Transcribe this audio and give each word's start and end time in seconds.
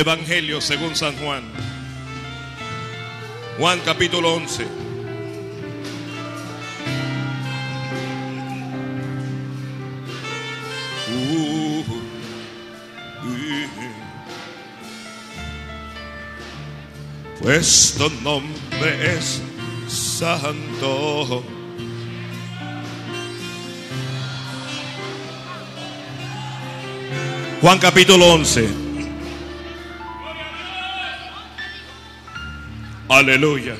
Evangelio 0.00 0.62
según 0.62 0.96
San 0.96 1.14
Juan. 1.16 1.42
Juan 3.58 3.80
capítulo 3.84 4.32
11. 4.32 4.64
Uh, 11.12 11.84
Pues 17.42 17.94
tu 17.98 18.08
nombre 18.22 19.16
es 19.16 19.42
santo. 19.86 21.44
Juan 27.60 27.78
capítulo 27.78 28.32
11. 28.32 28.89
Aleluya. 33.10 33.74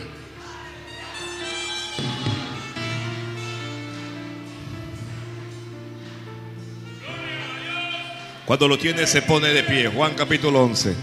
Cuando 8.45 8.66
lo 8.66 8.77
tiene 8.77 9.07
se 9.07 9.23
pone 9.23 9.51
de 9.51 9.62
pie. 9.62 9.87
Juan 9.87 10.15
capítulo 10.15 10.65
11. 10.65 10.97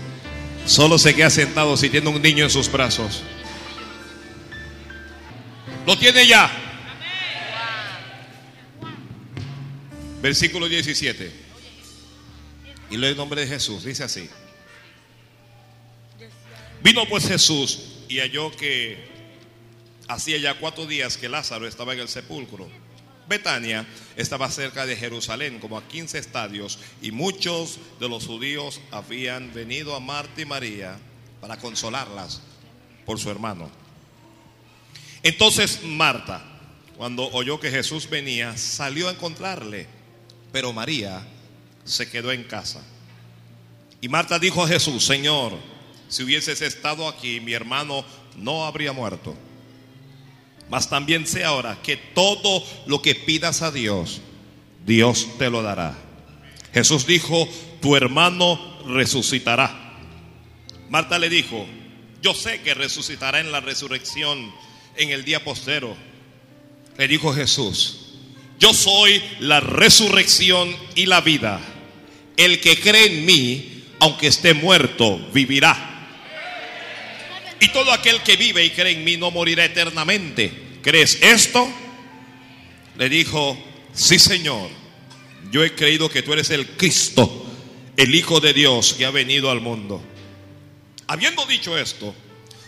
Solo 0.65 0.97
se 0.97 1.15
queda 1.15 1.29
sentado 1.29 1.77
si 1.77 1.89
tiene 1.89 2.09
un 2.09 2.21
niño 2.21 2.43
en 2.43 2.49
sus 2.49 2.69
brazos. 2.69 3.23
Lo 5.85 5.97
tiene 5.97 6.27
ya. 6.27 6.51
Versículo 10.21 10.67
17. 10.67 11.31
Y 12.91 12.97
lee 12.97 13.07
el 13.07 13.15
nombre 13.15 13.39
de 13.39 13.47
Jesús. 13.47 13.85
Dice 13.85 14.03
así. 14.03 14.29
Vino 16.83 17.07
pues 17.07 17.25
Jesús 17.25 17.86
y 18.07 18.19
halló 18.19 18.51
que 18.51 18.97
hacía 20.07 20.37
ya 20.37 20.59
cuatro 20.59 20.85
días 20.85 21.17
que 21.17 21.29
Lázaro 21.29 21.67
estaba 21.67 21.93
en 21.93 21.99
el 21.99 22.07
sepulcro. 22.07 22.67
Betania 23.27 23.85
estaba 24.15 24.49
cerca 24.49 24.85
de 24.85 24.95
Jerusalén, 24.95 25.59
como 25.59 25.77
a 25.77 25.87
15 25.87 26.17
estadios, 26.17 26.79
y 27.01 27.11
muchos 27.11 27.79
de 27.99 28.07
los 28.07 28.25
judíos 28.25 28.79
habían 28.91 29.53
venido 29.53 29.95
a 29.95 29.99
Marta 29.99 30.41
y 30.41 30.45
María 30.45 30.97
para 31.41 31.57
consolarlas 31.57 32.41
por 33.05 33.19
su 33.19 33.29
hermano. 33.29 33.69
Entonces 35.23 35.83
Marta, 35.83 36.43
cuando 36.95 37.29
oyó 37.31 37.59
que 37.59 37.69
Jesús 37.69 38.09
venía, 38.09 38.55
salió 38.57 39.09
a 39.09 39.11
encontrarle, 39.11 39.87
pero 40.53 40.71
María 40.71 41.25
se 41.83 42.09
quedó 42.09 42.31
en 42.31 42.43
casa. 42.43 42.81
Y 43.99 44.07
Marta 44.07 44.39
dijo 44.39 44.63
a 44.63 44.67
Jesús, 44.67 45.05
Señor, 45.05 45.57
si 46.07 46.23
hubieses 46.23 46.61
estado 46.61 47.07
aquí, 47.07 47.39
mi 47.39 47.53
hermano 47.53 48.05
no 48.35 48.65
habría 48.65 48.93
muerto. 48.93 49.35
Mas 50.69 50.89
también 50.89 51.25
sé 51.27 51.43
ahora 51.43 51.77
que 51.81 51.97
todo 51.97 52.63
lo 52.85 53.01
que 53.01 53.15
pidas 53.15 53.61
a 53.61 53.71
Dios, 53.71 54.21
Dios 54.85 55.27
te 55.37 55.49
lo 55.49 55.61
dará. 55.61 55.97
Jesús 56.73 57.05
dijo, 57.05 57.47
tu 57.81 57.95
hermano 57.95 58.59
resucitará. 58.85 59.95
Marta 60.89 61.19
le 61.19 61.29
dijo, 61.29 61.65
yo 62.21 62.33
sé 62.33 62.61
que 62.61 62.73
resucitará 62.73 63.39
en 63.39 63.51
la 63.51 63.61
resurrección 63.61 64.51
en 64.95 65.11
el 65.11 65.23
día 65.23 65.43
postero. 65.43 65.95
Le 66.97 67.07
dijo 67.07 67.33
Jesús, 67.33 68.15
yo 68.59 68.73
soy 68.73 69.21
la 69.39 69.59
resurrección 69.59 70.75
y 70.95 71.05
la 71.05 71.21
vida. 71.21 71.59
El 72.35 72.59
que 72.59 72.79
cree 72.79 73.07
en 73.07 73.25
mí, 73.25 73.83
aunque 73.99 74.27
esté 74.27 74.53
muerto, 74.53 75.17
vivirá. 75.33 75.96
Y 77.59 77.69
todo 77.69 77.91
aquel 77.91 78.21
que 78.21 78.35
vive 78.35 78.63
y 78.63 78.69
cree 78.71 78.93
en 78.93 79.03
mí 79.03 79.17
no 79.17 79.31
morirá 79.31 79.65
eternamente. 79.65 80.51
¿Crees 80.81 81.19
esto? 81.21 81.67
Le 82.97 83.09
dijo, 83.09 83.57
sí 83.93 84.19
Señor, 84.19 84.69
yo 85.51 85.63
he 85.63 85.73
creído 85.73 86.09
que 86.09 86.21
tú 86.21 86.33
eres 86.33 86.49
el 86.49 86.67
Cristo, 86.67 87.45
el 87.95 88.13
Hijo 88.13 88.39
de 88.39 88.53
Dios 88.53 88.93
que 88.93 89.05
ha 89.05 89.11
venido 89.11 89.49
al 89.49 89.61
mundo. 89.61 90.03
Habiendo 91.07 91.45
dicho 91.45 91.77
esto, 91.77 92.13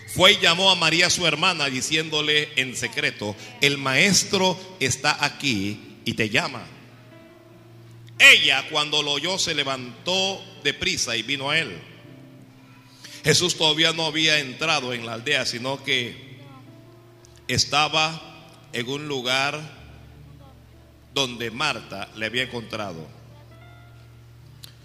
fue 0.07 0.33
y 0.33 0.39
llamó 0.39 0.71
a 0.71 0.75
María 0.75 1.09
su 1.09 1.27
hermana 1.27 1.69
diciéndole 1.69 2.49
en 2.55 2.75
secreto, 2.75 3.35
el 3.61 3.77
maestro 3.77 4.57
está 4.79 5.23
aquí 5.23 5.79
y 6.05 6.13
te 6.13 6.29
llama. 6.29 6.65
Ella 8.17 8.67
cuando 8.69 9.03
lo 9.03 9.11
oyó 9.11 9.37
se 9.37 9.53
levantó 9.53 10.43
de 10.63 10.73
prisa 10.73 11.15
y 11.15 11.23
vino 11.23 11.49
a 11.49 11.59
él. 11.59 11.77
Jesús 13.23 13.55
todavía 13.55 13.93
no 13.93 14.05
había 14.05 14.39
entrado 14.39 14.93
en 14.93 15.05
la 15.05 15.13
aldea, 15.13 15.45
sino 15.45 15.83
que 15.83 16.39
estaba 17.47 18.21
en 18.73 18.87
un 18.87 19.07
lugar 19.07 19.59
donde 21.13 21.51
Marta 21.51 22.09
le 22.15 22.25
había 22.25 22.43
encontrado. 22.43 23.07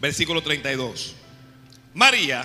Versículo 0.00 0.42
32. 0.42 1.14
María, 1.94 2.44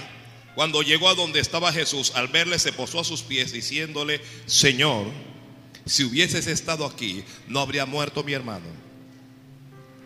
cuando 0.56 0.82
llegó 0.82 1.10
a 1.10 1.16
donde 1.16 1.40
estaba 1.40 1.72
Jesús, 1.72 2.12
al 2.16 2.28
verle 2.28 2.60
se 2.60 2.74
posó 2.74 3.00
a 3.00 3.04
sus 3.04 3.22
pies 3.22 3.52
diciéndole, 3.52 4.22
Señor, 4.46 5.08
si 5.86 6.04
hubieses 6.04 6.48
estado 6.48 6.86
aquí, 6.86 7.24
no 7.48 7.60
habría 7.62 7.86
muerto 7.86 8.24
mi 8.24 8.34
hermano. 8.34 8.68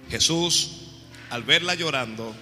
Jesús, 0.09 0.71
al 1.29 1.43
verla 1.43 1.75
llorando, 1.75 2.35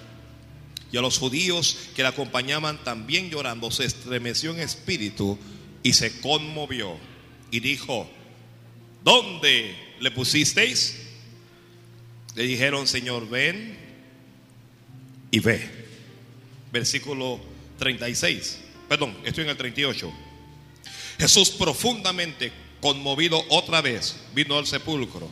y 0.92 0.98
a 0.98 1.00
los 1.00 1.18
judíos 1.18 1.78
que 1.96 2.02
la 2.02 2.10
acompañaban 2.10 2.84
también 2.84 3.30
llorando, 3.30 3.70
se 3.70 3.86
estremeció 3.86 4.52
en 4.52 4.60
espíritu 4.60 5.38
y 5.82 5.94
se 5.94 6.20
conmovió 6.20 6.96
y 7.50 7.60
dijo, 7.60 8.08
¿dónde 9.02 9.74
le 10.00 10.10
pusisteis? 10.10 10.98
Le 12.34 12.44
dijeron, 12.44 12.86
Señor, 12.86 13.28
ven 13.28 13.76
y 15.30 15.40
ve. 15.40 15.68
Versículo 16.70 17.40
36. 17.78 18.58
Perdón, 18.88 19.16
estoy 19.24 19.44
en 19.44 19.50
el 19.50 19.56
38. 19.56 20.12
Jesús 21.18 21.50
profundamente 21.50 22.52
conmovido 22.82 23.42
otra 23.48 23.80
vez 23.80 24.16
vino 24.34 24.58
al 24.58 24.66
sepulcro. 24.66 25.30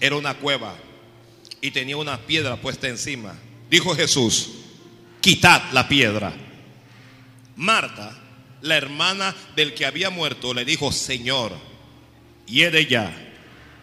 Era 0.00 0.16
una 0.16 0.34
cueva 0.34 0.76
y 1.60 1.70
tenía 1.70 1.96
una 1.96 2.18
piedra 2.26 2.60
puesta 2.60 2.88
encima. 2.88 3.36
Dijo 3.70 3.94
Jesús, 3.94 4.50
quitad 5.20 5.62
la 5.72 5.88
piedra. 5.88 6.32
Marta, 7.56 8.16
la 8.62 8.76
hermana 8.76 9.34
del 9.54 9.74
que 9.74 9.86
había 9.86 10.10
muerto, 10.10 10.54
le 10.54 10.64
dijo, 10.64 10.92
Señor, 10.92 11.52
hiere 12.46 12.86
ya, 12.86 13.14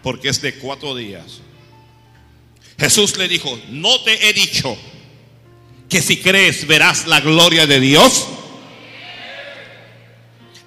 porque 0.01 0.29
es 0.29 0.41
de 0.41 0.55
cuatro 0.55 0.95
días. 0.95 1.41
Jesús 2.77 3.17
le 3.17 3.27
dijo, 3.27 3.59
no 3.69 4.01
te 4.01 4.29
he 4.29 4.33
dicho 4.33 4.77
que 5.89 6.01
si 6.01 6.17
crees 6.17 6.65
verás 6.65 7.05
la 7.07 7.19
gloria 7.19 7.67
de 7.67 7.79
Dios. 7.79 8.27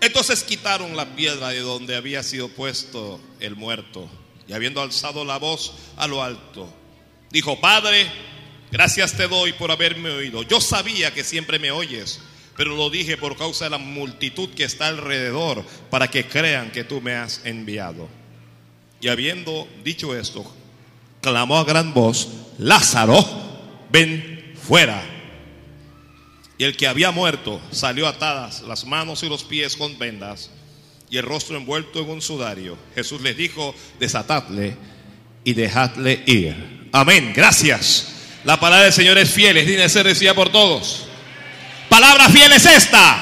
Entonces 0.01 0.45
quitaron 0.45 0.97
la 0.97 1.17
piedra 1.17 1.49
de 1.49 1.61
donde 1.61 1.97
había 1.97 2.23
sido 2.23 2.49
puesto 2.49 3.21
el 3.41 3.57
muerto 3.57 4.09
y 4.47 4.53
habiendo 4.53 4.81
alzado 4.81 5.25
la 5.25 5.39
voz 5.39 5.73
a 5.97 6.07
lo 6.07 6.23
alto, 6.23 6.73
dijo, 7.31 7.61
Padre, 7.61 8.07
Gracias 8.77 9.15
te 9.15 9.27
doy 9.27 9.55
por 9.55 9.71
haberme 9.71 10.11
oído. 10.11 10.43
Yo 10.43 10.61
sabía 10.61 11.15
que 11.15 11.25
siempre 11.25 11.59
me 11.59 11.71
oyes, 11.71 12.21
pero 12.59 12.77
lo 12.77 12.91
dije 12.91 13.17
por 13.17 13.35
causa 13.35 13.65
de 13.65 13.71
la 13.71 13.79
multitud 13.79 14.51
que 14.51 14.65
está 14.65 14.89
alrededor, 14.89 15.65
para 15.89 16.09
que 16.09 16.27
crean 16.27 16.71
que 16.71 16.85
tú 16.85 17.01
me 17.01 17.15
has 17.15 17.41
enviado. 17.47 18.07
Y 19.01 19.09
habiendo 19.09 19.67
dicho 19.83 20.15
esto, 20.15 20.45
clamó 21.23 21.57
a 21.57 21.65
gran 21.65 21.95
voz, 21.95 22.29
Lázaro, 22.59 23.17
ven 23.91 24.53
fuera. 24.63 25.03
Y 26.59 26.65
el 26.65 26.77
que 26.77 26.87
había 26.87 27.11
muerto 27.13 27.63
salió 27.71 28.07
atadas 28.07 28.61
las 28.61 28.85
manos 28.85 29.23
y 29.23 29.31
los 29.31 29.43
pies 29.43 29.75
con 29.75 29.99
vendas 29.99 30.51
y 31.09 31.17
el 31.17 31.23
rostro 31.23 31.57
envuelto 31.57 32.03
en 32.03 32.11
un 32.11 32.21
sudario. 32.21 32.77
Jesús 32.95 33.23
les 33.23 33.39
dijo, 33.39 33.75
desatadle 33.99 34.77
y 35.45 35.55
dejadle 35.55 36.23
ir. 36.27 36.91
Amén, 36.93 37.33
gracias. 37.35 38.16
La 38.47 38.61
palabra 38.61 38.85
del 38.85 38.93
Señor 38.93 39.19
es 39.19 39.29
fiel, 39.29 39.57
es 39.57 39.67
digna 39.67 39.89
ser 39.89 40.35
por 40.35 40.51
todos. 40.51 41.07
Palabra 41.89 42.29
fiel 42.29 42.53
es 42.53 42.65
esta. 42.65 43.19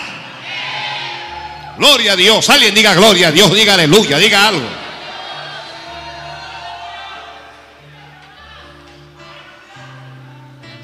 Gloria 1.79 2.13
a 2.13 2.17
Dios. 2.17 2.51
Alguien 2.51 2.75
diga 2.75 2.93
gloria 2.93 3.29
a 3.29 3.33
Dios, 3.33 3.51
diga 3.55 3.73
aleluya, 3.73 4.19
diga 4.19 4.49
algo. 4.49 4.69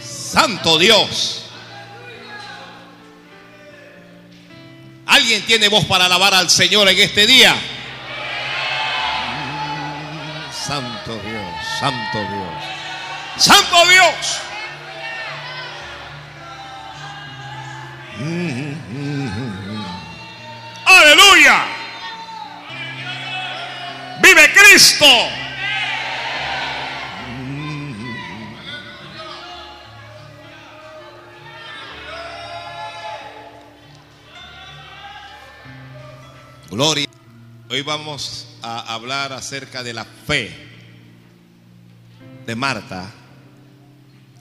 Santo 0.01 0.79
Dios. 0.79 1.43
¿Alguien 5.05 5.43
tiene 5.43 5.69
voz 5.69 5.85
para 5.85 6.07
alabar 6.07 6.33
al 6.33 6.49
Señor 6.49 6.89
en 6.89 6.99
este 6.99 7.27
día? 7.27 7.55
Santo 10.51 11.13
Dios, 11.27 11.45
Santo 11.79 12.19
Dios. 12.21 12.50
Santo 13.41 13.75
Dios. 13.89 14.41
Aleluya. 20.85 21.65
Vive 24.21 24.53
Cristo. 24.53 25.07
Gloria. 36.69 37.07
Hoy 37.71 37.81
vamos 37.81 38.59
a 38.61 38.93
hablar 38.93 39.33
acerca 39.33 39.83
de 39.83 39.95
la 39.95 40.05
fe 40.05 40.55
de 42.45 42.55
Marta 42.55 43.11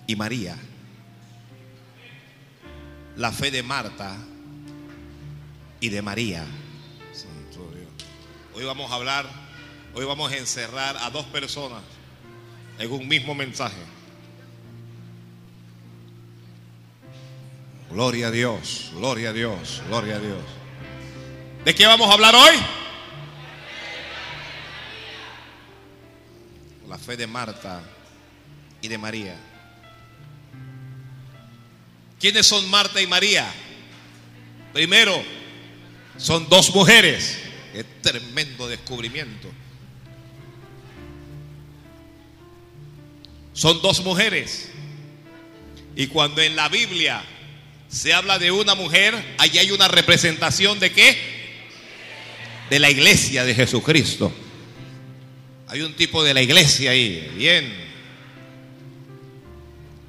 y 0.09 0.15
María. 0.15 0.57
La 3.15 3.31
fe 3.31 3.51
de 3.51 3.61
Marta 3.61 4.17
y 5.79 5.89
de 5.89 6.01
María. 6.01 6.47
Hoy 8.55 8.65
vamos 8.65 8.91
a 8.91 8.95
hablar, 8.95 9.29
hoy 9.93 10.05
vamos 10.05 10.31
a 10.31 10.37
encerrar 10.37 10.97
a 10.97 11.11
dos 11.11 11.27
personas 11.27 11.83
en 12.79 12.91
un 12.91 13.07
mismo 13.07 13.35
mensaje. 13.35 13.77
Gloria 17.91 18.29
a 18.29 18.31
Dios, 18.31 18.89
gloria 18.95 19.29
a 19.29 19.33
Dios, 19.33 19.83
gloria 19.89 20.15
a 20.15 20.19
Dios. 20.19 20.41
¿De 21.65 21.75
qué 21.75 21.85
vamos 21.85 22.09
a 22.09 22.13
hablar 22.13 22.33
hoy? 22.33 22.55
La 26.87 26.97
fe 26.97 27.15
de 27.15 27.27
Marta 27.27 27.83
y 28.81 28.87
de 28.87 28.97
María. 28.97 29.48
¿Quiénes 32.19 32.45
son 32.45 32.69
Marta 32.69 33.01
y 33.01 33.07
María? 33.07 33.49
Primero, 34.73 35.23
son 36.17 36.47
dos 36.49 36.73
mujeres. 36.75 37.39
Qué 37.73 37.83
tremendo 38.01 38.67
descubrimiento. 38.67 39.49
Son 43.53 43.81
dos 43.81 44.03
mujeres. 44.03 44.69
Y 45.95 46.07
cuando 46.07 46.41
en 46.41 46.55
la 46.55 46.69
Biblia 46.69 47.23
se 47.89 48.13
habla 48.13 48.37
de 48.37 48.51
una 48.51 48.75
mujer, 48.75 49.35
allí 49.37 49.57
hay 49.57 49.71
una 49.71 49.87
representación 49.87 50.79
de 50.79 50.91
qué? 50.91 51.17
De 52.69 52.79
la 52.79 52.89
iglesia 52.89 53.43
de 53.45 53.55
Jesucristo. 53.55 54.31
Hay 55.67 55.81
un 55.81 55.93
tipo 55.93 56.23
de 56.23 56.33
la 56.33 56.41
iglesia 56.41 56.91
ahí. 56.91 57.31
Bien. 57.35 57.71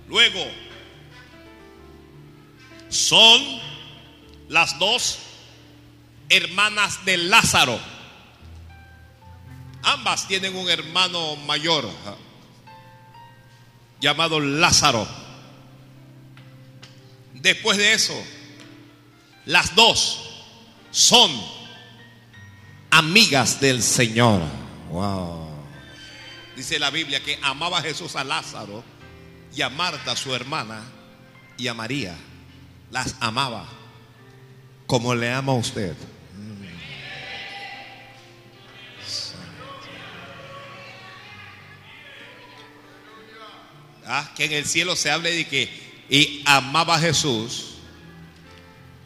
Luego, 0.09 0.47
son 2.91 3.43
las 4.49 4.79
dos 4.79 5.19
hermanas 6.29 7.05
de 7.05 7.17
Lázaro. 7.17 7.79
Ambas 9.83 10.29
tienen 10.29 10.55
un 10.55 10.69
hermano 10.69 11.37
mayor 11.37 11.89
llamado 14.01 14.39
Lázaro. 14.41 15.07
Después 17.35 17.79
de 17.79 17.95
eso, 17.95 18.15
las 19.47 19.75
dos 19.75 20.45
son 20.91 21.31
amigas 22.91 23.61
del 23.61 23.83
Señor. 23.83 24.43
Wow. 24.91 25.49
Dice 26.57 26.79
la 26.79 26.91
Biblia 26.91 27.23
que 27.23 27.39
amaba 27.43 27.79
a 27.79 27.83
Jesús 27.83 28.17
a 28.17 28.25
Lázaro 28.25 28.85
y 29.55 29.63
a 29.63 29.71
Marta, 29.71 30.15
su 30.17 30.35
hermana, 30.35 30.83
y 31.57 31.69
a 31.69 31.75
María. 31.75 32.17
Las 32.91 33.17
amaba 33.21 33.67
como 34.87 35.15
le 35.15 35.31
ama 35.31 35.53
a 35.53 35.57
usted. 35.57 35.95
Ah, 44.05 44.33
que 44.35 44.47
en 44.47 44.53
el 44.53 44.67
cielo 44.67 44.97
se 44.97 45.09
hable 45.09 45.31
de 45.31 45.47
que 45.47 45.91
y 46.09 46.43
amaba 46.45 46.97
a 46.97 46.99
Jesús. 46.99 47.77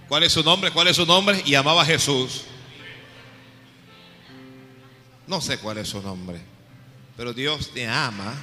¿Cuál 0.08 0.22
es 0.22 0.32
su 0.32 0.42
nombre? 0.42 0.70
¿Cuál 0.70 0.88
es 0.88 0.96
su 0.96 1.04
nombre? 1.04 1.42
Y 1.44 1.54
amaba 1.54 1.82
a 1.82 1.84
Jesús. 1.84 2.44
No 5.26 5.42
sé 5.42 5.58
cuál 5.58 5.76
es 5.78 5.88
su 5.88 6.00
nombre, 6.00 6.40
pero 7.18 7.34
Dios 7.34 7.72
te 7.72 7.86
ama. 7.86 8.34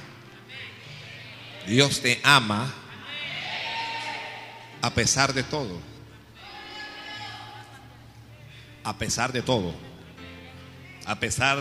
Dios 1.66 2.00
te 2.00 2.20
ama 2.22 2.72
a 4.82 4.90
pesar 4.90 5.32
de 5.32 5.44
todo. 5.44 5.80
A 8.82 8.98
pesar 8.98 9.32
de 9.32 9.40
todo. 9.40 9.72
A 11.06 11.18
pesar 11.20 11.58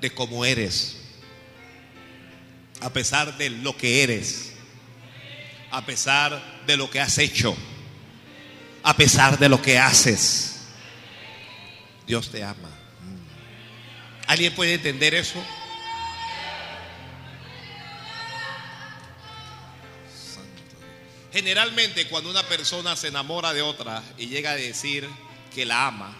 de 0.00 0.10
cómo 0.10 0.44
eres. 0.44 0.98
A 2.82 2.90
pesar 2.90 3.38
de 3.38 3.48
lo 3.48 3.74
que 3.76 4.02
eres. 4.02 4.52
A 5.70 5.84
pesar 5.84 6.40
de 6.66 6.76
lo 6.76 6.90
que 6.90 7.00
has 7.00 7.16
hecho. 7.16 7.56
A 8.82 8.94
pesar 8.94 9.38
de 9.38 9.48
lo 9.48 9.60
que 9.62 9.78
haces. 9.78 10.66
Dios 12.06 12.30
te 12.30 12.44
ama. 12.44 12.70
¿Alguien 14.26 14.54
puede 14.54 14.74
entender 14.74 15.14
eso? 15.14 15.42
Generalmente 21.38 22.08
cuando 22.08 22.30
una 22.30 22.42
persona 22.42 22.96
se 22.96 23.06
enamora 23.06 23.52
de 23.52 23.62
otra 23.62 24.02
y 24.18 24.26
llega 24.26 24.50
a 24.50 24.56
decir 24.56 25.08
que 25.54 25.64
la 25.64 25.86
ama, 25.86 26.12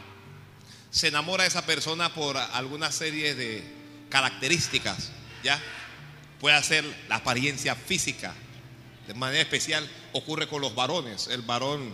se 0.92 1.08
enamora 1.08 1.42
de 1.42 1.48
esa 1.48 1.66
persona 1.66 2.14
por 2.14 2.36
alguna 2.36 2.92
serie 2.92 3.34
de 3.34 3.64
características, 4.10 5.10
¿ya? 5.42 5.60
Puede 6.38 6.62
ser 6.62 6.84
la 7.08 7.16
apariencia 7.16 7.74
física, 7.74 8.32
de 9.08 9.14
manera 9.14 9.40
especial 9.40 9.90
ocurre 10.12 10.46
con 10.46 10.60
los 10.60 10.76
varones, 10.76 11.26
el 11.26 11.42
varón 11.42 11.92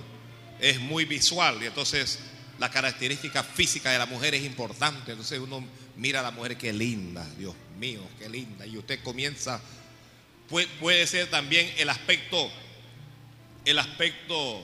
es 0.60 0.78
muy 0.78 1.06
visual 1.06 1.62
y 1.62 1.66
entonces 1.66 2.18
la 2.58 2.70
característica 2.70 3.42
física 3.42 3.90
de 3.90 3.96
la 3.96 4.04
mujer 4.04 4.34
es 4.34 4.44
importante, 4.44 5.12
entonces 5.12 5.38
uno 5.38 5.66
mira 5.96 6.20
a 6.20 6.24
la 6.24 6.30
mujer 6.30 6.58
qué 6.58 6.74
linda, 6.74 7.26
Dios 7.38 7.54
mío, 7.78 8.02
qué 8.18 8.28
linda, 8.28 8.66
y 8.66 8.76
usted 8.76 9.02
comienza, 9.02 9.62
puede, 10.46 10.66
puede 10.78 11.06
ser 11.06 11.30
también 11.30 11.72
el 11.78 11.88
aspecto 11.88 12.52
el 13.64 13.78
aspecto 13.78 14.62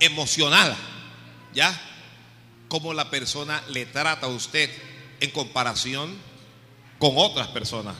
emocional, 0.00 0.76
¿ya? 1.54 1.78
Cómo 2.68 2.94
la 2.94 3.10
persona 3.10 3.62
le 3.68 3.86
trata 3.86 4.26
a 4.26 4.30
usted 4.30 4.70
en 5.20 5.30
comparación 5.30 6.16
con 6.98 7.12
otras 7.16 7.48
personas. 7.48 7.96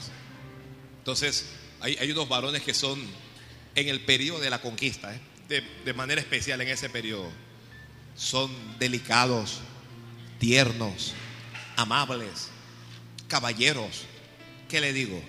Entonces, 0.98 1.50
hay, 1.80 1.96
hay 2.00 2.10
unos 2.10 2.28
varones 2.28 2.62
que 2.62 2.74
son 2.74 3.00
en 3.74 3.88
el 3.88 4.00
periodo 4.00 4.40
de 4.40 4.50
la 4.50 4.60
conquista, 4.60 5.14
¿eh? 5.14 5.20
de, 5.48 5.60
de 5.84 5.94
manera 5.94 6.20
especial 6.20 6.60
en 6.60 6.68
ese 6.68 6.88
periodo, 6.88 7.30
son 8.14 8.50
delicados, 8.78 9.60
tiernos, 10.38 11.14
amables, 11.76 12.50
caballeros. 13.28 14.04
¿Qué 14.68 14.80
le 14.80 14.92
digo? 14.92 15.20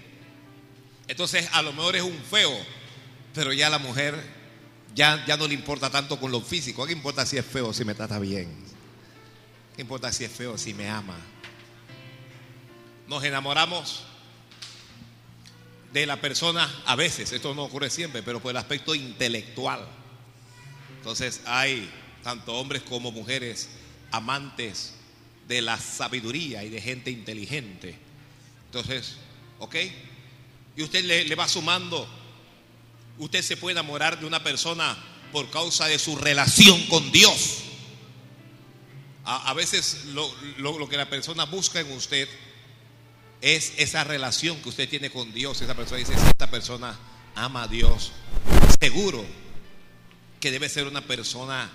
Entonces, 1.08 1.48
a 1.54 1.62
lo 1.62 1.74
mejor 1.74 1.96
es 1.96 2.02
un 2.04 2.18
feo, 2.30 2.52
pero 3.34 3.54
ya 3.54 3.70
la 3.70 3.80
mujer 3.80 4.43
ya, 4.96 5.24
ya 5.26 5.38
no 5.38 5.48
le 5.48 5.54
importa 5.54 5.90
tanto 5.90 6.20
con 6.20 6.32
lo 6.32 6.42
físico. 6.42 6.86
¿Qué 6.86 6.94
importa 6.94 7.26
si 7.26 7.38
es 7.38 7.46
feo 7.46 7.74
si 7.74 7.84
me 7.86 7.96
trata 7.96 8.20
bien? 8.20 8.54
¿Qué 9.76 9.82
importa 9.82 10.12
si 10.12 10.24
es 10.24 10.32
feo 10.32 10.58
si 10.58 10.74
me 10.74 10.90
ama? 10.90 11.18
Nos 13.08 13.24
enamoramos 13.24 14.04
de 15.92 16.06
la 16.06 16.20
persona 16.20 16.70
a 16.86 16.96
veces, 16.96 17.32
esto 17.32 17.54
no 17.54 17.64
ocurre 17.64 17.90
siempre, 17.90 18.24
pero 18.24 18.40
por 18.40 18.52
el 18.52 18.58
aspecto 18.58 18.96
intelectual. 18.96 19.86
Entonces 20.98 21.42
hay 21.46 21.90
tanto 22.24 22.54
hombres 22.54 22.82
como 22.84 23.12
mujeres 23.12 23.70
amantes 24.12 24.94
de 25.48 25.62
la 25.62 25.78
sabiduría 25.78 26.64
y 26.64 26.70
de 26.70 26.82
gente 26.82 27.12
inteligente. 27.12 27.96
Entonces, 28.68 29.18
¿ok? 29.60 29.76
Y 30.76 30.84
usted 30.84 31.04
le, 31.04 31.26
le 31.26 31.36
va 31.36 31.48
sumando 31.48 32.08
Usted 33.18 33.42
se 33.42 33.58
puede 33.58 33.74
enamorar 33.74 34.20
de 34.20 34.26
una 34.26 34.44
persona 34.44 34.98
por 35.32 35.50
causa 35.50 35.88
de 35.88 36.00
su 36.00 36.16
relación 36.16 36.82
con 36.88 37.12
Dios. 37.12 37.60
A, 39.26 39.50
a 39.50 39.54
veces 39.54 40.06
lo, 40.14 40.32
lo, 40.58 40.90
que 40.90 40.98
la 40.98 41.10
persona 41.10 41.46
busca 41.46 41.80
en 41.80 41.92
usted 41.92 42.28
es 43.42 43.74
esa 43.78 44.04
relación 44.04 44.62
que 44.62 44.70
usted 44.70 44.90
tiene 44.90 45.10
con 45.10 45.34
Dios. 45.34 45.62
Esa 45.62 45.76
persona 45.76 46.00
dice, 46.00 46.14
esta 46.14 46.50
persona 46.50 46.98
ama 47.36 47.64
a 47.64 47.68
Dios. 47.68 48.12
Seguro 48.80 49.26
que 50.40 50.52
debe 50.52 50.70
ser 50.70 50.88
una 50.88 51.02
persona 51.02 51.70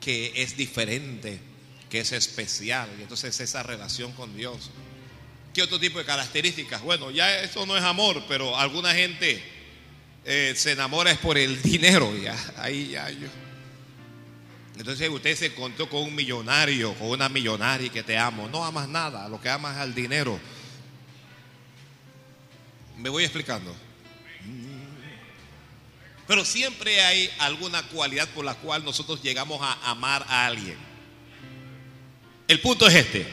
que 0.00 0.32
es 0.36 0.56
diferente, 0.56 1.40
que 1.88 2.00
es 2.00 2.12
especial. 2.12 2.88
Y 2.98 3.02
entonces 3.02 3.38
esa 3.40 3.62
relación 3.62 4.12
con 4.12 4.36
Dios. 4.36 4.70
¿Qué 5.52 5.62
otro 5.62 5.80
tipo 5.80 5.98
de 5.98 6.04
características? 6.04 6.82
Bueno, 6.82 7.10
ya 7.10 7.40
eso 7.42 7.66
no 7.66 7.76
es 7.76 7.82
amor, 7.82 8.24
pero 8.28 8.56
alguna 8.56 8.94
gente 8.94 9.59
eh, 10.24 10.54
se 10.56 10.72
enamora 10.72 11.10
es 11.10 11.18
por 11.18 11.38
el 11.38 11.60
dinero. 11.62 12.14
Ya, 12.16 12.36
ahí 12.58 12.90
ya 12.90 13.10
yo. 13.10 13.28
Entonces 14.76 15.08
usted 15.10 15.36
se 15.36 15.46
encontró 15.46 15.88
con 15.88 16.02
un 16.02 16.14
millonario, 16.14 16.94
con 16.94 17.08
una 17.08 17.28
millonaria 17.28 17.90
que 17.90 18.02
te 18.02 18.16
amo. 18.16 18.48
No 18.48 18.64
amas 18.64 18.88
nada, 18.88 19.28
lo 19.28 19.40
que 19.40 19.50
amas 19.50 19.76
es 19.76 19.84
el 19.84 19.94
dinero. 19.94 20.40
Me 22.96 23.08
voy 23.08 23.24
explicando. 23.24 23.74
Pero 26.26 26.44
siempre 26.44 27.00
hay 27.02 27.28
alguna 27.40 27.82
cualidad 27.88 28.28
por 28.28 28.44
la 28.44 28.54
cual 28.54 28.84
nosotros 28.84 29.20
llegamos 29.22 29.60
a 29.62 29.90
amar 29.90 30.24
a 30.28 30.46
alguien. 30.46 30.78
El 32.46 32.60
punto 32.60 32.86
es 32.86 32.94
este. 32.94 33.26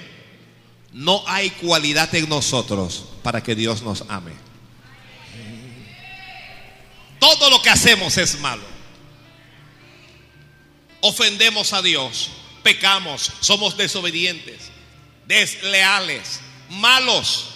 No 0.93 1.23
hay 1.27 1.51
cualidad 1.51 2.13
en 2.15 2.27
nosotros 2.27 3.05
para 3.23 3.43
que 3.43 3.55
Dios 3.55 3.83
nos 3.83 4.03
ame. 4.09 4.46
Todo 7.19 7.49
lo 7.49 7.61
que 7.61 7.69
hacemos 7.69 8.17
es 8.17 8.39
malo. 8.39 8.63
Ofendemos 11.01 11.73
a 11.73 11.81
Dios, 11.81 12.31
pecamos, 12.63 13.31
somos 13.39 13.77
desobedientes, 13.77 14.71
desleales, 15.25 16.39
malos. 16.69 17.49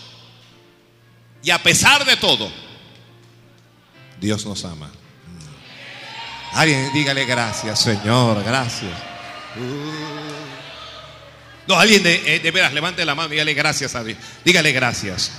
Y 1.43 1.49
a 1.49 1.61
pesar 1.61 2.05
de 2.05 2.17
todo, 2.17 2.51
Dios 4.19 4.45
nos 4.45 4.63
ama. 4.65 4.91
Alguien 6.53 6.91
dígale 6.93 7.25
gracias, 7.25 7.79
Señor, 7.79 8.43
gracias. 8.43 8.91
No, 11.67 11.79
alguien 11.79 12.03
de, 12.03 12.35
eh, 12.35 12.39
de 12.39 12.51
veras, 12.51 12.73
levante 12.73 13.05
la 13.05 13.15
mano 13.15 13.29
y 13.29 13.31
dígale 13.31 13.53
gracias 13.53 13.95
a 13.95 14.03
Dios. 14.03 14.17
Dígale 14.43 14.71
gracias. 14.71 15.31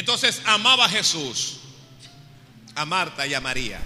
Entonces 0.00 0.40
amaba 0.46 0.86
a 0.86 0.88
Jesús, 0.88 1.58
a 2.74 2.86
Marta 2.86 3.26
y 3.26 3.34
a 3.34 3.40
María. 3.42 3.78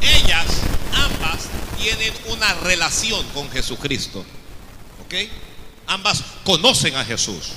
Ellas 0.00 0.46
ambas 0.94 1.48
tienen 1.76 2.12
una 2.28 2.54
relación 2.54 3.26
con 3.30 3.50
Jesucristo. 3.50 4.24
¿Ok? 5.04 5.14
Ambas 5.88 6.22
conocen 6.44 6.94
a 6.94 7.04
Jesús. 7.04 7.48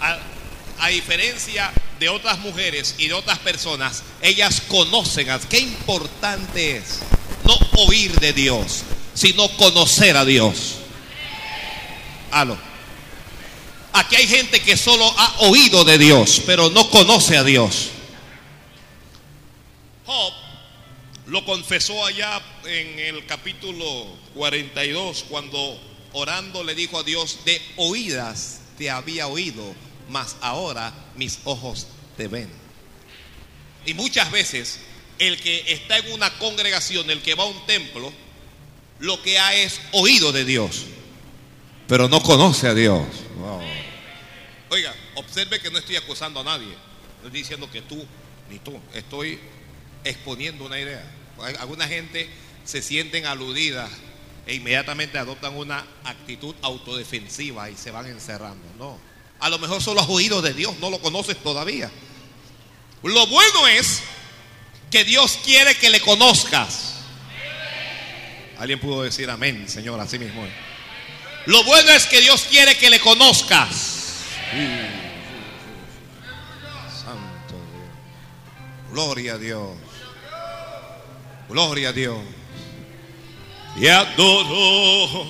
A, 0.00 0.16
a, 0.78 0.88
diferencia 0.88 1.70
de 2.00 2.08
otras 2.08 2.38
mujeres 2.38 2.94
y 2.96 3.08
de 3.08 3.12
otras 3.12 3.40
personas, 3.40 4.02
ellas 4.22 4.62
conocen 4.68 5.28
a 5.28 5.38
qué 5.40 5.58
importante 5.58 6.78
es 6.78 7.00
no 7.44 7.54
oír 7.82 8.18
de 8.18 8.32
Dios, 8.32 8.82
sino 9.12 9.46
conocer 9.58 10.16
a 10.16 10.24
Dios. 10.24 10.76
Aló. 12.30 12.71
Aquí 13.92 14.16
hay 14.16 14.26
gente 14.26 14.60
que 14.60 14.76
solo 14.76 15.04
ha 15.18 15.40
oído 15.40 15.84
de 15.84 15.98
Dios, 15.98 16.42
pero 16.46 16.70
no 16.70 16.88
conoce 16.88 17.36
a 17.36 17.44
Dios. 17.44 17.90
Job 20.06 20.32
lo 21.26 21.44
confesó 21.44 22.04
allá 22.04 22.40
en 22.64 22.98
el 22.98 23.26
capítulo 23.26 24.06
42, 24.34 25.26
cuando 25.28 25.80
orando 26.12 26.64
le 26.64 26.74
dijo 26.74 26.98
a 26.98 27.02
Dios, 27.02 27.38
de 27.44 27.60
oídas 27.76 28.60
te 28.78 28.90
había 28.90 29.28
oído, 29.28 29.74
mas 30.08 30.36
ahora 30.40 30.92
mis 31.16 31.38
ojos 31.44 31.86
te 32.16 32.28
ven. 32.28 32.50
Y 33.86 33.94
muchas 33.94 34.30
veces 34.30 34.80
el 35.18 35.40
que 35.40 35.64
está 35.68 35.98
en 35.98 36.12
una 36.12 36.30
congregación, 36.38 37.10
el 37.10 37.22
que 37.22 37.34
va 37.34 37.44
a 37.44 37.48
un 37.48 37.66
templo, 37.66 38.12
lo 38.98 39.20
que 39.22 39.38
ha 39.38 39.54
es 39.54 39.80
oído 39.92 40.32
de 40.32 40.44
Dios, 40.44 40.84
pero 41.88 42.08
no 42.08 42.22
conoce 42.22 42.68
a 42.68 42.74
Dios. 42.74 43.06
Oiga, 44.72 44.94
observe 45.16 45.60
que 45.60 45.70
no 45.70 45.76
estoy 45.76 45.96
acusando 45.96 46.40
a 46.40 46.44
nadie. 46.44 46.74
No 47.20 47.26
estoy 47.26 47.42
diciendo 47.42 47.70
que 47.70 47.82
tú 47.82 48.06
ni 48.48 48.58
tú. 48.58 48.80
Estoy 48.94 49.38
exponiendo 50.02 50.64
una 50.64 50.80
idea. 50.80 51.04
Alguna 51.58 51.86
gente 51.86 52.26
se 52.64 52.80
sienten 52.80 53.26
aludidas 53.26 53.90
e 54.46 54.54
inmediatamente 54.54 55.18
adoptan 55.18 55.54
una 55.58 55.84
actitud 56.04 56.54
autodefensiva 56.62 57.68
y 57.68 57.76
se 57.76 57.90
van 57.90 58.06
encerrando. 58.06 58.64
No. 58.78 58.98
A 59.40 59.50
lo 59.50 59.58
mejor 59.58 59.82
solo 59.82 60.00
has 60.00 60.08
oído 60.08 60.40
de 60.40 60.54
Dios, 60.54 60.74
no 60.80 60.88
lo 60.88 61.02
conoces 61.02 61.36
todavía. 61.36 61.90
Lo 63.02 63.26
bueno 63.26 63.68
es 63.68 64.00
que 64.90 65.04
Dios 65.04 65.38
quiere 65.44 65.74
que 65.74 65.90
le 65.90 66.00
conozcas. 66.00 66.94
Alguien 68.56 68.80
pudo 68.80 69.02
decir 69.02 69.28
amén, 69.28 69.68
Señor, 69.68 70.00
así 70.00 70.18
mismo. 70.18 70.46
Lo 71.44 71.62
bueno 71.64 71.90
es 71.90 72.06
que 72.06 72.22
Dios 72.22 72.46
quiere 72.48 72.74
que 72.78 72.88
le 72.88 73.00
conozcas. 73.00 73.91
Santo 76.92 77.56
Dios. 77.72 78.90
Gloria 78.90 79.34
a 79.34 79.38
Dios. 79.38 79.76
Gloria 81.48 81.88
a 81.88 81.92
Dios. 81.92 82.18
Y 83.76 83.86
adoro. 83.86 85.24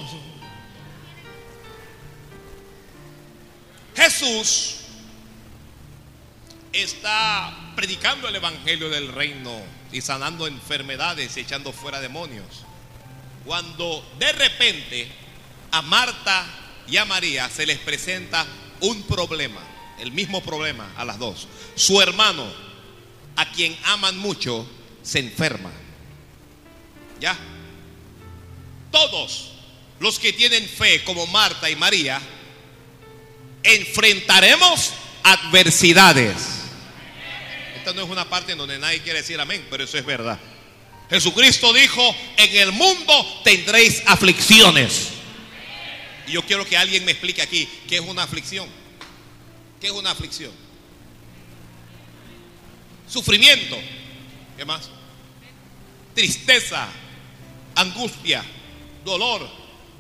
Jesús 3.95 4.79
está 6.73 7.73
predicando 7.77 8.27
el 8.27 8.35
evangelio 8.35 8.91
del 8.91 9.13
reino 9.13 9.53
y 9.93 10.01
sanando 10.01 10.49
enfermedades 10.49 11.37
y 11.37 11.41
echando 11.41 11.73
fuera 11.73 12.01
demonios. 12.01 12.65
Cuando 13.45 14.05
de 14.19 14.33
repente 14.33 15.09
a 15.71 15.83
Marta 15.83 16.45
y 16.89 16.97
a 16.97 17.05
María 17.05 17.49
se 17.49 17.67
les 17.67 17.79
presenta 17.79 18.45
un 18.83 19.03
problema, 19.05 19.61
el 19.99 20.13
mismo 20.13 20.43
problema 20.43 20.93
a 20.97 21.05
las 21.05 21.19
dos. 21.19 21.49
Su 21.75 22.01
hermano, 22.01 22.45
a 23.37 23.51
quien 23.53 23.77
aman 23.85 24.19
mucho, 24.19 24.69
se 25.03 25.21
enferma. 25.21 25.71
¿Ya? 27.21 27.37
Todos 28.91 29.53
los 30.01 30.19
que 30.19 30.33
tienen 30.33 30.69
fe, 30.69 31.03
como 31.05 31.27
Marta 31.29 31.71
y 31.71 31.77
María, 31.77 32.21
enfrentaremos 33.63 34.93
adversidades. 35.23 36.37
Esta 37.77 37.93
no 37.93 38.03
es 38.03 38.11
una 38.11 38.29
parte 38.29 38.53
en 38.53 38.59
donde 38.59 38.79
nadie 38.79 39.01
quiere 39.01 39.21
decir 39.21 39.41
amén, 39.41 39.65
pero 39.71 39.85
eso 39.85 39.97
es 39.97 40.05
verdad. 40.05 40.39
Jesucristo 41.09 41.73
dijo, 41.73 42.03
en 42.37 42.57
el 42.57 42.73
mundo 42.73 43.41
tendréis 43.45 44.03
aflicciones. 44.07 45.22
Y 46.27 46.33
yo 46.33 46.43
quiero 46.45 46.65
que 46.65 46.77
alguien 46.77 47.05
me 47.05 47.13
explique 47.13 47.43
aquí 47.43 47.69
qué 47.89 47.97
es 47.97 48.01
una 48.01 48.23
aflicción. 48.23 48.69
¿Qué 49.81 49.89
es 49.89 49.93
una 49.93 50.13
aflicción? 50.13 50.53
Sufrimiento. 53.09 53.79
¿Qué 54.57 54.65
más? 54.65 54.89
Tristeza, 56.15 56.89
angustia, 57.75 58.45
dolor, 59.05 59.49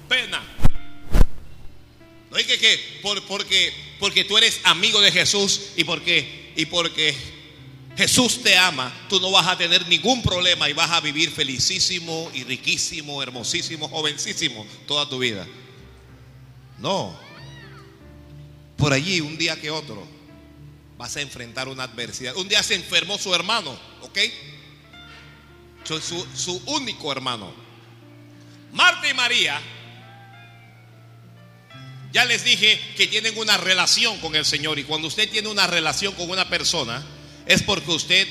pena. 0.08 0.42
No 2.30 2.36
es 2.36 2.46
que, 2.46 2.58
que 2.58 3.00
por, 3.02 3.22
porque, 3.24 3.72
porque 3.98 4.24
tú 4.24 4.38
eres 4.38 4.60
amigo 4.64 5.00
de 5.00 5.12
Jesús 5.12 5.72
y 5.76 5.84
porque, 5.84 6.52
y 6.56 6.66
porque 6.66 7.14
Jesús 7.96 8.42
te 8.42 8.56
ama, 8.56 8.92
tú 9.08 9.20
no 9.20 9.30
vas 9.30 9.46
a 9.46 9.58
tener 9.58 9.86
ningún 9.88 10.22
problema 10.22 10.68
y 10.70 10.72
vas 10.72 10.90
a 10.90 11.00
vivir 11.00 11.30
felicísimo 11.30 12.30
y 12.32 12.44
riquísimo, 12.44 13.22
hermosísimo, 13.22 13.88
jovencísimo 13.88 14.66
toda 14.86 15.08
tu 15.08 15.18
vida. 15.18 15.46
No. 16.82 17.16
Por 18.76 18.92
allí, 18.92 19.20
un 19.20 19.38
día 19.38 19.58
que 19.60 19.70
otro, 19.70 20.04
vas 20.98 21.16
a 21.16 21.20
enfrentar 21.20 21.68
una 21.68 21.84
adversidad. 21.84 22.36
Un 22.36 22.48
día 22.48 22.60
se 22.64 22.74
enfermó 22.74 23.18
su 23.18 23.32
hermano, 23.32 23.78
¿ok? 24.00 24.18
Su, 25.84 26.00
su, 26.00 26.26
su 26.34 26.60
único 26.66 27.12
hermano. 27.12 27.54
Marta 28.72 29.08
y 29.08 29.14
María, 29.14 29.60
ya 32.10 32.24
les 32.24 32.42
dije 32.42 32.80
que 32.96 33.06
tienen 33.06 33.38
una 33.38 33.56
relación 33.56 34.18
con 34.18 34.34
el 34.34 34.44
Señor. 34.44 34.80
Y 34.80 34.84
cuando 34.84 35.06
usted 35.06 35.30
tiene 35.30 35.48
una 35.48 35.68
relación 35.68 36.14
con 36.14 36.28
una 36.28 36.48
persona, 36.48 37.06
es 37.46 37.62
porque 37.62 37.92
usted 37.92 38.26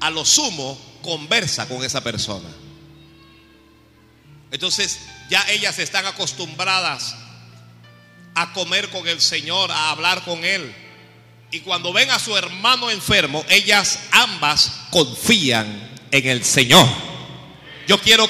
a 0.00 0.10
lo 0.10 0.26
sumo 0.26 0.78
conversa 1.00 1.66
con 1.66 1.82
esa 1.82 2.04
persona. 2.04 2.50
Entonces 4.50 5.00
ya 5.30 5.42
ellas 5.48 5.78
están 5.78 6.04
acostumbradas 6.04 7.21
a 8.34 8.52
comer 8.52 8.88
con 8.88 9.06
el 9.06 9.20
Señor, 9.20 9.70
a 9.70 9.90
hablar 9.90 10.22
con 10.24 10.44
Él. 10.44 10.74
Y 11.50 11.60
cuando 11.60 11.92
ven 11.92 12.10
a 12.10 12.18
su 12.18 12.36
hermano 12.36 12.90
enfermo, 12.90 13.44
ellas 13.48 13.98
ambas 14.10 14.72
confían 14.90 15.90
en 16.10 16.28
el 16.28 16.44
Señor. 16.44 16.86
Yo 17.86 17.98
quiero 17.98 18.28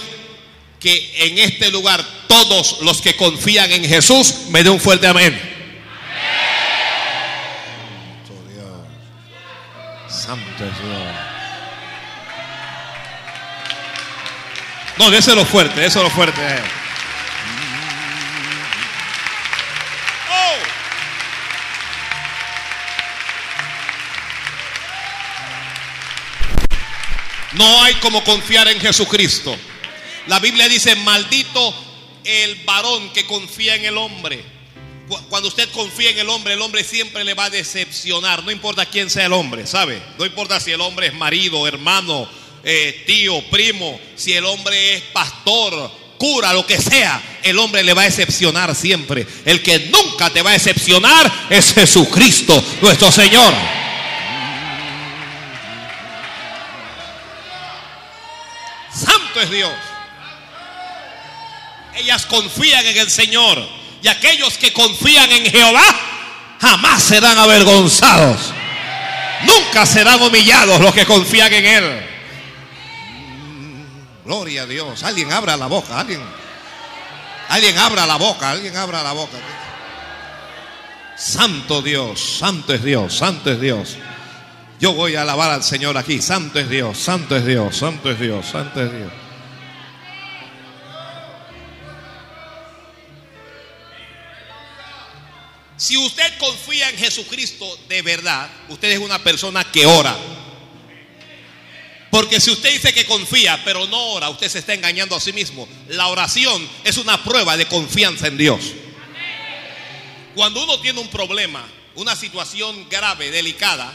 que 0.80 1.26
en 1.26 1.38
este 1.38 1.70
lugar 1.70 2.04
todos 2.26 2.80
los 2.82 3.00
que 3.00 3.14
confían 3.14 3.70
en 3.70 3.84
Jesús 3.84 4.46
me 4.48 4.64
den 4.64 4.72
un 4.72 4.80
fuerte 4.80 5.06
amén. 5.06 5.50
Santo 10.08 10.64
Dios. 10.64 11.32
No, 14.98 15.10
déselo 15.10 15.44
fuerte, 15.44 15.80
déselo 15.80 16.10
fuerte. 16.10 16.40
No 27.54 27.82
hay 27.82 27.94
como 27.96 28.24
confiar 28.24 28.68
en 28.68 28.80
Jesucristo. 28.80 29.56
La 30.26 30.38
Biblia 30.38 30.68
dice, 30.68 30.94
maldito 30.96 31.74
el 32.24 32.54
varón 32.64 33.12
que 33.12 33.26
confía 33.26 33.74
en 33.74 33.84
el 33.84 33.98
hombre. 33.98 34.42
Cuando 35.28 35.48
usted 35.48 35.68
confía 35.70 36.10
en 36.10 36.18
el 36.20 36.28
hombre, 36.30 36.54
el 36.54 36.62
hombre 36.62 36.84
siempre 36.84 37.24
le 37.24 37.34
va 37.34 37.46
a 37.46 37.50
decepcionar. 37.50 38.42
No 38.44 38.50
importa 38.50 38.86
quién 38.86 39.10
sea 39.10 39.26
el 39.26 39.32
hombre, 39.32 39.66
¿sabe? 39.66 40.00
No 40.18 40.24
importa 40.24 40.60
si 40.60 40.70
el 40.70 40.80
hombre 40.80 41.08
es 41.08 41.14
marido, 41.14 41.66
hermano, 41.66 42.28
eh, 42.64 43.02
tío, 43.06 43.42
primo, 43.50 44.00
si 44.16 44.32
el 44.32 44.46
hombre 44.46 44.94
es 44.94 45.02
pastor, 45.12 45.90
cura, 46.16 46.52
lo 46.54 46.64
que 46.64 46.80
sea, 46.80 47.20
el 47.42 47.58
hombre 47.58 47.82
le 47.82 47.92
va 47.92 48.02
a 48.02 48.06
decepcionar 48.06 48.74
siempre. 48.74 49.26
El 49.44 49.62
que 49.62 49.90
nunca 49.90 50.30
te 50.30 50.40
va 50.40 50.50
a 50.50 50.54
decepcionar 50.54 51.30
es 51.50 51.74
Jesucristo, 51.74 52.64
nuestro 52.80 53.10
Señor. 53.10 53.81
Es 59.42 59.50
Dios. 59.50 59.72
Ellas 61.94 62.26
confían 62.26 62.84
en 62.86 62.96
el 62.98 63.10
Señor. 63.10 63.62
Y 64.02 64.08
aquellos 64.08 64.58
que 64.58 64.72
confían 64.72 65.30
en 65.30 65.44
Jehová 65.46 65.84
jamás 66.60 67.02
serán 67.02 67.38
avergonzados. 67.38 68.52
Nunca 69.44 69.86
serán 69.86 70.20
humillados 70.22 70.80
los 70.80 70.94
que 70.94 71.06
confían 71.06 71.52
en 71.52 71.66
Él. 71.66 72.06
Gloria 74.24 74.62
a 74.62 74.66
Dios. 74.66 75.02
Alguien 75.02 75.32
abra 75.32 75.56
la 75.56 75.66
boca. 75.66 75.98
Alguien, 75.98 76.20
alguien 77.48 77.78
abra 77.78 78.06
la 78.06 78.16
boca. 78.16 78.50
Alguien 78.50 78.76
abra 78.76 79.02
la 79.02 79.12
boca. 79.12 79.38
Santo 81.16 81.82
Dios. 81.82 82.38
Santo 82.38 82.72
es 82.72 82.82
Dios. 82.82 83.14
Santo 83.14 83.50
es 83.50 83.60
Dios. 83.60 83.96
Yo 84.80 84.94
voy 84.94 85.14
a 85.14 85.22
alabar 85.22 85.50
al 85.50 85.62
Señor 85.62 85.96
aquí. 85.96 86.20
Santo 86.20 86.58
es 86.58 86.68
Dios. 86.68 86.98
Santo 86.98 87.36
es 87.36 87.44
Dios. 87.44 87.76
Santo 87.76 88.10
es 88.10 88.18
Dios. 88.18 88.46
Santo 88.46 88.82
es 88.82 88.92
Dios. 88.92 89.21
Si 95.82 95.96
usted 95.96 96.38
confía 96.38 96.90
en 96.90 96.96
Jesucristo 96.96 97.66
de 97.88 98.02
verdad, 98.02 98.48
usted 98.68 98.92
es 98.92 99.00
una 99.00 99.18
persona 99.18 99.64
que 99.64 99.84
ora. 99.84 100.16
Porque 102.08 102.40
si 102.40 102.52
usted 102.52 102.72
dice 102.72 102.94
que 102.94 103.04
confía, 103.04 103.60
pero 103.64 103.88
no 103.88 104.00
ora, 104.10 104.28
usted 104.28 104.48
se 104.48 104.60
está 104.60 104.74
engañando 104.74 105.16
a 105.16 105.20
sí 105.20 105.32
mismo. 105.32 105.68
La 105.88 106.06
oración 106.06 106.68
es 106.84 106.98
una 106.98 107.24
prueba 107.24 107.56
de 107.56 107.66
confianza 107.66 108.28
en 108.28 108.38
Dios. 108.38 108.60
Cuando 110.36 110.62
uno 110.62 110.78
tiene 110.78 111.00
un 111.00 111.08
problema, 111.08 111.66
una 111.96 112.14
situación 112.14 112.88
grave, 112.88 113.32
delicada, 113.32 113.92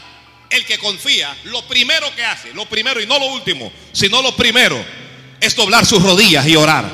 el 0.50 0.66
que 0.66 0.76
confía, 0.76 1.34
lo 1.44 1.66
primero 1.68 2.14
que 2.14 2.22
hace, 2.22 2.52
lo 2.52 2.66
primero 2.66 3.00
y 3.00 3.06
no 3.06 3.18
lo 3.18 3.28
último, 3.28 3.72
sino 3.94 4.20
lo 4.20 4.36
primero, 4.36 4.84
es 5.40 5.56
doblar 5.56 5.86
sus 5.86 6.02
rodillas 6.02 6.46
y 6.46 6.54
orar. 6.54 6.84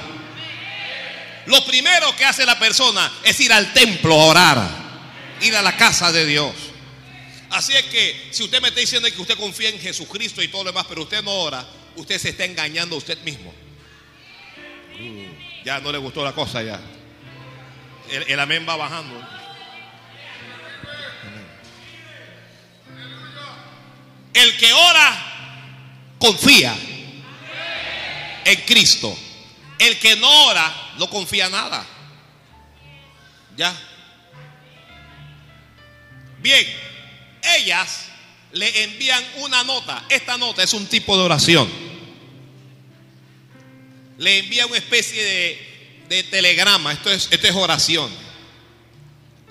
Lo 1.47 1.65
primero 1.65 2.15
que 2.15 2.25
hace 2.25 2.47
la 2.47 2.61
persona 2.61 3.13
es 3.25 3.41
ir 3.41 3.53
al 3.53 3.73
templo 3.73 4.15
a 4.15 4.27
orar, 4.27 4.84
ir 5.45 5.57
a 5.57 5.63
la 5.63 5.77
casa 5.77 6.11
de 6.13 6.27
Dios. 6.27 6.55
Así 7.51 7.73
es 7.73 7.85
que 7.85 8.29
si 8.33 8.43
usted 8.43 8.61
me 8.61 8.69
está 8.69 8.81
diciendo 8.81 9.09
que 9.09 9.21
usted 9.21 9.37
confía 9.37 9.69
en 9.69 9.79
Jesucristo 9.79 10.43
y 10.43 10.49
todo 10.49 10.65
lo 10.65 10.71
demás, 10.71 10.87
pero 10.89 11.03
usted 11.03 11.23
no 11.23 11.33
ora, 11.33 11.65
usted 11.97 12.19
se 12.19 12.31
está 12.31 12.45
engañando 12.45 12.97
a 12.97 12.99
usted 12.99 13.19
mismo. 13.23 13.55
ya 15.65 15.81
no 15.81 15.93
le 15.93 15.99
gustó 15.99 16.25
la 16.25 16.33
cosa 16.33 16.63
ya. 16.63 16.81
El, 18.11 18.25
el 18.25 18.41
amén 18.41 18.67
va 18.69 18.77
bajando. 18.77 19.15
El 24.33 24.57
que 24.57 24.73
ora 24.73 26.15
confía 26.19 26.77
en 28.45 28.61
Cristo. 28.63 29.17
El 29.79 29.99
que 29.99 30.17
no 30.17 30.47
ora 30.47 30.93
no 30.99 31.09
confía 31.09 31.49
nada. 31.49 31.87
Ya. 33.57 33.75
Bien 36.45 36.67
ellas 37.57 38.05
le 38.53 38.85
envían 38.85 39.25
una 39.37 39.65
nota. 39.65 40.05
Esta 40.11 40.37
nota 40.37 40.63
es 40.63 40.75
un 40.75 40.87
tipo 40.87 41.17
de 41.17 41.23
oración. 41.23 41.67
Le 44.19 44.41
envían 44.41 44.69
una 44.69 44.77
especie 44.77 45.25
de, 46.09 46.23
telegrama. 46.25 46.93
Esto 46.93 47.11
es, 47.11 47.29
esto 47.31 47.49
es 47.49 47.55
oración. 47.55 48.11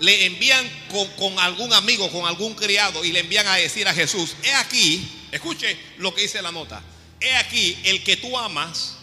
Le 0.02 0.28
envían 0.28 0.70
con, 0.92 1.08
con 1.14 1.40
algún 1.40 1.74
amigo, 1.74 2.12
con 2.12 2.28
algún 2.28 2.54
criado 2.54 3.04
y 3.04 3.12
le 3.12 3.22
envían 3.22 3.48
a 3.48 3.56
decir 3.56 3.88
a 3.88 3.94
Jesús, 3.96 4.36
he 4.44 4.54
aquí, 4.54 5.28
escuche 5.32 5.76
lo 5.98 6.14
que 6.14 6.22
dice 6.22 6.44
la 6.44 6.52
nota, 6.52 6.84
he 7.20 7.36
aquí 7.36 7.76
el 7.86 8.04
que 8.04 8.18
tú 8.18 8.38
amas, 8.38 8.98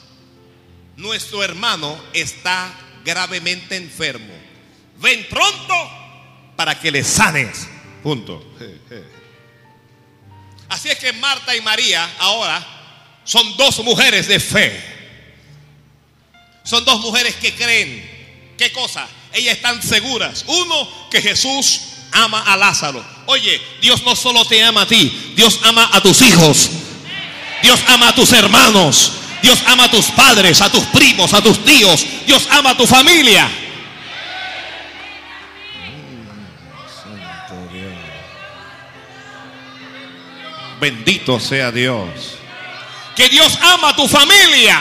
nuestro 0.96 1.42
hermano 1.42 2.00
está 2.12 2.72
gravemente 3.04 3.74
enfermo. 3.74 4.32
Ven 4.98 5.26
pronto 5.28 5.74
para 6.54 6.78
que 6.78 6.92
le 6.92 7.02
sanes. 7.02 7.66
Punto. 8.02 8.42
Así 10.68 10.88
es 10.88 10.98
que 10.98 11.12
Marta 11.14 11.54
y 11.54 11.60
María 11.60 12.08
ahora 12.18 12.64
son 13.24 13.56
dos 13.56 13.82
mujeres 13.84 14.28
de 14.28 14.40
fe. 14.40 14.82
Son 16.64 16.84
dos 16.84 17.00
mujeres 17.00 17.34
que 17.36 17.54
creen. 17.54 18.54
¿Qué 18.56 18.72
cosa? 18.72 19.06
Ellas 19.32 19.56
están 19.56 19.82
seguras. 19.82 20.44
Uno, 20.46 21.08
que 21.10 21.20
Jesús 21.20 21.80
ama 22.12 22.42
a 22.42 22.56
Lázaro. 22.56 23.04
Oye, 23.26 23.60
Dios 23.80 24.02
no 24.04 24.14
solo 24.16 24.44
te 24.44 24.62
ama 24.62 24.82
a 24.82 24.86
ti, 24.86 25.32
Dios 25.36 25.60
ama 25.64 25.88
a 25.92 26.00
tus 26.02 26.22
hijos. 26.22 26.70
Dios 27.62 27.80
ama 27.88 28.08
a 28.08 28.14
tus 28.14 28.32
hermanos. 28.32 29.12
Dios 29.42 29.58
ama 29.66 29.84
a 29.84 29.90
tus 29.90 30.06
padres, 30.10 30.60
a 30.60 30.70
tus 30.70 30.84
primos, 30.86 31.32
a 31.32 31.42
tus 31.42 31.64
tíos. 31.64 32.04
Dios 32.26 32.46
ama 32.50 32.70
a 32.70 32.76
tu 32.76 32.86
familia. 32.86 33.50
Bendito 40.80 41.38
sea 41.38 41.70
Dios. 41.70 42.08
Que 43.14 43.28
Dios 43.28 43.58
ama 43.60 43.90
a 43.90 43.96
tu 43.96 44.08
familia. 44.08 44.80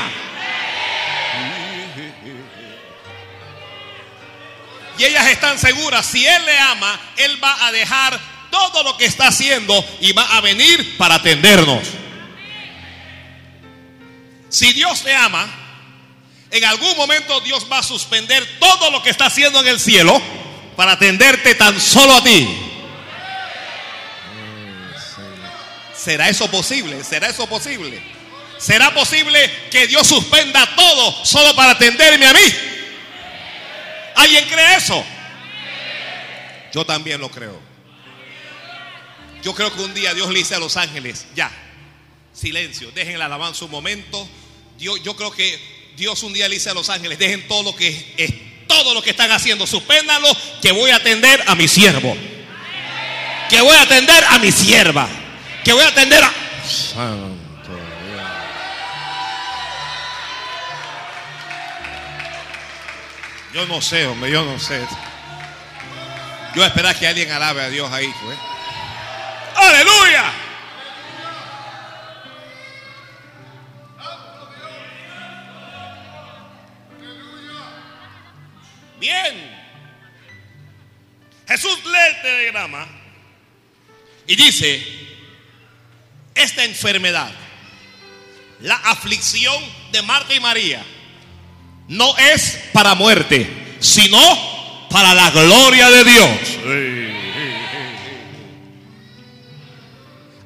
Y 4.97 5.05
ellas 5.05 5.27
están 5.27 5.57
seguras, 5.57 6.05
si 6.05 6.25
Él 6.25 6.45
le 6.45 6.57
ama, 6.57 6.99
Él 7.17 7.41
va 7.43 7.67
a 7.67 7.71
dejar 7.71 8.19
todo 8.49 8.83
lo 8.83 8.97
que 8.97 9.05
está 9.05 9.27
haciendo 9.27 9.85
y 10.01 10.11
va 10.11 10.23
a 10.35 10.41
venir 10.41 10.97
para 10.97 11.15
atendernos. 11.15 11.83
Si 14.49 14.73
Dios 14.73 15.03
te 15.03 15.13
ama, 15.15 15.47
en 16.51 16.65
algún 16.65 16.97
momento 16.97 17.39
Dios 17.41 17.67
va 17.71 17.79
a 17.79 17.83
suspender 17.83 18.45
todo 18.59 18.91
lo 18.91 19.03
que 19.03 19.09
está 19.09 19.27
haciendo 19.27 19.59
en 19.59 19.67
el 19.67 19.79
cielo 19.79 20.21
para 20.75 20.93
atenderte 20.93 21.55
tan 21.55 21.79
solo 21.79 22.15
a 22.15 22.23
ti. 22.23 22.68
¿Será 25.99 26.29
eso 26.29 26.49
posible? 26.49 27.03
¿Será 27.03 27.27
eso 27.27 27.45
posible? 27.47 27.99
¿Será 28.57 28.93
posible 28.93 29.51
que 29.69 29.85
Dios 29.87 30.07
suspenda 30.07 30.65
todo 30.75 31.25
solo 31.25 31.53
para 31.55 31.71
atenderme 31.71 32.25
a 32.25 32.33
mí? 32.33 32.39
¿Alguien 34.15 34.45
cree 34.45 34.77
eso? 34.77 35.03
Yo 36.73 36.85
también 36.85 37.19
lo 37.19 37.29
creo. 37.29 37.59
Yo 39.43 39.53
creo 39.53 39.73
que 39.73 39.81
un 39.81 39.93
día 39.93 40.13
Dios 40.13 40.29
le 40.29 40.39
dice 40.39 40.55
a 40.55 40.59
los 40.59 40.77
ángeles, 40.77 41.25
ya, 41.35 41.51
silencio, 42.33 42.91
dejen 42.91 43.19
la 43.19 43.25
alabanza 43.25 43.65
un 43.65 43.71
momento. 43.71 44.27
Yo, 44.77 44.95
yo 44.97 45.17
creo 45.17 45.31
que 45.31 45.59
Dios 45.97 46.23
un 46.23 46.31
día 46.31 46.47
le 46.47 46.55
dice 46.55 46.69
a 46.69 46.73
los 46.73 46.89
ángeles, 46.89 47.19
dejen 47.19 47.45
todo 47.47 47.63
lo 47.63 47.75
que 47.75 48.13
es, 48.15 48.33
todo 48.67 48.93
lo 48.93 49.01
que 49.01 49.09
están 49.09 49.31
haciendo, 49.31 49.67
suspéndanlo, 49.67 50.29
que 50.61 50.71
voy 50.71 50.91
a 50.91 50.97
atender 50.97 51.43
a 51.47 51.55
mi 51.55 51.67
siervo. 51.67 52.15
Que 53.49 53.59
voy 53.59 53.75
a 53.75 53.81
atender 53.81 54.23
a 54.29 54.39
mi 54.39 54.51
sierva 54.51 55.18
que 55.69 55.73
voy 55.73 55.83
a 55.83 55.89
atender 55.89 56.23
a... 56.23 56.33
Santo 56.67 57.69
Dios. 57.69 58.27
Yo 63.53 63.67
no 63.67 63.79
sé, 63.79 64.07
hombre, 64.07 64.31
yo 64.31 64.43
no 64.43 64.57
sé. 64.57 64.83
Yo 66.55 66.65
esperar 66.65 66.97
que 66.97 67.05
alguien 67.07 67.31
alabe 67.31 67.61
a 67.61 67.69
Dios 67.69 67.87
ahí. 67.91 68.11
Pues. 68.23 68.39
Aleluya. 69.55 70.31
Bien. 78.99 79.55
Jesús 81.47 81.85
lee 81.85 82.15
el 82.15 82.21
telegrama 82.23 82.87
y 84.25 84.35
dice, 84.35 85.08
esta 86.35 86.63
enfermedad, 86.63 87.31
la 88.61 88.75
aflicción 88.75 89.55
de 89.91 90.01
Marta 90.01 90.33
y 90.33 90.39
María, 90.39 90.83
no 91.87 92.15
es 92.17 92.59
para 92.71 92.95
muerte, 92.95 93.77
sino 93.79 94.19
para 94.89 95.13
la 95.13 95.29
gloria 95.31 95.89
de 95.89 96.03
Dios. 96.03 96.29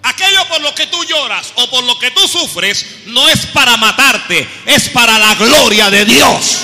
Aquello 0.04 0.48
por 0.50 0.62
lo 0.62 0.76
que 0.76 0.88
tú 0.88 1.04
lloras 1.06 1.54
o 1.56 1.69
por 1.69 1.84
lo 1.84 1.98
que 1.98 2.12
tú 2.12 2.28
sufres 2.28 2.86
no 3.06 3.28
es 3.30 3.46
para 3.48 3.78
matarte, 3.78 4.48
es 4.65 4.89
para 4.89 5.17
la 5.17 5.34
gloria 5.36 5.89
de 5.89 6.06
Dios. 6.06 6.62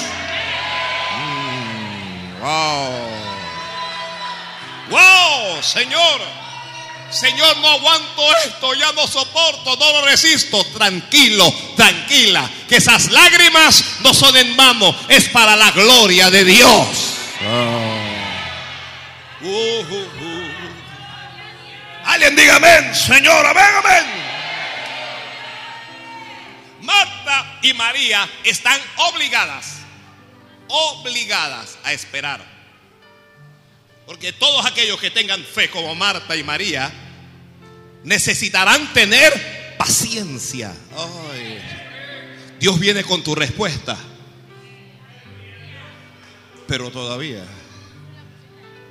Mm, 1.18 2.40
wow. 2.42 3.10
Wow, 4.90 5.64
Señor. 5.64 6.39
Señor, 7.12 7.58
no 7.58 7.70
aguanto 7.70 8.38
esto, 8.46 8.74
ya 8.76 8.92
no 8.94 9.08
soporto, 9.08 9.76
no 9.76 9.94
lo 9.94 10.06
resisto. 10.06 10.64
Tranquilo, 10.66 11.52
tranquila, 11.76 12.50
que 12.68 12.78
esas 12.78 13.12
lágrimas 13.12 13.84
no 14.02 14.14
son 14.14 14.36
en 14.38 14.56
vano, 14.56 14.96
es 15.08 15.30
para 15.30 15.56
la 15.56 15.72
gloria 15.72 16.30
de 16.30 16.46
Dios. 16.46 16.88
Uh, 19.42 19.48
uh, 19.48 19.82
uh. 19.82 20.50
Alguien 22.06 22.36
diga 22.36 22.56
amén, 22.56 22.94
Señor, 22.96 23.46
amén, 23.46 23.66
amén. 23.84 24.06
Marta 26.82 27.60
y 27.62 27.74
María 27.74 28.28
están 28.44 28.80
obligadas, 29.14 29.78
obligadas 30.68 31.78
a 31.84 31.94
esperar. 31.94 32.59
Porque 34.10 34.34
todos 34.34 34.66
aquellos 34.66 35.00
que 35.00 35.12
tengan 35.12 35.44
fe 35.44 35.70
como 35.70 35.94
Marta 35.94 36.36
y 36.36 36.44
María 36.44 36.92
necesitarán 38.04 38.92
tener 38.92 39.76
paciencia. 39.78 40.74
Dios 42.60 42.80
viene 42.80 43.04
con 43.04 43.22
tu 43.22 43.36
respuesta. 43.36 43.96
Pero 46.68 46.90
todavía. 46.90 47.44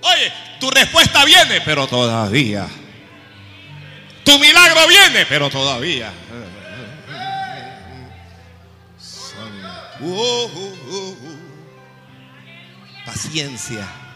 Oye, 0.02 0.32
tu 0.60 0.70
respuesta 0.70 1.24
viene, 1.24 1.62
pero 1.62 1.88
todavía. 1.88 2.68
Tu 4.22 4.38
milagro 4.38 4.86
viene, 4.86 5.26
pero 5.26 5.50
todavía. 5.50 6.12
Uh, 9.98 10.06
uh, 10.06 10.76
uh, 10.90 11.16
Paciencia 13.04 14.07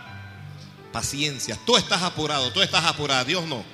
paciencia. 0.92 1.58
Tú 1.64 1.76
estás 1.76 2.02
apurado, 2.02 2.52
tú 2.52 2.62
estás 2.62 2.84
apurado. 2.84 3.24
Dios 3.24 3.46
no. 3.46 3.64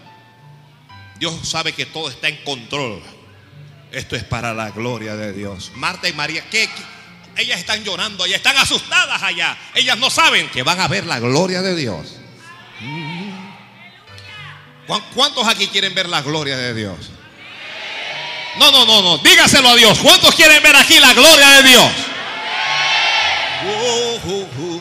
Dios 1.18 1.34
sabe 1.42 1.72
que 1.72 1.84
todo 1.84 2.08
está 2.08 2.28
en 2.28 2.36
control. 2.44 3.02
Esto 3.90 4.16
es 4.16 4.24
para 4.24 4.54
la 4.54 4.70
gloria 4.70 5.16
de 5.16 5.32
Dios. 5.32 5.72
Marta 5.74 6.08
y 6.08 6.12
María, 6.12 6.48
¿qué? 6.50 6.68
Ellas 7.36 7.58
están 7.58 7.84
llorando, 7.84 8.24
ellas 8.24 8.38
están 8.38 8.56
asustadas 8.56 9.22
allá. 9.22 9.56
Ellas 9.74 9.98
no 9.98 10.10
saben 10.10 10.48
que 10.50 10.62
van 10.62 10.80
a 10.80 10.88
ver 10.88 11.06
la 11.06 11.18
gloria 11.18 11.62
de 11.62 11.74
Dios. 11.74 12.16
¿Cuántos 15.14 15.46
aquí 15.46 15.68
quieren 15.68 15.94
ver 15.94 16.08
la 16.08 16.22
gloria 16.22 16.56
de 16.56 16.74
Dios? 16.74 17.10
No, 18.58 18.70
no, 18.72 18.84
no, 18.84 19.02
no. 19.02 19.18
Dígaselo 19.18 19.68
a 19.68 19.76
Dios. 19.76 19.98
¿Cuántos 19.98 20.34
quieren 20.34 20.62
ver 20.62 20.74
aquí 20.74 20.98
la 20.98 21.12
gloria 21.14 21.48
de 21.48 21.62
Dios? 21.68 21.92
Uh, 23.64 24.30
uh, 24.30 24.48
uh, 24.58 24.77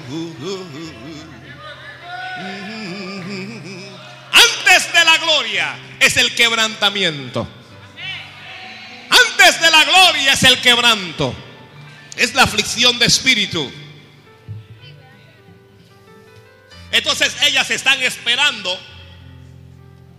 de 4.68 5.06
la 5.06 5.18
gloria 5.18 5.80
es 6.00 6.18
el 6.18 6.36
quebrantamiento. 6.36 7.48
Antes 9.10 9.62
de 9.62 9.72
la 9.72 9.86
gloria 9.86 10.34
es 10.34 10.44
el 10.44 10.60
quebranto. 10.60 11.34
Es 12.18 12.34
la 12.34 12.44
aflicción 12.44 13.00
de 13.00 13.06
espíritu. 13.06 13.72
Entonces 16.92 17.36
ellas 17.44 17.70
están 17.70 18.02
esperando, 18.02 18.78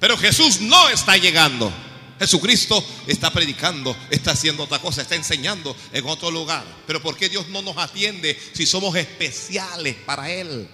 pero 0.00 0.16
Jesús 0.16 0.60
no 0.60 0.88
está 0.88 1.16
llegando. 1.16 1.72
Jesucristo 2.18 2.84
está 3.06 3.30
predicando, 3.30 3.96
está 4.10 4.32
haciendo 4.32 4.64
otra 4.64 4.80
cosa, 4.80 5.02
está 5.02 5.14
enseñando 5.14 5.76
en 5.92 6.06
otro 6.06 6.30
lugar. 6.30 6.64
Pero 6.86 7.00
¿por 7.02 7.16
qué 7.16 7.28
Dios 7.28 7.48
no 7.48 7.62
nos 7.62 7.76
atiende 7.76 8.38
si 8.54 8.66
somos 8.66 8.96
especiales 8.96 9.94
para 10.06 10.30
Él? 10.30 10.68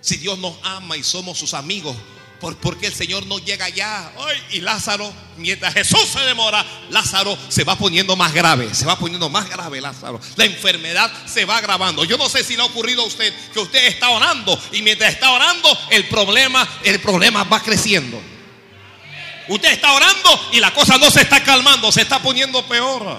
Si 0.00 0.18
Dios 0.18 0.38
nos 0.38 0.56
ama 0.62 0.96
y 0.96 1.02
somos 1.02 1.38
sus 1.38 1.54
amigos, 1.54 1.96
porque 2.40 2.86
el 2.86 2.94
Señor 2.94 3.26
no 3.26 3.38
llega 3.38 3.68
ya. 3.68 4.12
y 4.50 4.60
Lázaro, 4.60 5.12
mientras 5.36 5.74
Jesús 5.74 6.06
se 6.12 6.20
demora, 6.20 6.64
Lázaro 6.90 7.36
se 7.48 7.64
va 7.64 7.76
poniendo 7.76 8.16
más 8.16 8.32
grave, 8.32 8.74
se 8.74 8.86
va 8.86 8.98
poniendo 8.98 9.28
más 9.28 9.48
grave 9.48 9.80
Lázaro. 9.80 10.20
La 10.36 10.44
enfermedad 10.44 11.10
se 11.26 11.44
va 11.44 11.56
agravando. 11.56 12.04
Yo 12.04 12.16
no 12.18 12.28
sé 12.28 12.44
si 12.44 12.56
le 12.56 12.62
ha 12.62 12.66
ocurrido 12.66 13.02
a 13.02 13.06
usted 13.06 13.32
que 13.52 13.60
usted 13.60 13.86
está 13.86 14.10
orando 14.10 14.58
y 14.72 14.82
mientras 14.82 15.12
está 15.12 15.30
orando 15.30 15.76
el 15.90 16.04
problema, 16.08 16.66
el 16.84 17.00
problema 17.00 17.44
va 17.44 17.60
creciendo. 17.60 18.20
Usted 19.48 19.72
está 19.72 19.92
orando 19.92 20.48
y 20.52 20.60
la 20.60 20.74
cosa 20.74 20.98
no 20.98 21.10
se 21.10 21.22
está 21.22 21.42
calmando, 21.42 21.90
se 21.92 22.02
está 22.02 22.20
poniendo 22.20 22.66
peor. 22.66 23.18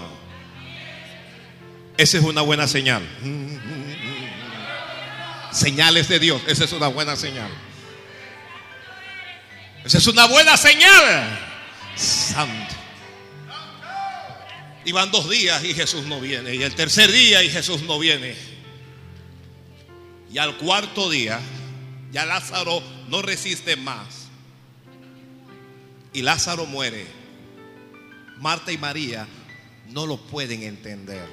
Esa 1.98 2.18
es 2.18 2.24
una 2.24 2.42
buena 2.42 2.68
señal. 2.68 3.08
Señales 5.52 6.08
de 6.10 6.20
Dios, 6.20 6.42
esa 6.48 6.66
es 6.66 6.72
una 6.74 6.88
buena 6.88 7.16
señal. 7.16 7.50
Esa 9.88 10.00
es 10.00 10.08
una 10.08 10.26
buena 10.26 10.58
señal. 10.58 11.40
Santo. 11.96 12.76
Y 14.84 14.92
van 14.92 15.12
dos 15.12 15.30
días 15.30 15.64
y 15.64 15.74
Jesús 15.74 16.04
no 16.08 16.20
viene. 16.20 16.56
Y 16.56 16.62
el 16.62 16.76
tercer 16.76 17.10
día 17.10 17.42
y 17.42 17.50
Jesús 17.50 17.84
no 17.84 17.98
viene. 17.98 18.36
Y 20.30 20.40
al 20.40 20.58
cuarto 20.58 21.10
día, 21.10 21.40
ya 22.12 22.26
Lázaro 22.26 22.84
no 23.08 23.22
resiste 23.22 23.78
más. 23.78 24.28
Y 26.12 26.22
Lázaro 26.22 26.66
muere. 26.66 27.08
Marta 28.40 28.74
y 28.74 28.78
María 28.78 29.26
no 29.88 30.06
lo 30.06 30.18
pueden 30.18 30.64
entender. 30.64 31.30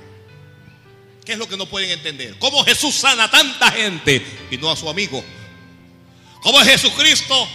¿Qué 1.24 1.32
es 1.32 1.38
lo 1.38 1.48
que 1.48 1.56
no 1.56 1.66
pueden 1.66 1.90
entender? 1.90 2.38
¿Cómo 2.38 2.64
Jesús 2.64 2.94
sana 2.94 3.24
a 3.24 3.30
tanta 3.32 3.72
gente 3.72 4.24
y 4.52 4.58
no 4.58 4.70
a 4.70 4.76
su 4.76 4.88
amigo? 4.88 5.24
¿Cómo 6.40 6.60
Jesucristo 6.60 7.48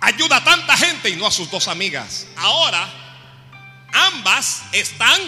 ayuda 0.00 0.36
a 0.36 0.44
tanta 0.44 0.76
gente 0.76 1.10
y 1.10 1.16
no 1.16 1.26
a 1.26 1.30
sus 1.30 1.50
dos 1.50 1.68
amigas. 1.68 2.26
Ahora, 2.36 2.88
ambas 3.92 4.64
están 4.72 5.20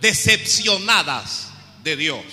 decepcionadas 0.00 1.50
de 1.82 1.96
Dios. 1.96 2.24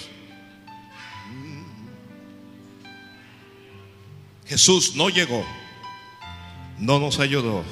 Jesús 4.46 4.96
no 4.96 5.10
llegó, 5.10 5.46
no 6.78 7.00
nos 7.00 7.20
ayudó, 7.20 7.66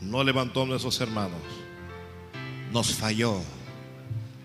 no 0.00 0.24
levantó 0.24 0.62
a 0.62 0.66
nuestros 0.66 1.00
hermanos, 1.00 1.40
nos 2.72 2.94
falló. 2.94 3.40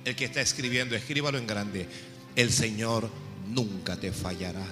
El 0.06 0.16
que 0.16 0.26
está 0.26 0.42
escribiendo, 0.42 0.96
escríbalo 0.96 1.38
en 1.38 1.48
grande. 1.48 1.88
El 2.36 2.52
Señor 2.52 3.10
nunca 3.48 3.98
te 3.98 4.12
fallará. 4.12 4.66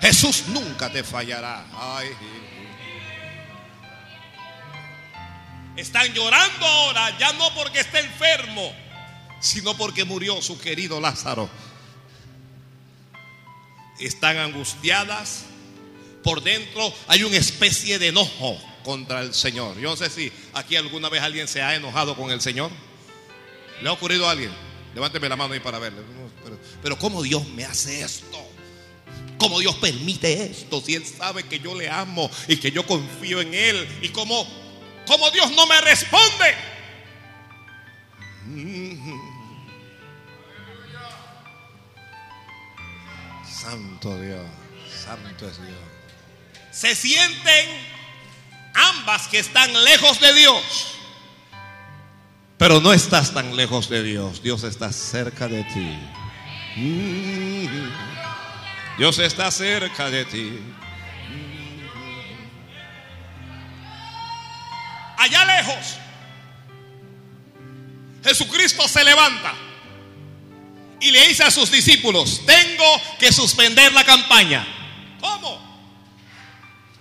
Jesús 0.00 0.44
nunca 0.48 0.90
te 0.90 1.02
fallará. 1.02 1.64
Están 5.76 6.12
llorando 6.12 6.66
ahora, 6.66 7.16
ya 7.18 7.32
no 7.34 7.54
porque 7.54 7.80
está 7.80 8.00
enfermo, 8.00 8.72
sino 9.40 9.76
porque 9.76 10.04
murió 10.04 10.40
su 10.42 10.58
querido 10.58 11.00
Lázaro. 11.00 11.48
Están 14.00 14.36
angustiadas. 14.38 15.44
Por 16.22 16.42
dentro 16.42 16.92
hay 17.06 17.22
una 17.22 17.36
especie 17.36 17.98
de 17.98 18.08
enojo 18.08 18.58
contra 18.84 19.20
el 19.20 19.32
Señor. 19.34 19.78
Yo 19.78 19.90
no 19.90 19.96
sé 19.96 20.10
si 20.10 20.32
aquí 20.52 20.76
alguna 20.76 21.08
vez 21.08 21.22
alguien 21.22 21.46
se 21.46 21.62
ha 21.62 21.74
enojado 21.74 22.16
con 22.16 22.30
el 22.30 22.40
Señor. 22.40 22.70
¿Le 23.80 23.88
ha 23.88 23.92
ocurrido 23.92 24.28
a 24.28 24.32
alguien? 24.32 24.50
Levánteme 24.94 25.28
la 25.28 25.36
mano 25.36 25.54
ahí 25.54 25.60
para 25.60 25.78
verle. 25.78 26.02
Pero, 26.42 26.58
pero 26.82 26.98
¿cómo 26.98 27.22
Dios 27.22 27.46
me 27.48 27.64
hace 27.64 28.02
esto? 28.02 28.38
¿Cómo 29.38 29.60
Dios 29.60 29.76
permite 29.76 30.50
esto? 30.50 30.80
Si 30.80 30.94
Él 30.94 31.06
sabe 31.06 31.44
que 31.44 31.60
yo 31.60 31.74
le 31.74 31.88
amo 31.88 32.28
y 32.48 32.56
que 32.56 32.72
yo 32.72 32.84
confío 32.84 33.40
en 33.40 33.54
Él. 33.54 33.88
Y 34.02 34.08
como, 34.08 34.46
como 35.06 35.30
Dios 35.30 35.50
no 35.52 35.66
me 35.66 35.80
responde. 35.80 36.54
Santo 43.48 44.20
Dios, 44.20 44.46
santo 45.04 45.48
es 45.48 45.56
Dios. 45.58 45.78
Se 46.72 46.94
sienten 46.94 47.68
ambas 48.74 49.28
que 49.28 49.38
están 49.38 49.72
lejos 49.84 50.20
de 50.20 50.34
Dios. 50.34 50.94
Pero 52.56 52.80
no 52.80 52.92
estás 52.92 53.32
tan 53.32 53.56
lejos 53.56 53.88
de 53.88 54.02
Dios. 54.02 54.42
Dios 54.42 54.64
está 54.64 54.92
cerca 54.92 55.46
de 55.46 55.64
ti. 55.64 55.98
Dios 58.98 59.16
está 59.20 59.48
cerca 59.52 60.10
de 60.10 60.24
ti. 60.24 60.58
Allá 65.16 65.44
lejos, 65.44 65.96
Jesucristo 68.24 68.88
se 68.88 69.04
levanta 69.04 69.54
y 71.00 71.12
le 71.12 71.28
dice 71.28 71.44
a 71.44 71.50
sus 71.50 71.70
discípulos, 71.70 72.42
tengo 72.44 72.84
que 73.20 73.32
suspender 73.32 73.92
la 73.92 74.04
campaña. 74.04 74.66
¿Cómo? 75.20 75.60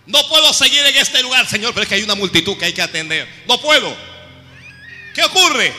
No 0.06 0.20
puedo 0.28 0.54
seguir 0.54 0.86
en 0.86 0.96
este 0.96 1.22
lugar, 1.24 1.48
Señor, 1.48 1.74
pero 1.74 1.84
es 1.84 1.90
que 1.90 1.96
hay 1.96 2.04
una 2.04 2.16
multitud 2.16 2.58
que 2.58 2.66
hay 2.66 2.74
que 2.74 2.82
atender. 2.84 3.28
No 3.48 3.60
puedo. 3.60 3.96
¿Qué 5.16 5.24
ocurre? 5.24 5.74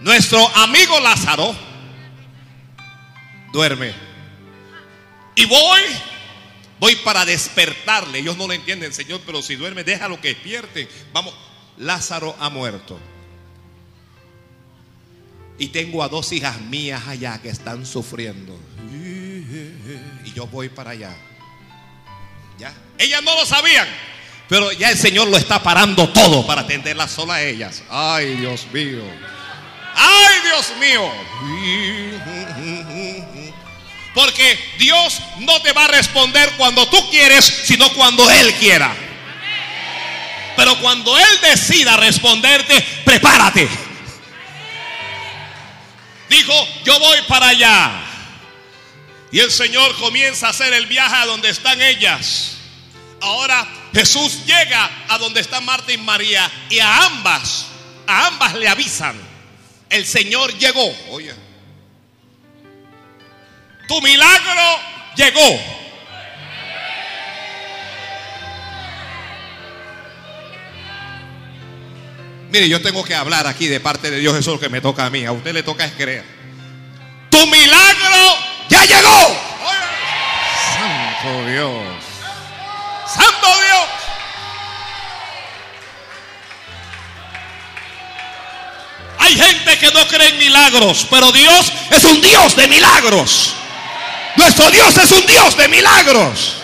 Nuestro 0.00 0.46
amigo 0.56 0.98
Lázaro 0.98 1.54
duerme. 3.52 4.09
Y 5.40 5.46
voy, 5.46 5.80
voy 6.78 6.96
para 6.96 7.24
despertarle. 7.24 8.18
Ellos 8.18 8.36
no 8.36 8.46
lo 8.46 8.52
entienden, 8.52 8.92
Señor, 8.92 9.22
pero 9.24 9.40
si 9.40 9.56
duerme, 9.56 9.84
déjalo 9.84 10.20
que 10.20 10.28
despierte. 10.28 10.86
Vamos, 11.14 11.34
Lázaro 11.78 12.36
ha 12.38 12.50
muerto. 12.50 13.00
Y 15.58 15.68
tengo 15.68 16.02
a 16.02 16.08
dos 16.10 16.30
hijas 16.32 16.60
mías 16.60 17.08
allá 17.08 17.40
que 17.40 17.48
están 17.48 17.86
sufriendo. 17.86 18.54
Y 20.26 20.32
yo 20.34 20.46
voy 20.46 20.68
para 20.68 20.90
allá. 20.90 21.16
¿Ya? 22.58 22.74
Ellas 22.98 23.22
no 23.22 23.34
lo 23.34 23.46
sabían. 23.46 23.88
Pero 24.46 24.72
ya 24.72 24.90
el 24.90 24.98
Señor 24.98 25.28
lo 25.28 25.38
está 25.38 25.62
parando 25.62 26.10
todo 26.10 26.46
para 26.46 26.62
atenderlas 26.62 27.12
sola 27.12 27.36
a 27.36 27.42
ellas. 27.42 27.82
Ay, 27.88 28.36
Dios 28.36 28.66
mío. 28.74 29.04
Ay, 29.94 30.36
Dios 30.44 30.74
mío. 30.78 31.10
Porque 34.14 34.58
Dios 34.78 35.20
no 35.38 35.60
te 35.62 35.72
va 35.72 35.84
a 35.84 35.88
responder 35.88 36.50
cuando 36.56 36.88
tú 36.88 37.10
quieres, 37.10 37.44
sino 37.44 37.92
cuando 37.94 38.28
Él 38.28 38.54
quiera. 38.54 38.94
Pero 40.56 40.78
cuando 40.80 41.16
Él 41.16 41.40
decida 41.42 41.96
responderte, 41.96 42.80
prepárate. 43.04 43.68
Dijo, 46.28 46.68
yo 46.84 46.98
voy 46.98 47.18
para 47.28 47.48
allá. 47.48 48.02
Y 49.32 49.38
el 49.38 49.50
Señor 49.50 49.96
comienza 49.96 50.48
a 50.48 50.50
hacer 50.50 50.72
el 50.72 50.86
viaje 50.86 51.14
a 51.14 51.26
donde 51.26 51.50
están 51.50 51.80
ellas. 51.80 52.56
Ahora 53.20 53.66
Jesús 53.94 54.44
llega 54.44 54.90
a 55.08 55.18
donde 55.18 55.40
están 55.40 55.64
Marta 55.64 55.92
y 55.92 55.98
María 55.98 56.50
y 56.68 56.78
a 56.78 57.06
ambas, 57.06 57.66
a 58.06 58.26
ambas 58.26 58.54
le 58.54 58.68
avisan. 58.68 59.16
El 59.88 60.06
Señor 60.06 60.56
llegó. 60.58 60.94
Oye. 61.10 61.49
Tu 63.90 64.00
milagro 64.02 64.78
llegó. 65.16 65.60
Mire, 72.50 72.68
yo 72.68 72.80
tengo 72.80 73.02
que 73.02 73.16
hablar 73.16 73.48
aquí 73.48 73.66
de 73.66 73.80
parte 73.80 74.12
de 74.12 74.20
Dios, 74.20 74.36
eso 74.36 74.50
es 74.52 74.54
lo 74.54 74.60
que 74.60 74.68
me 74.68 74.80
toca 74.80 75.06
a 75.06 75.10
mí. 75.10 75.26
A 75.26 75.32
usted 75.32 75.52
le 75.52 75.64
toca 75.64 75.84
es 75.84 75.92
creer. 75.94 76.24
Tu 77.30 77.44
milagro 77.48 78.36
ya 78.68 78.84
llegó. 78.84 79.36
Santo 80.72 81.46
Dios. 81.50 81.82
Santo 83.12 83.46
Dios. 83.46 83.88
Hay 89.18 89.34
gente 89.34 89.78
que 89.80 89.90
no 89.90 90.06
cree 90.06 90.28
en 90.28 90.38
milagros, 90.38 91.08
pero 91.10 91.32
Dios 91.32 91.72
es 91.90 92.04
un 92.04 92.20
Dios 92.20 92.54
de 92.54 92.68
milagros. 92.68 93.56
Nuestro 94.36 94.70
Dios 94.70 94.96
es 94.96 95.10
un 95.10 95.26
Dios 95.26 95.56
de 95.56 95.68
milagros. 95.68 96.56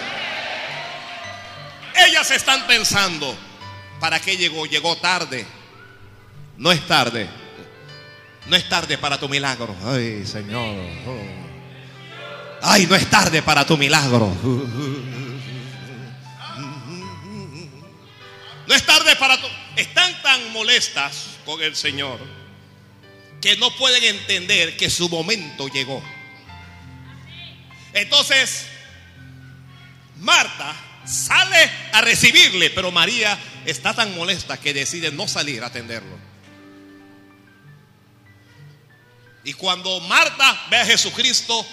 Ellas 1.94 2.30
están 2.30 2.66
pensando, 2.66 3.36
¿para 4.00 4.20
qué 4.20 4.36
llegó? 4.36 4.66
Llegó 4.66 4.96
tarde. 4.96 5.46
No 6.56 6.72
es 6.72 6.86
tarde. 6.86 7.28
No 8.46 8.56
es 8.56 8.68
tarde 8.68 8.96
para 8.98 9.18
tu 9.18 9.28
milagro. 9.28 9.74
Ay, 9.84 10.24
Señor. 10.24 10.76
Ay, 12.62 12.86
no 12.86 12.94
es 12.94 13.08
tarde 13.10 13.42
para 13.42 13.66
tu 13.66 13.76
milagro. 13.76 14.32
No 18.66 18.74
es 18.74 18.82
tarde 18.84 19.16
para 19.16 19.40
tu... 19.40 19.46
Están 19.76 20.22
tan 20.22 20.52
molestas 20.52 21.36
con 21.44 21.62
el 21.62 21.76
Señor 21.76 22.18
que 23.40 23.56
no 23.56 23.70
pueden 23.76 24.02
entender 24.02 24.76
que 24.76 24.90
su 24.90 25.08
momento 25.08 25.68
llegó. 25.68 26.02
Entonces, 27.96 28.66
Marta 30.18 30.76
sale 31.06 31.70
a 31.92 32.02
recibirle, 32.02 32.68
pero 32.68 32.92
María 32.92 33.38
está 33.64 33.94
tan 33.94 34.14
molesta 34.14 34.60
que 34.60 34.74
decide 34.74 35.10
no 35.10 35.26
salir 35.26 35.62
a 35.62 35.68
atenderlo. 35.68 36.14
Y 39.44 39.54
cuando 39.54 39.98
Marta 40.00 40.66
ve 40.70 40.76
a 40.76 40.84
Jesucristo, 40.84 41.66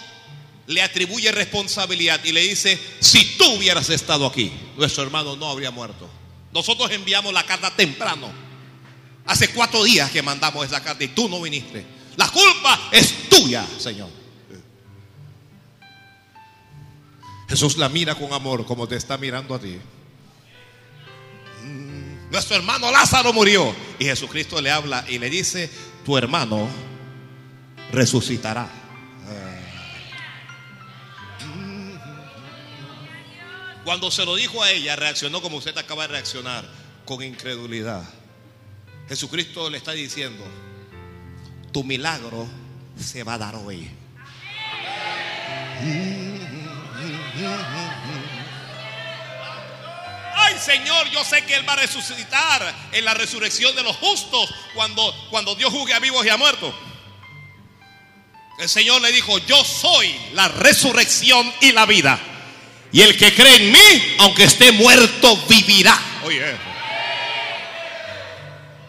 le 0.67 0.81
atribuye 0.81 1.29
responsabilidad 1.33 2.23
y 2.23 2.31
le 2.31 2.41
dice, 2.41 2.79
si 3.01 3.37
tú 3.37 3.55
hubieras 3.55 3.89
estado 3.89 4.25
aquí, 4.25 4.49
nuestro 4.77 5.03
hermano 5.03 5.35
no 5.35 5.49
habría 5.49 5.71
muerto. 5.71 6.09
Nosotros 6.53 6.89
enviamos 6.91 7.33
la 7.33 7.43
carta 7.43 7.69
temprano. 7.75 8.31
Hace 9.25 9.49
cuatro 9.49 9.83
días 9.83 10.09
que 10.09 10.21
mandamos 10.21 10.65
esa 10.65 10.81
carta 10.81 11.03
y 11.03 11.09
tú 11.09 11.27
no 11.27 11.41
viniste. 11.41 11.85
La 12.15 12.29
culpa 12.29 12.87
es 12.93 13.27
tuya, 13.27 13.65
Señor. 13.77 14.22
Jesús 17.53 17.77
la 17.77 17.87
mira 17.87 18.15
con 18.15 18.33
amor 18.33 18.65
como 18.65 18.87
te 18.87 18.95
está 18.95 19.15
mirando 19.15 19.53
a 19.53 19.59
ti. 19.59 19.77
Mm, 21.61 22.31
nuestro 22.31 22.55
hermano 22.55 22.91
Lázaro 22.91 23.31
murió. 23.31 23.75
Y 23.99 24.05
Jesucristo 24.05 24.59
le 24.59 24.71
habla 24.71 25.05
y 25.07 25.19
le 25.19 25.29
dice, 25.29 25.69
tu 26.03 26.17
hermano 26.17 26.67
resucitará. 27.91 28.67
Cuando 33.85 34.09
se 34.09 34.25
lo 34.25 34.35
dijo 34.35 34.63
a 34.63 34.71
ella, 34.71 34.95
reaccionó 34.95 35.39
como 35.39 35.57
usted 35.57 35.77
acaba 35.77 36.07
de 36.07 36.13
reaccionar, 36.13 36.67
con 37.05 37.21
incredulidad. 37.21 38.03
Jesucristo 39.07 39.69
le 39.69 39.77
está 39.77 39.91
diciendo, 39.91 40.43
tu 41.71 41.83
milagro 41.83 42.47
se 42.97 43.23
va 43.23 43.35
a 43.35 43.37
dar 43.37 43.55
hoy. 43.57 43.91
Ay 50.35 50.55
Señor, 50.59 51.09
yo 51.09 51.23
sé 51.23 51.43
que 51.45 51.55
Él 51.55 51.67
va 51.67 51.73
a 51.73 51.77
resucitar 51.77 52.73
en 52.91 53.05
la 53.05 53.13
resurrección 53.13 53.75
de 53.75 53.83
los 53.83 53.95
justos 53.97 54.53
cuando, 54.73 55.13
cuando 55.29 55.55
Dios 55.55 55.71
juzgue 55.71 55.93
a 55.93 55.99
vivos 55.99 56.25
y 56.25 56.29
a 56.29 56.37
muertos. 56.37 56.73
El 58.59 58.69
Señor 58.69 59.01
le 59.01 59.11
dijo, 59.11 59.37
yo 59.39 59.63
soy 59.63 60.15
la 60.33 60.47
resurrección 60.47 61.51
y 61.61 61.71
la 61.71 61.85
vida. 61.85 62.19
Y 62.91 63.01
el 63.01 63.17
que 63.17 63.33
cree 63.33 63.55
en 63.55 63.71
mí, 63.71 64.15
aunque 64.19 64.43
esté 64.43 64.71
muerto, 64.71 65.35
vivirá. 65.49 65.99
Oye, 66.23 66.55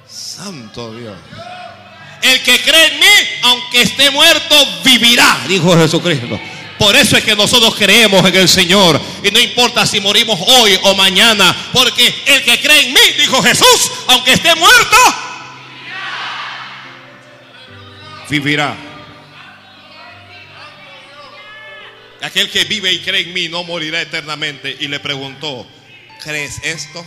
Santo 0.06 0.94
Dios. 0.94 1.16
El 2.22 2.42
que 2.42 2.60
cree 2.60 2.86
en 2.86 3.00
mí, 3.00 3.06
aunque 3.42 3.82
esté 3.82 4.10
muerto, 4.10 4.54
vivirá, 4.84 5.40
dijo 5.48 5.76
Jesucristo. 5.76 6.38
Por 6.78 6.96
eso 6.96 7.16
es 7.16 7.24
que 7.24 7.36
nosotros 7.36 7.74
creemos 7.76 8.26
en 8.26 8.34
el 8.34 8.48
Señor. 8.48 9.00
Y 9.22 9.30
no 9.30 9.40
importa 9.40 9.86
si 9.86 10.00
morimos 10.00 10.38
hoy 10.40 10.78
o 10.82 10.94
mañana. 10.94 11.54
Porque 11.72 12.06
el 12.26 12.42
que 12.42 12.60
cree 12.60 12.86
en 12.86 12.92
mí, 12.92 13.00
dijo 13.18 13.42
Jesús, 13.42 13.90
aunque 14.08 14.32
esté 14.32 14.54
muerto, 14.54 14.96
vivirá. 18.28 18.76
Aquel 22.22 22.50
que 22.50 22.64
vive 22.64 22.90
y 22.92 23.00
cree 23.00 23.22
en 23.22 23.32
mí 23.34 23.48
no 23.48 23.64
morirá 23.64 24.00
eternamente. 24.00 24.76
Y 24.80 24.88
le 24.88 24.98
preguntó, 24.98 25.66
¿crees 26.22 26.60
esto? 26.64 27.06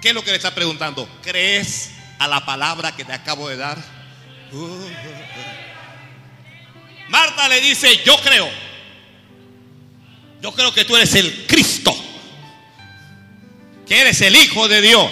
¿Qué 0.00 0.10
es 0.10 0.14
lo 0.14 0.22
que 0.22 0.30
le 0.30 0.36
está 0.36 0.54
preguntando? 0.54 1.08
¿Crees 1.22 1.90
a 2.18 2.28
la 2.28 2.44
palabra 2.44 2.94
que 2.94 3.04
te 3.04 3.12
acabo 3.12 3.48
de 3.48 3.56
dar? 3.56 3.78
Marta 7.08 7.48
le 7.48 7.60
dice, 7.60 8.02
yo 8.04 8.16
creo. 8.22 8.48
Yo 10.42 10.52
creo 10.52 10.72
que 10.72 10.84
tú 10.84 10.96
eres 10.96 11.14
el 11.14 11.46
Cristo. 11.46 11.94
Que 13.86 14.00
eres 14.00 14.20
el 14.20 14.36
Hijo 14.36 14.68
de 14.68 14.80
Dios. 14.80 15.10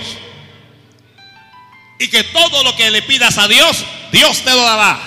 Y 1.99 2.09
que 2.09 2.25
todo 2.25 2.63
lo 2.63 2.77
que 2.77 2.91
le 2.91 3.03
pidas 3.03 3.39
a 3.39 3.49
Dios, 3.49 3.85
Dios 4.13 4.43
te 4.43 4.51
lo 4.51 4.63
dará. 4.63 5.01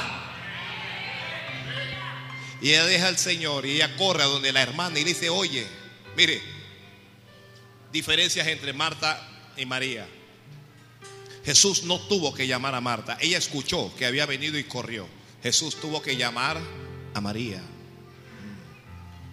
Y 2.62 2.69
ella 2.71 2.86
deja 2.86 3.08
al 3.08 3.17
Señor 3.17 3.65
y 3.65 3.73
ella 3.73 3.95
corre 3.95 4.23
a 4.23 4.25
donde 4.25 4.52
la 4.52 4.62
hermana 4.62 4.99
y 4.99 5.04
dice, 5.04 5.30
oye, 5.30 5.65
mire, 6.17 6.41
diferencias 7.91 8.47
entre 8.47 8.73
Marta 8.73 9.25
y 9.56 9.65
María. 9.65 10.08
Jesús 11.45 11.84
no 11.84 11.99
tuvo 11.99 12.34
que 12.34 12.47
llamar 12.47 12.75
a 12.75 12.82
Marta. 12.82 13.17
Ella 13.21 13.38
escuchó 13.38 13.93
que 13.95 14.06
había 14.06 14.25
venido 14.25 14.58
y 14.58 14.65
corrió. 14.65 15.08
Jesús 15.43 15.75
tuvo 15.80 16.02
que 16.02 16.17
llamar 16.17 16.58
a 17.13 17.21
María. 17.21 17.62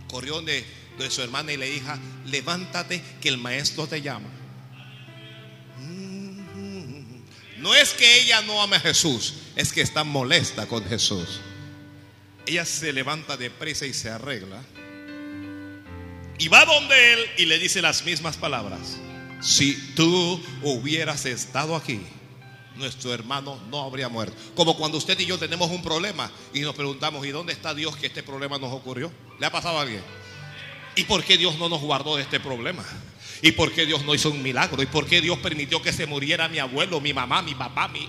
Corrió 0.08 0.40
de, 0.42 0.64
de 0.98 1.10
su 1.10 1.22
hermana 1.22 1.52
y 1.52 1.56
le 1.56 1.70
dijo, 1.70 1.92
levántate 2.26 3.02
que 3.20 3.28
el 3.28 3.38
maestro 3.38 3.86
te 3.86 4.02
llama. 4.02 4.28
No 7.58 7.74
es 7.74 7.94
que 7.94 8.22
ella 8.22 8.42
no 8.42 8.62
ame 8.62 8.76
a 8.76 8.80
Jesús, 8.80 9.34
es 9.56 9.72
que 9.72 9.80
está 9.80 10.04
molesta 10.04 10.66
con 10.66 10.84
Jesús. 10.84 11.40
Ella 12.46 12.64
se 12.64 12.92
levanta 12.92 13.36
deprisa 13.36 13.86
y 13.86 13.92
se 13.92 14.08
arregla. 14.08 14.62
Y 16.38 16.48
va 16.48 16.64
donde 16.64 17.14
él 17.14 17.20
y 17.38 17.46
le 17.46 17.58
dice 17.58 17.82
las 17.82 18.04
mismas 18.04 18.36
palabras. 18.36 18.98
Si 19.40 19.74
tú 19.94 20.40
hubieras 20.62 21.26
estado 21.26 21.74
aquí, 21.74 22.00
nuestro 22.76 23.12
hermano 23.12 23.58
no 23.70 23.82
habría 23.82 24.08
muerto. 24.08 24.36
Como 24.54 24.76
cuando 24.76 24.98
usted 24.98 25.18
y 25.18 25.26
yo 25.26 25.38
tenemos 25.38 25.70
un 25.70 25.82
problema 25.82 26.30
y 26.52 26.60
nos 26.60 26.74
preguntamos, 26.74 27.26
¿y 27.26 27.30
dónde 27.30 27.52
está 27.52 27.74
Dios 27.74 27.96
que 27.96 28.06
este 28.06 28.22
problema 28.22 28.58
nos 28.58 28.72
ocurrió? 28.72 29.10
¿Le 29.38 29.46
ha 29.46 29.50
pasado 29.50 29.78
a 29.78 29.82
alguien? 29.82 30.02
¿Y 30.94 31.04
por 31.04 31.22
qué 31.24 31.36
Dios 31.36 31.58
no 31.58 31.68
nos 31.68 31.80
guardó 31.80 32.16
de 32.16 32.22
este 32.22 32.40
problema? 32.40 32.84
¿Y 33.42 33.52
por 33.52 33.72
qué 33.72 33.84
Dios 33.84 34.04
no 34.04 34.14
hizo 34.14 34.30
un 34.30 34.42
milagro? 34.42 34.82
¿Y 34.82 34.86
por 34.86 35.06
qué 35.06 35.20
Dios 35.20 35.38
permitió 35.38 35.82
que 35.82 35.92
se 35.92 36.06
muriera 36.06 36.48
mi 36.48 36.58
abuelo, 36.58 37.00
mi 37.00 37.12
mamá, 37.12 37.42
mi 37.42 37.54
papá, 37.54 37.88
mi... 37.88 38.08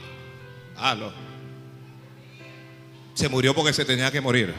Ah, 0.77 0.95
Se 3.13 3.27
murió 3.27 3.53
porque 3.53 3.73
se 3.73 3.84
tenía 3.84 4.12
que 4.12 4.21
morir. 4.21 4.53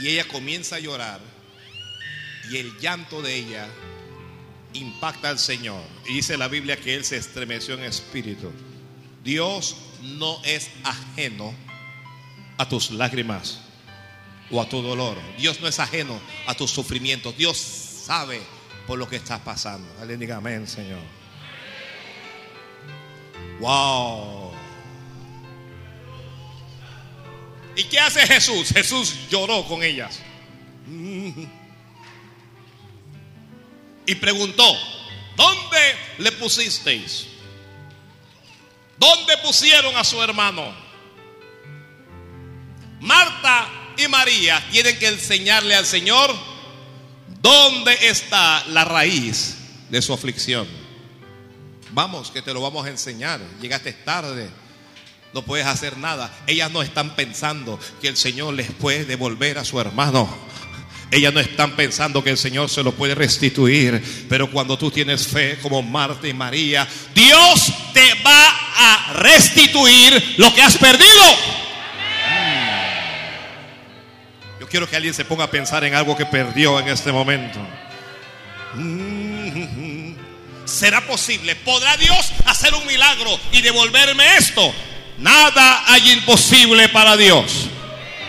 Y 0.00 0.08
ella 0.08 0.26
comienza 0.26 0.76
a 0.76 0.80
llorar. 0.80 1.31
Y 2.50 2.56
el 2.56 2.78
llanto 2.78 3.22
de 3.22 3.34
ella 3.34 3.68
impacta 4.74 5.28
al 5.28 5.38
Señor. 5.38 5.82
Y 6.06 6.14
dice 6.14 6.36
la 6.36 6.48
Biblia 6.48 6.76
que 6.76 6.94
Él 6.94 7.04
se 7.04 7.16
estremeció 7.16 7.74
en 7.74 7.84
espíritu. 7.84 8.50
Dios 9.24 9.76
no 10.02 10.42
es 10.44 10.70
ajeno 10.84 11.54
a 12.58 12.68
tus 12.68 12.90
lágrimas 12.90 13.60
o 14.50 14.60
a 14.60 14.68
tu 14.68 14.82
dolor. 14.82 15.16
Dios 15.38 15.60
no 15.60 15.68
es 15.68 15.78
ajeno 15.78 16.20
a 16.46 16.54
tus 16.54 16.70
sufrimientos. 16.70 17.36
Dios 17.36 17.56
sabe 17.58 18.40
por 18.86 18.98
lo 18.98 19.08
que 19.08 19.16
estás 19.16 19.40
pasando. 19.40 19.88
Alguien 20.00 20.30
amén, 20.32 20.66
Señor. 20.66 21.00
Wow. 23.60 24.52
¿Y 27.76 27.84
qué 27.84 28.00
hace 28.00 28.26
Jesús? 28.26 28.68
Jesús 28.68 29.16
lloró 29.30 29.64
con 29.64 29.82
ellas. 29.82 30.20
Y 34.06 34.14
preguntó, 34.16 34.64
¿dónde 35.36 35.78
le 36.18 36.32
pusisteis? 36.32 37.26
¿Dónde 38.98 39.36
pusieron 39.38 39.96
a 39.96 40.04
su 40.04 40.22
hermano? 40.22 40.74
Marta 43.00 43.68
y 43.96 44.06
María 44.08 44.64
tienen 44.70 44.98
que 44.98 45.08
enseñarle 45.08 45.74
al 45.74 45.86
Señor 45.86 46.32
dónde 47.40 47.96
está 48.08 48.64
la 48.68 48.84
raíz 48.84 49.56
de 49.90 50.00
su 50.00 50.12
aflicción. 50.12 50.66
Vamos, 51.90 52.30
que 52.30 52.42
te 52.42 52.54
lo 52.54 52.62
vamos 52.62 52.86
a 52.86 52.90
enseñar. 52.90 53.40
Llegaste 53.60 53.92
tarde, 53.92 54.48
no 55.34 55.42
puedes 55.42 55.66
hacer 55.66 55.98
nada. 55.98 56.32
Ellas 56.46 56.70
no 56.70 56.82
están 56.82 57.14
pensando 57.16 57.78
que 58.00 58.08
el 58.08 58.16
Señor 58.16 58.54
les 58.54 58.70
puede 58.70 59.04
devolver 59.04 59.58
a 59.58 59.64
su 59.64 59.80
hermano. 59.80 60.28
Ellas 61.12 61.34
no 61.34 61.40
están 61.40 61.76
pensando 61.76 62.24
que 62.24 62.30
el 62.30 62.38
Señor 62.38 62.70
se 62.70 62.82
lo 62.82 62.92
puede 62.92 63.14
restituir. 63.14 64.02
Pero 64.30 64.50
cuando 64.50 64.78
tú 64.78 64.90
tienes 64.90 65.28
fe 65.28 65.58
como 65.60 65.82
Marta 65.82 66.26
y 66.26 66.32
María, 66.32 66.88
Dios 67.14 67.70
te 67.92 68.14
va 68.24 68.48
a 68.76 69.12
restituir 69.12 70.36
lo 70.38 70.54
que 70.54 70.62
has 70.62 70.78
perdido. 70.78 71.22
Yo 74.58 74.66
quiero 74.66 74.88
que 74.88 74.96
alguien 74.96 75.12
se 75.12 75.26
ponga 75.26 75.44
a 75.44 75.50
pensar 75.50 75.84
en 75.84 75.94
algo 75.94 76.16
que 76.16 76.24
perdió 76.24 76.80
en 76.80 76.88
este 76.88 77.12
momento. 77.12 77.58
¿Será 80.64 81.02
posible? 81.02 81.56
¿Podrá 81.56 81.94
Dios 81.98 82.32
hacer 82.46 82.72
un 82.72 82.86
milagro 82.86 83.38
y 83.52 83.60
devolverme 83.60 84.36
esto? 84.38 84.72
Nada 85.18 85.84
hay 85.88 86.12
imposible 86.12 86.88
para 86.88 87.18
Dios. 87.18 87.66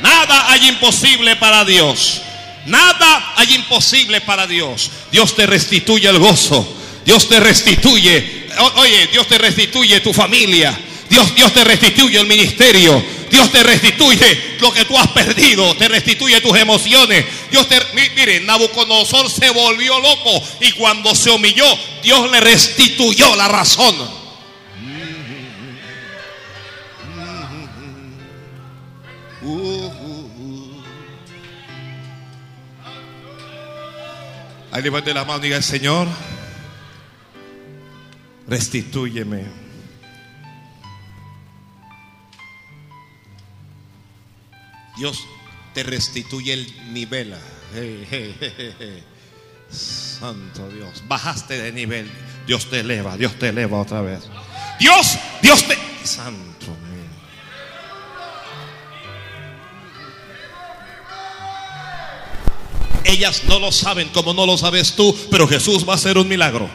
Nada 0.02 0.52
hay 0.52 0.68
imposible 0.68 1.38
para 1.38 1.64
Dios. 1.64 2.22
Nada 2.66 3.34
hay 3.36 3.56
imposible 3.56 4.22
para 4.22 4.48
Dios. 4.48 4.90
Dios 5.12 5.36
te 5.36 5.46
restituye 5.46 6.08
el 6.08 6.20
gozo. 6.20 6.78
Dios 7.06 7.28
te 7.28 7.40
restituye. 7.40 8.48
Oye, 8.76 9.08
Dios 9.08 9.28
te 9.28 9.38
restituye 9.38 10.00
tu 10.00 10.14
familia. 10.14 10.78
Dios, 11.10 11.36
Dios 11.36 11.54
te 11.54 11.64
restituye 11.64 12.20
el 12.20 12.28
ministerio. 12.28 13.04
Dios 13.30 13.52
te 13.52 13.64
restituye 13.64 14.58
lo 14.60 14.72
que 14.72 14.86
tú 14.86 14.98
has 14.98 15.10
perdido. 15.10 15.76
Te 15.76 15.88
restituye 15.88 16.40
tus 16.40 16.58
emociones. 16.58 17.26
Dios 17.52 17.68
te, 17.68 17.80
mire, 18.16 18.40
Nabucodonosor 18.42 19.30
se 19.30 19.50
volvió 19.50 20.00
loco 20.00 20.42
y 20.62 20.72
cuando 20.74 21.14
se 21.16 21.32
humilló, 21.32 21.66
Dios 22.02 22.32
le 22.32 22.40
restituyó 22.40 23.36
la 23.36 23.48
razón. 23.48 24.24
Ahí 34.74 34.82
levante 34.82 35.14
la 35.14 35.24
mano 35.24 35.38
y 35.38 35.50
diga, 35.50 35.62
Señor, 35.62 36.08
restitúyeme. 38.48 39.46
Dios 44.98 45.28
te 45.76 45.84
restituye 45.84 46.54
el 46.54 46.92
nivel. 46.92 47.36
Santo 49.70 50.68
Dios, 50.72 51.04
bajaste 51.08 51.62
de 51.62 51.72
nivel. 51.72 52.10
Dios 52.48 52.68
te 52.72 52.80
eleva, 52.80 53.16
Dios 53.16 53.38
te 53.38 53.50
eleva 53.50 53.80
otra 53.80 54.02
vez. 54.02 54.22
Dios, 54.80 55.20
Dios 55.44 55.68
te... 55.68 55.78
Santo 56.04 56.76
Ellas 63.14 63.44
no 63.48 63.60
lo 63.60 63.72
saben 63.72 64.10
como 64.10 64.34
no 64.34 64.48
lo 64.48 64.58
sabes 64.58 64.96
tú, 64.96 65.16
pero 65.30 65.48
Jesús 65.48 65.88
va 65.88 65.94
a 65.94 65.98
hacer 65.98 66.18
un 66.18 66.28
milagro. 66.28 66.68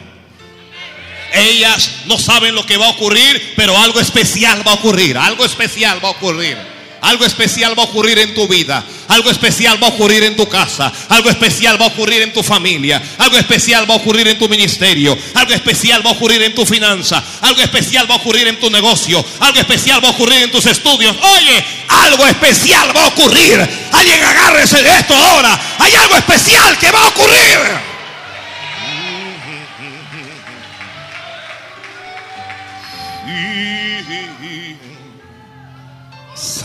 Ellas 1.33 1.91
no 2.05 2.17
saben 2.17 2.55
lo 2.55 2.65
que 2.65 2.77
va 2.77 2.87
a 2.87 2.91
ocurrir, 2.91 3.53
pero 3.57 3.77
algo 3.77 3.99
especial 3.99 4.65
va 4.65 4.71
a 4.71 4.75
ocurrir. 4.75 5.17
Algo 5.17 5.43
especial 5.43 6.03
va 6.03 6.07
a 6.07 6.11
ocurrir. 6.11 6.57
Algo 7.01 7.25
especial 7.25 7.77
va 7.77 7.83
a 7.83 7.85
ocurrir 7.85 8.19
en 8.19 8.33
tu 8.33 8.47
vida. 8.47 8.83
Algo 9.07 9.31
especial 9.31 9.81
va 9.81 9.87
a 9.87 9.89
ocurrir 9.89 10.23
en 10.23 10.35
tu 10.35 10.47
casa. 10.47 10.91
Algo 11.09 11.29
especial 11.29 11.81
va 11.81 11.85
a 11.85 11.89
ocurrir 11.89 12.21
en 12.21 12.33
tu 12.33 12.43
familia. 12.43 13.01
Algo 13.17 13.37
especial 13.37 13.89
va 13.89 13.95
a 13.95 13.97
ocurrir 13.97 14.27
en 14.27 14.37
tu 14.37 14.47
ministerio. 14.47 15.17
Algo 15.33 15.53
especial 15.53 16.05
va 16.05 16.11
a 16.11 16.13
ocurrir 16.13 16.41
en 16.41 16.53
tu 16.53 16.65
finanza. 16.65 17.23
Algo 17.41 17.61
especial 17.61 18.09
va 18.09 18.15
a 18.15 18.17
ocurrir 18.17 18.47
en 18.47 18.59
tu 18.59 18.69
negocio. 18.69 19.23
Algo 19.39 19.59
especial 19.59 20.03
va 20.03 20.09
a 20.09 20.11
ocurrir 20.11 20.43
en 20.43 20.51
tus 20.51 20.65
estudios. 20.65 21.15
Oye, 21.15 21.65
algo 21.87 22.25
especial 22.27 22.95
va 22.95 23.05
a 23.05 23.07
ocurrir. 23.07 23.67
Alguien 23.91 24.23
agárrese 24.23 24.81
de 24.81 24.89
esto 24.89 25.15
ahora. 25.15 25.59
Hay 25.79 25.93
algo 25.95 26.15
especial 26.15 26.77
que 26.77 26.91
va 26.91 27.03
a 27.03 27.07
ocurrir. 27.07 27.98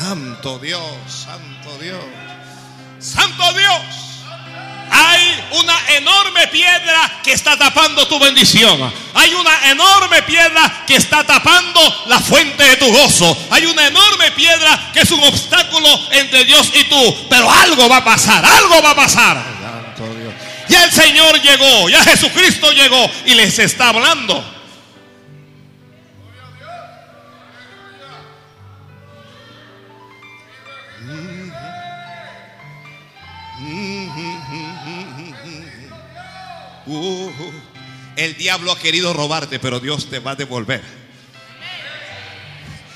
Santo 0.04 0.58
Dios, 0.58 0.82
Santo 1.08 1.78
Dios, 1.80 2.04
Santo 2.98 3.52
Dios. 3.54 3.80
Hay 4.90 5.44
una 5.58 5.96
enorme 5.96 6.46
piedra 6.48 7.20
que 7.22 7.32
está 7.32 7.56
tapando 7.56 8.06
tu 8.06 8.18
bendición. 8.18 8.92
Hay 9.14 9.32
una 9.32 9.70
enorme 9.70 10.20
piedra 10.24 10.84
que 10.86 10.96
está 10.96 11.24
tapando 11.24 11.80
la 12.04 12.20
fuente 12.20 12.62
de 12.64 12.76
tu 12.76 12.92
gozo. 12.92 13.34
Hay 13.50 13.64
una 13.64 13.86
enorme 13.86 14.30
piedra 14.32 14.90
que 14.92 15.00
es 15.00 15.10
un 15.10 15.24
obstáculo 15.24 15.88
entre 16.10 16.44
Dios 16.44 16.70
y 16.74 16.84
tú. 16.84 17.26
Pero 17.30 17.50
algo 17.50 17.88
va 17.88 17.96
a 17.96 18.04
pasar, 18.04 18.44
algo 18.44 18.82
va 18.82 18.90
a 18.90 18.96
pasar. 18.96 19.42
Ya 20.68 20.84
el 20.84 20.92
Señor 20.92 21.40
llegó, 21.40 21.88
ya 21.88 22.05
Jesucristo 22.05 22.70
llegó 22.72 23.11
y 23.24 23.32
les 23.36 23.59
está 23.59 23.88
hablando. 23.88 24.53
Uh, 36.87 37.30
el 38.16 38.37
diablo 38.37 38.72
ha 38.72 38.78
querido 38.78 39.12
robarte, 39.12 39.59
pero 39.59 39.80
Dios 39.80 40.09
te 40.09 40.18
va 40.18 40.32
a 40.32 40.37
devolver. 40.37 40.82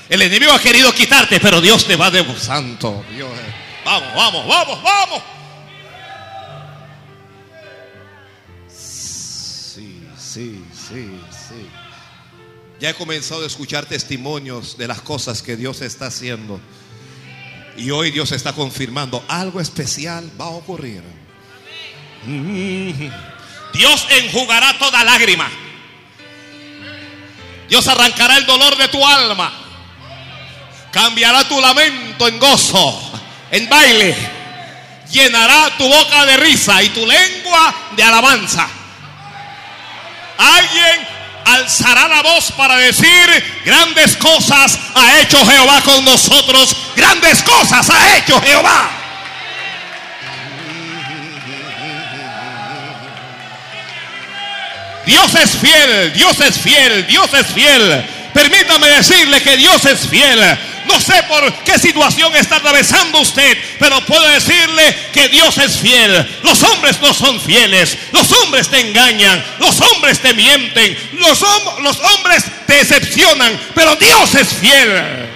El 0.09 0.21
enemigo 0.21 0.51
ha 0.51 0.59
querido 0.59 0.91
quitarte, 0.93 1.39
pero 1.39 1.61
Dios 1.61 1.85
te 1.85 1.95
va 1.95 2.07
a 2.07 2.11
devolver. 2.11 2.41
Santo 2.41 3.03
Dios. 3.13 3.29
Vamos, 3.85 4.13
vamos, 4.15 4.47
vamos, 4.47 4.83
vamos. 4.83 5.23
Sí, 8.67 10.03
sí, 10.17 10.63
sí, 10.73 11.19
sí. 11.31 11.69
Ya 12.79 12.91
he 12.91 12.93
comenzado 12.93 13.43
a 13.43 13.47
escuchar 13.47 13.85
testimonios 13.85 14.77
de 14.77 14.87
las 14.87 15.01
cosas 15.01 15.41
que 15.41 15.57
Dios 15.57 15.81
está 15.81 16.07
haciendo. 16.07 16.59
Y 17.75 17.91
hoy 17.91 18.11
Dios 18.11 18.31
está 18.31 18.53
confirmando 18.53 19.23
algo 19.27 19.59
especial 19.59 20.29
va 20.39 20.45
a 20.45 20.49
ocurrir. 20.49 21.03
Dios 23.73 24.05
enjugará 24.09 24.77
toda 24.77 25.03
lágrima. 25.03 25.49
Dios 27.67 27.87
arrancará 27.87 28.37
el 28.37 28.45
dolor 28.45 28.75
de 28.77 28.87
tu 28.87 29.05
alma. 29.05 29.53
Cambiará 30.91 31.47
tu 31.47 31.59
lamento 31.61 32.27
en 32.27 32.39
gozo, 32.39 33.11
en 33.51 33.69
baile. 33.69 34.15
Llenará 35.11 35.71
tu 35.77 35.87
boca 35.87 36.25
de 36.25 36.37
risa 36.37 36.81
y 36.81 36.89
tu 36.89 37.05
lengua 37.05 37.73
de 37.95 38.03
alabanza. 38.03 38.67
Alguien 40.37 41.07
alzará 41.45 42.07
la 42.07 42.21
voz 42.21 42.51
para 42.53 42.77
decir, 42.77 43.61
grandes 43.65 44.15
cosas 44.17 44.79
ha 44.95 45.19
hecho 45.19 45.43
Jehová 45.45 45.81
con 45.81 46.05
nosotros, 46.05 46.75
grandes 46.95 47.43
cosas 47.43 47.89
ha 47.89 48.17
hecho 48.17 48.39
Jehová. 48.41 48.98
Dios 55.09 55.33
es 55.33 55.57
fiel, 55.57 56.13
Dios 56.13 56.39
es 56.39 56.59
fiel, 56.59 57.07
Dios 57.07 57.33
es 57.33 57.47
fiel. 57.47 58.05
Permítame 58.31 58.87
decirle 58.89 59.41
que 59.41 59.57
Dios 59.57 59.83
es 59.85 60.07
fiel. 60.07 60.39
No 60.85 61.01
sé 61.01 61.23
por 61.23 61.51
qué 61.63 61.79
situación 61.79 62.35
está 62.35 62.57
atravesando 62.57 63.19
usted, 63.19 63.57
pero 63.79 64.05
puedo 64.05 64.23
decirle 64.27 64.95
que 65.11 65.27
Dios 65.29 65.57
es 65.57 65.79
fiel. 65.79 66.39
Los 66.43 66.61
hombres 66.61 67.01
no 67.01 67.11
son 67.15 67.41
fieles. 67.41 67.97
Los 68.11 68.31
hombres 68.33 68.69
te 68.69 68.81
engañan. 68.81 69.43
Los 69.57 69.81
hombres 69.81 70.19
te 70.19 70.31
mienten. 70.35 70.95
Los, 71.13 71.43
los 71.81 71.99
hombres 71.99 72.43
te 72.67 72.75
decepcionan. 72.75 73.59
Pero 73.73 73.95
Dios 73.95 74.35
es 74.35 74.47
fiel. 74.47 75.27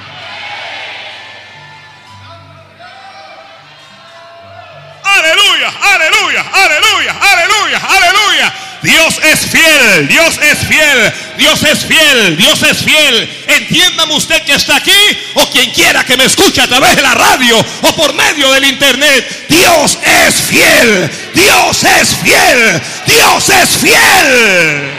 Aleluya, 5.03 5.73
aleluya, 5.81 6.45
aleluya, 6.53 7.15
aleluya, 7.19 7.81
aleluya. 7.89 8.53
Dios 8.83 9.17
es 9.23 9.39
fiel, 9.47 10.09
Dios 10.09 10.37
es 10.41 10.59
fiel, 10.67 11.13
Dios 11.37 11.63
es 11.63 11.85
fiel, 11.85 12.35
Dios 12.35 12.61
es 12.63 12.83
fiel. 12.83 13.45
Entiéndame 13.47 14.13
usted 14.13 14.43
que 14.43 14.55
está 14.55 14.75
aquí 14.75 14.91
o 15.35 15.49
quien 15.49 15.71
quiera 15.71 16.03
que 16.03 16.17
me 16.17 16.25
escuche 16.25 16.61
a 16.61 16.67
través 16.67 16.93
de 16.97 17.01
la 17.01 17.15
radio 17.15 17.57
o 17.81 17.95
por 17.95 18.13
medio 18.13 18.51
del 18.51 18.65
internet. 18.65 19.47
Dios 19.47 19.97
es 20.03 20.35
fiel, 20.35 21.09
Dios 21.33 21.83
es 21.85 22.15
fiel, 22.17 22.81
Dios 23.07 23.49
es 23.49 23.69
fiel. 23.77 24.91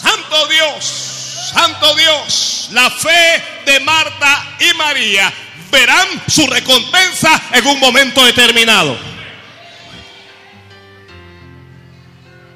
Santo 0.00 0.46
Dios, 0.46 1.50
Santo 1.52 1.94
Dios, 1.96 2.68
la 2.70 2.88
fe 2.92 3.42
de 3.66 3.80
Marta 3.80 4.46
y 4.60 4.72
María 4.74 5.32
verán 5.70 6.08
su 6.28 6.46
recompensa 6.46 7.42
en 7.52 7.66
un 7.66 7.80
momento 7.80 8.24
determinado. 8.24 8.98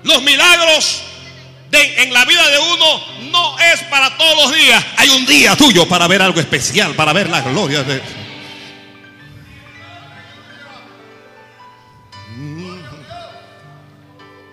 Los 0.03 0.23
milagros 0.23 1.03
en 1.83 2.13
la 2.13 2.25
vida 2.25 2.49
de 2.51 2.59
uno 2.59 3.31
no 3.33 3.59
es 3.59 3.83
para 3.85 4.17
todos 4.17 4.45
los 4.45 4.55
días. 4.55 4.85
Hay 4.97 5.11
un 5.11 5.27
día 5.27 5.57
tuyo 5.57 5.89
para 5.89 6.07
ver 6.07 6.23
algo 6.23 6.41
especial, 6.41 6.95
para 6.95 7.13
ver 7.13 7.29
la 7.29 7.41
gloria 7.41 7.83
de 7.83 8.01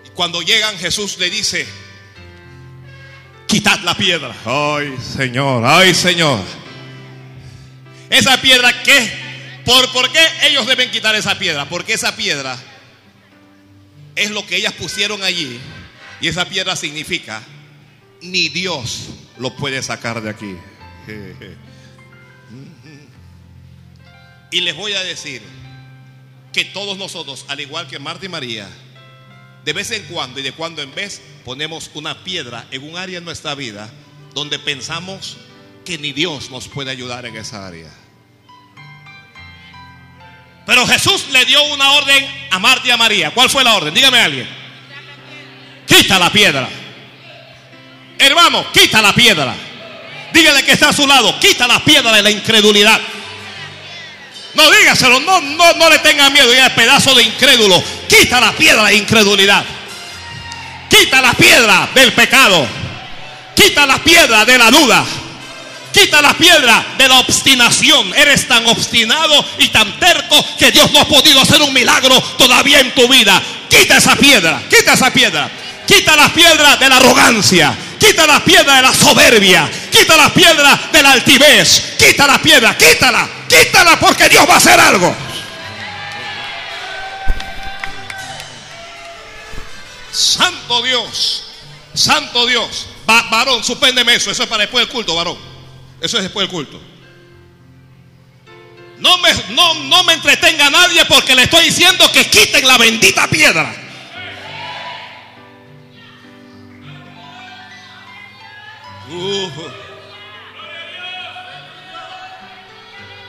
Y 0.05 0.09
cuando 0.13 0.41
llegan 0.41 0.77
Jesús 0.77 1.17
le 1.19 1.29
dice, 1.29 1.67
quitad 3.47 3.79
la 3.81 3.95
piedra. 3.95 4.33
Ay, 4.45 4.95
Señor, 5.15 5.63
ay, 5.65 5.93
Señor. 5.93 6.39
Esa 8.11 8.39
piedra, 8.41 8.83
¿qué? 8.83 9.11
¿Por, 9.65 9.91
¿Por 9.93 10.11
qué 10.11 10.19
ellos 10.43 10.67
deben 10.67 10.91
quitar 10.91 11.15
esa 11.15 11.39
piedra? 11.39 11.67
Porque 11.69 11.93
esa 11.93 12.15
piedra 12.15 12.57
es 14.15 14.29
lo 14.31 14.45
que 14.45 14.57
ellas 14.57 14.73
pusieron 14.73 15.23
allí. 15.23 15.59
Y 16.19 16.27
esa 16.27 16.45
piedra 16.45 16.75
significa, 16.75 17.41
ni 18.21 18.49
Dios 18.49 19.07
lo 19.37 19.55
puede 19.55 19.81
sacar 19.81 20.21
de 20.21 20.29
aquí. 20.29 20.55
Y 24.53 24.59
les 24.59 24.75
voy 24.75 24.91
a 24.91 25.01
decir 25.01 25.41
que 26.51 26.65
todos 26.65 26.97
nosotros, 26.97 27.45
al 27.47 27.61
igual 27.61 27.87
que 27.87 27.99
Marta 27.99 28.25
y 28.25 28.29
María, 28.29 28.67
de 29.63 29.71
vez 29.71 29.91
en 29.91 30.03
cuando 30.03 30.41
y 30.41 30.43
de 30.43 30.51
cuando 30.51 30.81
en 30.81 30.93
vez 30.93 31.21
ponemos 31.45 31.89
una 31.93 32.25
piedra 32.25 32.67
en 32.69 32.83
un 32.83 32.97
área 32.97 33.21
de 33.21 33.25
nuestra 33.25 33.55
vida 33.55 33.89
donde 34.33 34.59
pensamos 34.59 35.37
que 35.85 35.97
ni 35.97 36.11
Dios 36.11 36.51
nos 36.51 36.67
puede 36.67 36.91
ayudar 36.91 37.25
en 37.25 37.37
esa 37.37 37.65
área. 37.65 38.00
Pero 40.65 40.85
Jesús 40.87 41.25
le 41.31 41.45
dio 41.45 41.61
una 41.63 41.91
orden 41.93 42.27
a 42.51 42.59
Marta 42.59 42.87
y 42.87 42.91
a 42.91 42.97
María. 42.97 43.31
¿Cuál 43.31 43.49
fue 43.49 43.63
la 43.63 43.75
orden? 43.75 43.93
Dígame 43.93 44.19
a 44.19 44.25
alguien. 44.25 44.47
Quita 45.87 46.19
la 46.19 46.31
piedra. 46.31 46.67
Hermano, 48.17 48.65
quita 48.71 49.01
la 49.01 49.13
piedra. 49.13 49.53
Dígale 50.31 50.63
que 50.63 50.73
está 50.73 50.89
a 50.89 50.93
su 50.93 51.07
lado. 51.07 51.39
Quita 51.39 51.67
la 51.67 51.83
piedra 51.83 52.11
de 52.13 52.21
la 52.21 52.31
incredulidad. 52.31 52.99
No 54.53 54.69
dígaselo, 54.69 55.19
no, 55.21 55.41
no, 55.41 55.73
no 55.73 55.89
le 55.89 55.99
tenga 55.99 56.29
miedo. 56.29 56.49
Diga 56.51 56.69
pedazo 56.69 57.15
de 57.15 57.23
incrédulo. 57.23 57.83
Quita 58.07 58.39
la 58.39 58.51
piedra 58.53 58.85
de 58.85 58.95
incredulidad. 58.95 59.65
Quita 60.89 61.21
la 61.21 61.33
piedra 61.33 61.89
del 61.95 62.13
pecado. 62.13 62.67
Quita 63.55 63.85
la 63.85 63.97
piedra 63.97 64.45
de 64.45 64.57
la 64.57 64.69
duda. 64.69 65.03
Quita 65.91 66.21
la 66.21 66.33
piedra 66.33 66.85
de 66.97 67.07
la 67.07 67.19
obstinación. 67.19 68.13
Eres 68.15 68.47
tan 68.47 68.65
obstinado 68.67 69.45
y 69.57 69.67
tan 69.69 69.99
terco 69.99 70.45
que 70.57 70.71
Dios 70.71 70.91
no 70.91 71.01
ha 71.01 71.07
podido 71.07 71.41
hacer 71.41 71.61
un 71.61 71.73
milagro 71.73 72.19
todavía 72.37 72.79
en 72.79 72.93
tu 72.93 73.07
vida. 73.07 73.41
Quita 73.69 73.97
esa 73.97 74.15
piedra, 74.15 74.61
quita 74.69 74.93
esa 74.93 75.11
piedra. 75.11 75.49
Quita 75.87 76.15
la 76.15 76.33
piedra 76.33 76.77
de 76.77 76.89
la 76.89 76.97
arrogancia. 76.97 77.75
Quita 77.99 78.25
la 78.25 78.43
piedra 78.43 78.77
de 78.77 78.81
la 78.81 78.93
soberbia. 78.93 79.69
Quita 79.91 80.15
la 80.15 80.33
piedra 80.33 80.89
de 80.91 81.03
la 81.03 81.11
altivez. 81.11 81.95
Quita 81.97 82.25
la 82.27 82.41
piedra, 82.41 82.77
quítala. 82.77 83.27
Quítala 83.47 83.99
porque 83.99 84.29
Dios 84.29 84.47
va 84.49 84.53
a 84.53 84.57
hacer 84.57 84.79
algo. 84.79 85.15
Santo 90.11 90.81
Dios. 90.81 91.43
Santo 91.93 92.45
Dios. 92.45 92.87
varón, 93.05 93.63
suspéndeme 93.63 94.15
eso. 94.15 94.31
Eso 94.31 94.43
es 94.43 94.49
para 94.49 94.61
después 94.61 94.85
del 94.85 94.93
culto, 94.93 95.15
varón. 95.15 95.50
Eso 96.01 96.17
es 96.17 96.23
después 96.23 96.47
del 96.47 96.51
culto. 96.55 96.81
No 98.97 99.17
me, 99.19 99.29
no, 99.55 99.73
no 99.85 100.03
me 100.03 100.13
entretenga 100.13 100.69
nadie 100.69 101.05
porque 101.05 101.35
le 101.35 101.43
estoy 101.43 101.65
diciendo 101.65 102.11
que 102.11 102.29
quiten 102.29 102.67
la 102.67 102.77
bendita 102.77 103.27
piedra. 103.27 103.73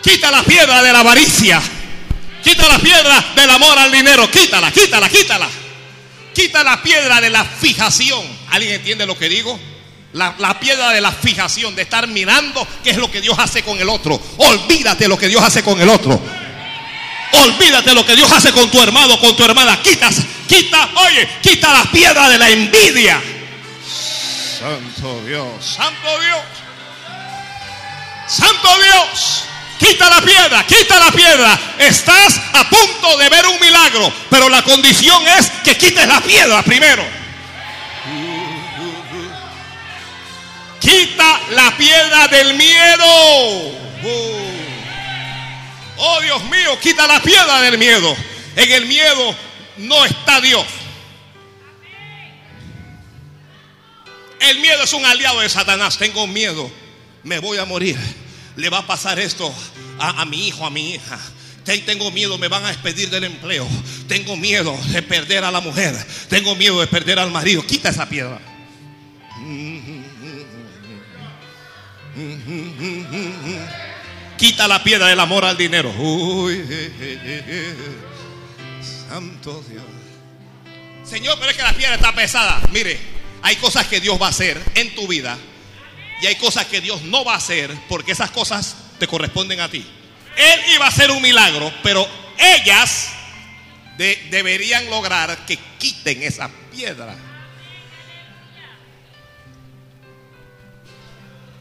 Quita 0.02 0.30
la 0.30 0.42
piedra 0.42 0.82
de 0.82 0.92
la 0.92 1.00
avaricia. 1.00 1.60
Quita 2.42 2.68
la 2.68 2.78
piedra 2.78 3.32
del 3.34 3.50
amor 3.50 3.78
al 3.78 3.92
dinero. 3.92 4.30
Quítala, 4.30 4.70
quítala, 4.70 5.08
quítala. 5.08 5.48
Quita 6.34 6.64
la 6.64 6.82
piedra 6.82 7.20
de 7.20 7.30
la 7.30 7.44
fijación. 7.44 8.26
¿Alguien 8.50 8.74
entiende 8.74 9.06
lo 9.06 9.16
que 9.16 9.28
digo? 9.28 9.58
La, 10.12 10.60
piedra 10.60 10.90
de 10.90 11.00
la 11.00 11.10
fijación, 11.10 11.74
de 11.74 11.82
estar 11.82 12.06
mirando 12.06 12.66
qué 12.84 12.90
es 12.90 12.96
lo 12.98 13.10
que 13.10 13.20
Dios 13.20 13.38
hace 13.38 13.62
con 13.62 13.80
el 13.80 13.88
otro. 13.88 14.20
Olvídate 14.36 15.08
lo 15.08 15.16
que 15.16 15.28
Dios 15.28 15.42
hace 15.42 15.62
con 15.62 15.80
el 15.80 15.88
otro. 15.88 16.20
Olvídate 17.32 17.94
lo 17.94 18.04
que 18.04 18.14
Dios 18.14 18.30
hace 18.30 18.52
con 18.52 18.70
tu 18.70 18.80
hermano, 18.80 19.18
con 19.18 19.34
tu 19.34 19.42
hermana. 19.42 19.80
Quitas, 19.82 20.16
quita, 20.46 20.90
oye, 21.06 21.28
quita 21.40 21.72
la 21.72 21.90
piedra 21.90 22.28
de 22.28 22.38
la 22.38 22.50
envidia. 22.50 23.22
Santo 24.58 25.22
Dios, 25.24 25.64
Santo 25.64 26.20
Dios, 26.20 26.42
Santo 28.28 28.68
Dios. 28.82 29.44
Quita 29.78 30.08
la 30.08 30.22
piedra, 30.22 30.64
quita 30.64 30.98
la 31.00 31.10
piedra. 31.10 31.58
Estás 31.78 32.40
a 32.52 32.68
punto 32.68 33.16
de 33.16 33.28
ver 33.28 33.46
un 33.46 33.58
milagro, 33.58 34.12
pero 34.30 34.48
la 34.48 34.62
condición 34.62 35.26
es 35.26 35.50
que 35.64 35.76
quites 35.76 36.06
la 36.06 36.20
piedra 36.20 36.62
primero. 36.62 37.21
Quita 40.82 41.40
la 41.52 41.76
piedra 41.76 42.26
del 42.26 42.54
miedo. 42.54 43.04
Oh. 44.04 44.50
oh 45.98 46.20
Dios 46.22 46.42
mío, 46.44 46.78
quita 46.80 47.06
la 47.06 47.22
piedra 47.22 47.60
del 47.60 47.78
miedo. 47.78 48.16
En 48.56 48.72
el 48.72 48.86
miedo 48.86 49.34
no 49.76 50.04
está 50.04 50.40
Dios. 50.40 50.66
El 54.40 54.58
miedo 54.58 54.82
es 54.82 54.92
un 54.92 55.04
aliado 55.04 55.38
de 55.38 55.48
Satanás. 55.48 55.98
Tengo 55.98 56.26
miedo. 56.26 56.68
Me 57.22 57.38
voy 57.38 57.58
a 57.58 57.64
morir. 57.64 57.96
Le 58.56 58.68
va 58.68 58.78
a 58.78 58.86
pasar 58.86 59.20
esto 59.20 59.54
a, 60.00 60.20
a, 60.20 60.24
mi 60.24 60.48
hijo, 60.48 60.66
a 60.66 60.70
mi 60.70 60.94
hija. 60.94 61.20
Tengo 61.64 62.10
miedo, 62.10 62.38
me 62.38 62.48
van 62.48 62.64
a 62.64 62.68
despedir 62.68 63.08
del 63.08 63.22
empleo. 63.22 63.68
Tengo 64.08 64.36
miedo 64.36 64.76
de 64.88 65.00
perder 65.02 65.44
a 65.44 65.52
la 65.52 65.60
mujer. 65.60 65.94
Tengo 66.28 66.56
miedo 66.56 66.80
de 66.80 66.88
perder 66.88 67.20
al 67.20 67.30
marido. 67.30 67.64
Quita 67.64 67.90
esa 67.90 68.08
piedra. 68.08 68.40
Quita 74.36 74.68
la 74.68 74.82
piedra 74.82 75.06
del 75.06 75.20
amor 75.20 75.44
al 75.44 75.56
dinero. 75.56 75.90
Uy, 75.98 76.62
santo 79.08 79.64
Dios. 79.68 79.84
Señor, 81.04 81.38
pero 81.38 81.50
es 81.50 81.56
que 81.56 81.62
la 81.62 81.72
piedra 81.72 81.94
está 81.94 82.14
pesada. 82.14 82.60
Mire, 82.70 82.98
hay 83.42 83.56
cosas 83.56 83.86
que 83.86 84.00
Dios 84.00 84.20
va 84.20 84.26
a 84.26 84.30
hacer 84.30 84.60
en 84.74 84.94
tu 84.94 85.06
vida 85.06 85.36
y 86.20 86.26
hay 86.26 86.36
cosas 86.36 86.66
que 86.66 86.80
Dios 86.80 87.02
no 87.02 87.24
va 87.24 87.34
a 87.34 87.38
hacer 87.38 87.70
porque 87.88 88.12
esas 88.12 88.30
cosas 88.30 88.76
te 88.98 89.06
corresponden 89.06 89.60
a 89.60 89.68
ti. 89.68 89.84
Él 90.36 90.60
iba 90.74 90.86
a 90.86 90.88
hacer 90.88 91.10
un 91.10 91.20
milagro, 91.20 91.72
pero 91.82 92.08
ellas 92.38 93.10
deberían 93.96 94.88
lograr 94.88 95.44
que 95.46 95.58
quiten 95.78 96.22
esa 96.22 96.50
piedra. 96.70 97.14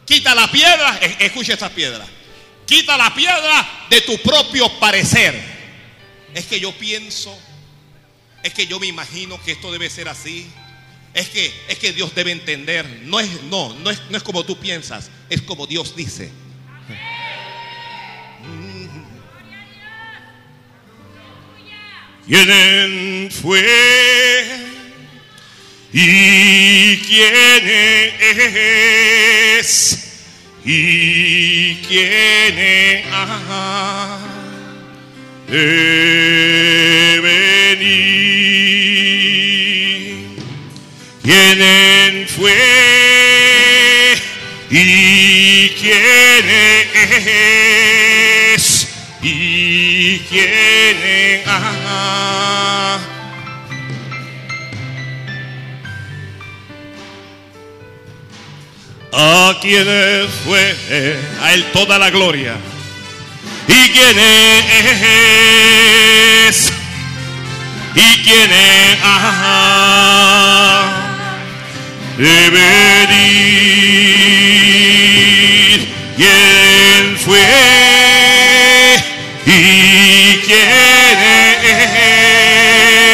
Quita 0.06 0.36
la 0.36 0.52
piedra, 0.52 0.99
escucha 1.20 1.54
esta 1.54 1.70
piedra. 1.70 2.06
Quita 2.66 2.97
la 2.97 3.14
piedra 3.14 3.88
de 3.89 4.02
tu 4.02 4.18
propio 4.20 4.70
parecer. 4.80 5.41
Es 6.34 6.45
que 6.45 6.60
yo 6.60 6.72
pienso, 6.74 7.38
es 8.43 8.54
que 8.54 8.66
yo 8.66 8.80
me 8.80 8.88
imagino 8.88 9.41
que 9.43 9.52
esto 9.52 9.72
debe 9.72 9.89
ser 9.89 10.08
así. 10.10 10.49
Es 11.14 11.30
que, 11.30 11.54
es 11.68 11.78
que 11.78 11.91
Dios 11.91 12.16
debe 12.16 12.32
entender. 12.32 12.86
No 13.04 13.20
es, 13.20 13.43
no, 13.43 13.74
no 13.76 13.89
es, 13.89 14.02
no 14.10 14.18
es 14.18 14.24
como 14.24 14.45
tú 14.45 14.58
piensas, 14.60 15.12
es 15.30 15.41
como 15.41 15.68
Dios 15.68 15.95
dice. 15.95 16.32
¿Quién 22.26 23.30
fue? 23.32 24.70
¿Y 25.93 26.97
quién 26.99 27.67
es? 29.59 29.97
¿Y 30.63 31.75
quién 31.85 33.03
ha 33.11 34.19
de 35.49 37.19
venir? 37.21 37.97
¿Quién 41.23 42.27
fue? 42.29 42.55
¿Y 44.69 45.69
quién 45.71 46.49
es? 48.55 48.87
¿Y 49.21 50.19
quién 50.29 51.41
ha 51.45 52.51
a 59.24 59.57
quien 59.61 59.86
fue 60.43 60.76
a 61.41 61.53
él 61.53 61.65
toda 61.72 61.99
la 61.99 62.09
gloria. 62.09 62.55
¿Y 63.67 63.89
quién 63.89 64.17
es? 66.49 66.72
¿Y 67.95 68.24
quién 68.24 68.51
es? 68.51 68.97
de 72.17 72.49
venir. 72.49 73.41
¿Quién 76.15 77.17
fue? 77.17 77.39
¿Y 79.45 80.41
quién 80.45 80.69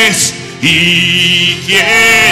es? 0.09 0.33
¿Y 0.61 1.61
quién 1.65 2.26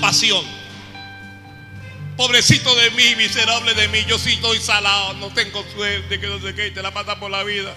autocompasión. 0.00 0.44
Pobrecito 2.16 2.74
de 2.74 2.90
mí, 2.90 3.16
miserable 3.16 3.74
de 3.74 3.88
mí. 3.88 4.04
Yo 4.06 4.18
sí 4.18 4.32
estoy 4.32 4.58
salado, 4.58 5.14
no 5.14 5.32
tengo 5.32 5.64
suerte, 5.72 6.20
que 6.20 6.26
no 6.26 6.40
sé 6.40 6.54
qué, 6.54 6.70
te 6.70 6.82
la 6.82 6.92
pasa 6.92 7.18
por 7.18 7.30
la 7.30 7.42
vida. 7.44 7.74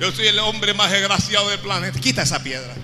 Yo 0.00 0.10
soy 0.10 0.26
el 0.26 0.38
hombre 0.40 0.74
más 0.74 0.90
desgraciado 0.90 1.48
del 1.48 1.60
planeta. 1.60 2.00
Quita 2.00 2.22
esa 2.22 2.42
piedra. 2.42 2.74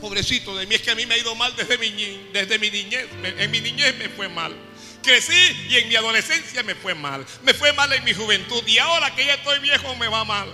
Pobrecito 0.00 0.56
de 0.56 0.66
mí, 0.66 0.74
es 0.76 0.82
que 0.82 0.90
a 0.90 0.94
mí 0.94 1.04
me 1.06 1.14
ha 1.14 1.18
ido 1.18 1.34
mal 1.34 1.54
desde 1.56 1.78
mi, 1.78 1.90
niñez. 1.90 3.06
En 3.38 3.50
mi 3.50 3.60
niñez 3.60 3.96
me 3.98 4.08
fue 4.08 4.28
mal. 4.28 4.54
Crecí 5.02 5.32
y 5.68 5.76
en 5.76 5.88
mi 5.88 5.96
adolescencia 5.96 6.62
me 6.62 6.74
fue 6.74 6.94
mal. 6.94 7.24
Me 7.42 7.54
fue 7.54 7.72
mal 7.72 7.92
en 7.92 8.04
mi 8.04 8.12
juventud 8.12 8.62
y 8.66 8.78
ahora 8.78 9.14
que 9.14 9.24
ya 9.24 9.34
estoy 9.34 9.58
viejo 9.58 9.96
me 9.96 10.06
va 10.06 10.24
mal. 10.24 10.48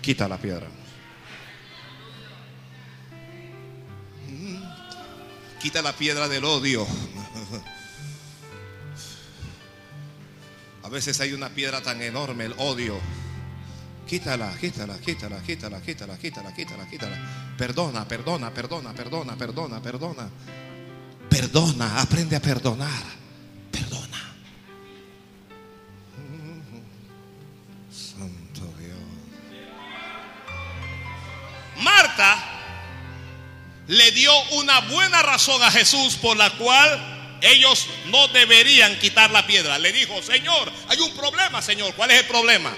Quita 0.00 0.28
la 0.28 0.38
piedra. 0.38 0.75
Quita 5.60 5.82
la 5.82 5.92
piedra 5.92 6.28
del 6.28 6.44
odio. 6.44 6.86
A 10.82 10.88
veces 10.88 11.20
hay 11.20 11.32
una 11.32 11.48
piedra 11.48 11.80
tan 11.82 12.00
enorme, 12.00 12.44
el 12.44 12.54
odio. 12.58 13.00
Quítala, 14.06 14.56
quítala, 14.60 14.96
quítala, 14.98 15.42
quítala, 15.42 15.80
quítala, 15.80 16.16
quítala, 16.16 16.52
quítala, 16.54 16.86
quítala. 16.86 17.16
Perdona, 17.58 18.06
perdona, 18.06 18.54
perdona, 18.54 18.92
perdona, 18.92 19.36
perdona, 19.36 19.82
perdona. 19.82 20.30
Perdona, 21.28 22.00
aprende 22.00 22.36
a 22.36 22.40
perdonar. 22.40 23.02
Perdona. 23.72 24.36
Santo 27.90 28.72
Dios. 28.78 28.96
Marta 31.82 32.55
le 33.88 34.10
dio 34.12 34.32
una 34.52 34.80
buena 34.80 35.22
razón 35.22 35.62
a 35.62 35.70
Jesús 35.70 36.16
por 36.16 36.36
la 36.36 36.50
cual 36.50 37.38
ellos 37.40 37.86
no 38.06 38.28
deberían 38.28 38.98
quitar 38.98 39.30
la 39.30 39.46
piedra. 39.46 39.78
Le 39.78 39.92
dijo, 39.92 40.22
Señor, 40.22 40.72
hay 40.88 40.98
un 41.00 41.12
problema, 41.12 41.62
Señor. 41.62 41.94
¿Cuál 41.94 42.10
es 42.10 42.20
el 42.20 42.26
problema? 42.26 42.74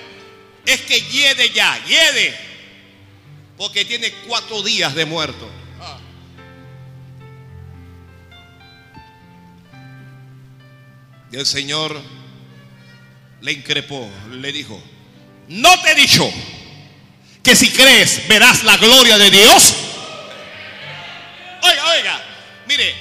Es 0.67 0.83
que 0.83 1.01
hiede 1.01 1.51
ya, 1.51 1.83
hiede. 1.87 2.39
Porque 3.57 3.85
tiene 3.85 4.13
cuatro 4.27 4.63
días 4.63 4.95
de 4.95 5.07
muerto. 5.07 5.51
Ah. 5.81 5.99
Y 11.33 11.37
el 11.37 11.47
Señor 11.47 12.01
le 13.41 13.53
increpó, 13.53 14.09
le 14.31 14.53
dijo, 14.53 14.81
no 15.49 15.81
te 15.81 15.93
he 15.93 15.95
dicho 15.95 16.31
que 17.43 17.57
si 17.57 17.71
crees 17.71 18.29
verás 18.29 18.65
la 18.65 18.77
gloria 18.77 19.17
de 19.17 19.31
Dios. 19.31 19.75
Mire, 22.67 22.95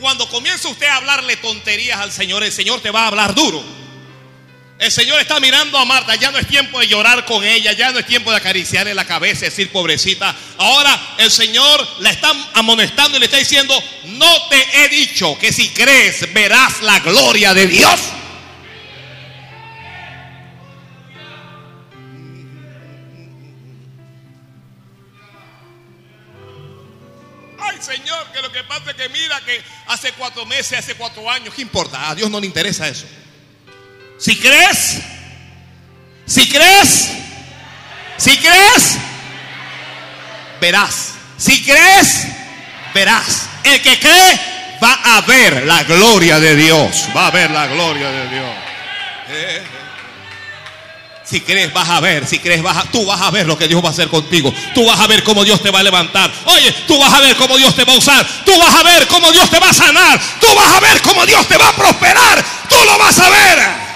cuando 0.00 0.28
comienza 0.28 0.68
usted 0.68 0.86
a 0.86 0.96
hablarle 0.96 1.36
tonterías 1.36 1.98
al 1.98 2.12
Señor, 2.12 2.42
el 2.44 2.52
Señor 2.52 2.80
te 2.80 2.90
va 2.90 3.04
a 3.04 3.08
hablar 3.08 3.34
duro. 3.34 3.62
El 4.78 4.92
Señor 4.92 5.20
está 5.20 5.40
mirando 5.40 5.76
a 5.76 5.84
Marta, 5.84 6.14
ya 6.14 6.30
no 6.30 6.38
es 6.38 6.46
tiempo 6.46 6.78
de 6.78 6.86
llorar 6.86 7.24
con 7.24 7.42
ella, 7.44 7.72
ya 7.72 7.90
no 7.90 7.98
es 7.98 8.06
tiempo 8.06 8.30
de 8.30 8.36
acariciarle 8.36 8.94
la 8.94 9.04
cabeza 9.04 9.46
y 9.46 9.48
decir 9.48 9.72
pobrecita. 9.72 10.34
Ahora 10.56 11.16
el 11.18 11.32
Señor 11.32 11.96
la 11.98 12.10
está 12.10 12.32
amonestando 12.54 13.16
y 13.16 13.20
le 13.20 13.26
está 13.26 13.38
diciendo, 13.38 13.74
no 14.04 14.48
te 14.48 14.84
he 14.84 14.88
dicho 14.88 15.36
que 15.40 15.52
si 15.52 15.70
crees 15.70 16.32
verás 16.32 16.80
la 16.82 17.00
gloria 17.00 17.54
de 17.54 17.66
Dios. 17.66 18.00
Señor, 27.88 28.26
que 28.32 28.42
lo 28.42 28.52
que 28.52 28.62
pasa 28.64 28.90
es 28.90 28.96
que 28.96 29.08
mira 29.08 29.40
que 29.40 29.62
hace 29.86 30.12
cuatro 30.12 30.44
meses, 30.44 30.78
hace 30.78 30.94
cuatro 30.94 31.28
años, 31.30 31.54
¿qué 31.54 31.62
importa? 31.62 32.10
A 32.10 32.14
Dios 32.14 32.30
no 32.30 32.38
le 32.38 32.46
interesa 32.46 32.86
eso. 32.86 33.06
Si 34.18 34.36
crees, 34.38 35.00
si 36.26 36.48
crees, 36.50 37.08
si 38.18 38.36
crees, 38.36 38.98
verás. 40.60 41.14
Si 41.38 41.64
crees, 41.64 42.26
verás. 42.92 43.48
El 43.64 43.80
que 43.80 43.98
cree 43.98 44.40
va 44.82 45.16
a 45.16 45.20
ver 45.22 45.64
la 45.64 45.84
gloria 45.84 46.38
de 46.38 46.56
Dios. 46.56 47.08
Va 47.16 47.28
a 47.28 47.30
ver 47.30 47.50
la 47.50 47.66
gloria 47.68 48.10
de 48.10 48.28
Dios. 48.28 48.54
Eh. 49.30 49.77
Si 51.28 51.42
crees, 51.42 51.70
vas 51.74 51.88
a 51.90 52.00
ver. 52.00 52.26
Si 52.26 52.38
crees, 52.38 52.62
vas 52.62 52.78
a, 52.78 52.84
tú 52.84 53.04
vas 53.04 53.20
a 53.20 53.30
ver 53.30 53.46
lo 53.46 53.58
que 53.58 53.68
Dios 53.68 53.84
va 53.84 53.88
a 53.88 53.92
hacer 53.92 54.08
contigo. 54.08 54.52
Tú 54.74 54.86
vas 54.86 54.98
a 54.98 55.06
ver 55.06 55.22
cómo 55.22 55.44
Dios 55.44 55.60
te 55.62 55.70
va 55.70 55.80
a 55.80 55.82
levantar. 55.82 56.32
Oye, 56.46 56.72
tú 56.86 56.98
vas 56.98 57.12
a 57.12 57.20
ver 57.20 57.36
cómo 57.36 57.58
Dios 57.58 57.74
te 57.74 57.84
va 57.84 57.92
a 57.92 57.98
usar. 57.98 58.26
Tú 58.46 58.58
vas 58.58 58.74
a 58.74 58.82
ver 58.82 59.06
cómo 59.08 59.30
Dios 59.30 59.50
te 59.50 59.60
va 59.60 59.68
a 59.68 59.74
sanar. 59.74 60.18
Tú 60.40 60.46
vas 60.54 60.72
a 60.74 60.80
ver 60.80 61.02
cómo 61.02 61.26
Dios 61.26 61.46
te 61.46 61.58
va 61.58 61.68
a 61.68 61.76
prosperar. 61.76 62.44
Tú 62.70 62.76
lo 62.82 62.98
vas 62.98 63.18
a 63.18 63.28
ver. 63.28 63.88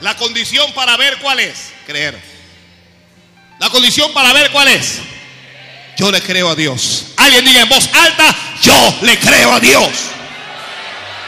La 0.00 0.16
condición 0.16 0.72
para 0.72 0.96
ver 0.96 1.18
cuál 1.18 1.40
es. 1.40 1.72
Creer. 1.84 2.20
La 3.58 3.70
condición 3.70 4.12
para 4.12 4.32
ver 4.32 4.52
cuál 4.52 4.68
es. 4.68 5.00
Yo 5.96 6.12
le 6.12 6.20
creo 6.20 6.48
a 6.48 6.54
Dios. 6.54 7.11
Alguien 7.22 7.44
diga 7.44 7.62
en 7.62 7.68
voz 7.68 7.88
alta, 7.92 8.34
yo 8.62 8.94
le 9.02 9.18
creo 9.18 9.52
a 9.52 9.60
Dios. 9.60 9.90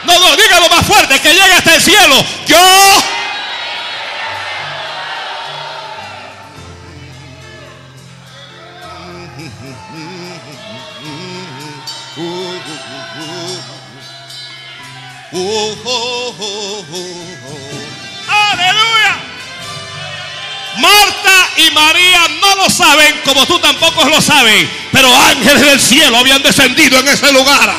No, 0.03 0.19
no, 0.19 0.35
dígalo 0.35 0.69
más 0.69 0.85
fuerte, 0.85 1.19
que 1.19 1.29
llegue 1.29 1.53
hasta 1.53 1.75
el 1.75 1.81
cielo. 1.81 2.25
Yo 2.47 2.57
Aleluya. 16.95 17.44
Marta 20.77 21.49
y 21.57 21.71
María 21.71 22.27
no 22.41 22.55
lo 22.55 22.69
saben 22.69 23.21
como 23.23 23.45
tú 23.45 23.59
tampoco 23.59 24.07
lo 24.09 24.21
sabes. 24.21 24.67
Pero 24.91 25.13
ángeles 25.15 25.61
del 25.61 25.79
cielo 25.79 26.17
habían 26.17 26.41
descendido 26.43 26.99
en 26.99 27.07
ese 27.07 27.31
lugar. 27.31 27.75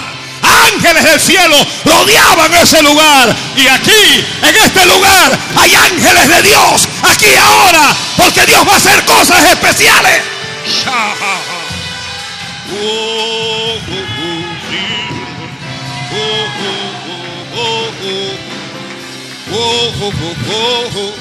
Ángeles 0.73 1.05
del 1.05 1.21
cielo 1.21 1.57
rodeaban 1.85 2.55
ese 2.55 2.83
lugar. 2.83 3.35
Y 3.57 3.67
aquí, 3.67 4.25
en 4.43 4.57
este 4.57 4.87
lugar, 4.87 5.39
hay 5.57 5.75
ángeles 5.75 6.29
de 6.29 6.43
Dios. 6.43 6.89
Aquí 7.03 7.35
ahora. 7.35 7.95
Porque 8.17 8.47
Dios 8.47 8.67
va 8.67 8.73
a 8.75 8.77
hacer 8.77 9.05
cosas 9.05 9.45
especiales. 9.51 10.23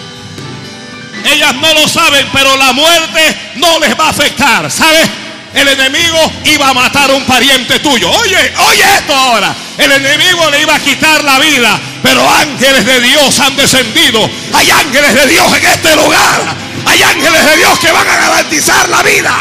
Ellas 1.26 1.56
no 1.56 1.74
lo 1.74 1.88
saben, 1.88 2.28
pero 2.32 2.56
la 2.58 2.72
muerte 2.74 3.52
no 3.56 3.80
les 3.80 3.98
va 4.00 4.08
a 4.08 4.10
afectar. 4.10 4.70
¿Sabes? 4.72 5.10
El 5.54 5.68
enemigo 5.70 6.20
iba 6.46 6.70
a 6.70 6.74
matar 6.74 7.10
a 7.10 7.14
un 7.14 7.24
pariente 7.24 7.80
tuyo. 7.80 8.12
Oye, 8.12 8.54
oye 8.68 8.84
esto 8.98 9.16
ahora. 9.16 9.56
El 9.78 9.92
enemigo 9.92 10.50
le 10.52 10.62
iba 10.62 10.76
a 10.76 10.80
quitar 10.80 11.24
la 11.24 11.40
vida, 11.40 11.80
pero 12.04 12.30
ángeles 12.30 12.86
de 12.86 13.00
Dios 13.02 13.40
han 13.40 13.56
descendido. 13.56 14.30
Hay 14.54 14.70
ángeles 14.70 15.14
de 15.14 15.28
Dios 15.28 15.58
en 15.58 15.66
este 15.66 15.96
lugar. 15.96 16.56
Hay 16.86 17.02
ángeles 17.02 17.46
de 17.46 17.58
Dios 17.58 17.80
que 17.80 17.92
van 17.92 18.08
a 18.08 18.16
garantizar 18.16 18.90
la 18.90 19.02
vida. 19.04 19.34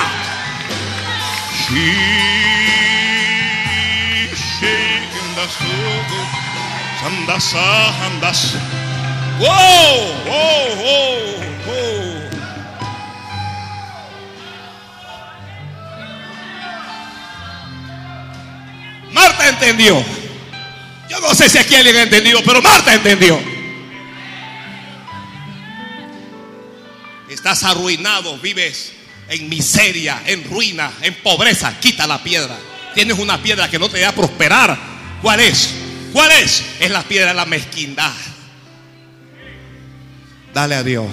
Wow, 9.39 10.15
wow, 10.27 10.77
wow, 10.77 11.54
Marta 19.13 19.49
entendió. 19.49 20.05
Yo 21.09 21.21
no 21.21 21.35
sé 21.35 21.49
si 21.49 21.59
aquí 21.59 21.75
alguien 21.75 21.97
ha 21.97 22.03
entendido, 22.03 22.41
pero 22.45 22.61
Marta 22.61 22.95
entendió. 22.95 23.41
Estás 27.29 27.65
arruinado, 27.65 28.39
vives 28.39 28.93
en 29.29 29.49
miseria, 29.49 30.23
en 30.27 30.45
ruina, 30.45 30.91
en 31.03 31.15
pobreza. 31.15 31.79
Quita 31.81 32.07
la 32.07 32.23
piedra. 32.23 32.57
Tienes 32.95 33.19
una 33.19 33.43
piedra 33.43 33.69
que 33.69 33.79
no 33.79 33.89
te 33.89 34.01
da 34.01 34.11
a 34.11 34.15
prosperar. 34.15 34.79
¿Cuál 35.21 35.41
es? 35.41 35.75
¿Cuál 36.13 36.31
es? 36.33 36.65
Es 36.81 36.91
la 36.91 37.03
piedra 37.03 37.29
de 37.29 37.35
la 37.35 37.45
mezquindad. 37.45 38.13
Dale 40.53 40.77
a 40.77 40.83
Dios. 40.83 41.07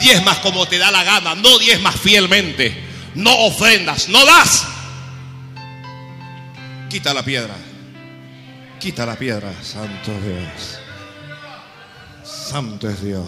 Diezmas 0.00 0.38
como 0.38 0.66
te 0.66 0.78
da 0.78 0.90
la 0.90 1.04
gana, 1.04 1.34
no 1.34 1.58
diezmas 1.58 1.96
fielmente, 1.96 2.74
no 3.14 3.34
ofrendas, 3.46 4.08
no 4.08 4.24
das. 4.24 4.66
Quita 6.90 7.12
la 7.12 7.24
piedra, 7.24 7.54
quita 8.78 9.04
la 9.04 9.16
piedra, 9.16 9.52
Santo 9.62 10.12
Dios. 10.20 10.80
Santo 12.24 12.88
es 12.88 13.02
Dios. 13.02 13.26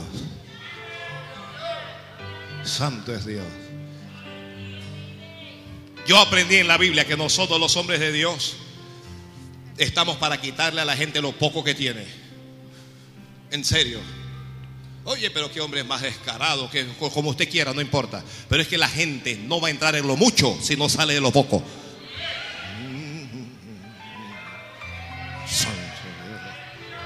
Santo 2.63 3.15
es 3.15 3.27
Dios. 3.27 3.47
Yo 6.07 6.19
aprendí 6.19 6.57
en 6.57 6.69
la 6.69 6.79
Biblia 6.79 7.05
que 7.05 7.17
nosotros 7.17 7.59
los 7.59 7.77
hombres 7.77 8.01
de 8.01 8.13
Dios 8.13 8.57
estamos 9.77 10.17
para 10.17 10.41
quitarle 10.41 10.81
a 10.81 10.85
la 10.85 10.97
gente 10.97 11.21
lo 11.21 11.33
poco 11.33 11.65
que 11.65 11.75
tiene. 11.75 12.28
En 13.51 13.65
serio. 13.65 14.01
Oye, 15.05 15.31
pero 15.31 15.51
qué 15.51 15.61
hombre 15.61 15.83
más 15.85 16.03
descarado, 16.03 16.69
que 16.69 16.87
como 17.15 17.31
usted 17.31 17.49
quiera, 17.49 17.73
no 17.73 17.81
importa. 17.81 18.23
Pero 18.49 18.61
es 18.61 18.69
que 18.69 18.77
la 18.77 18.89
gente 18.89 19.37
no 19.37 19.59
va 19.61 19.69
a 19.69 19.71
entrar 19.71 19.97
en 19.97 20.07
lo 20.07 20.17
mucho 20.17 20.59
si 20.61 20.77
no 20.77 20.89
sale 20.89 21.15
de 21.15 21.21
lo 21.21 21.31
poco. 21.31 21.63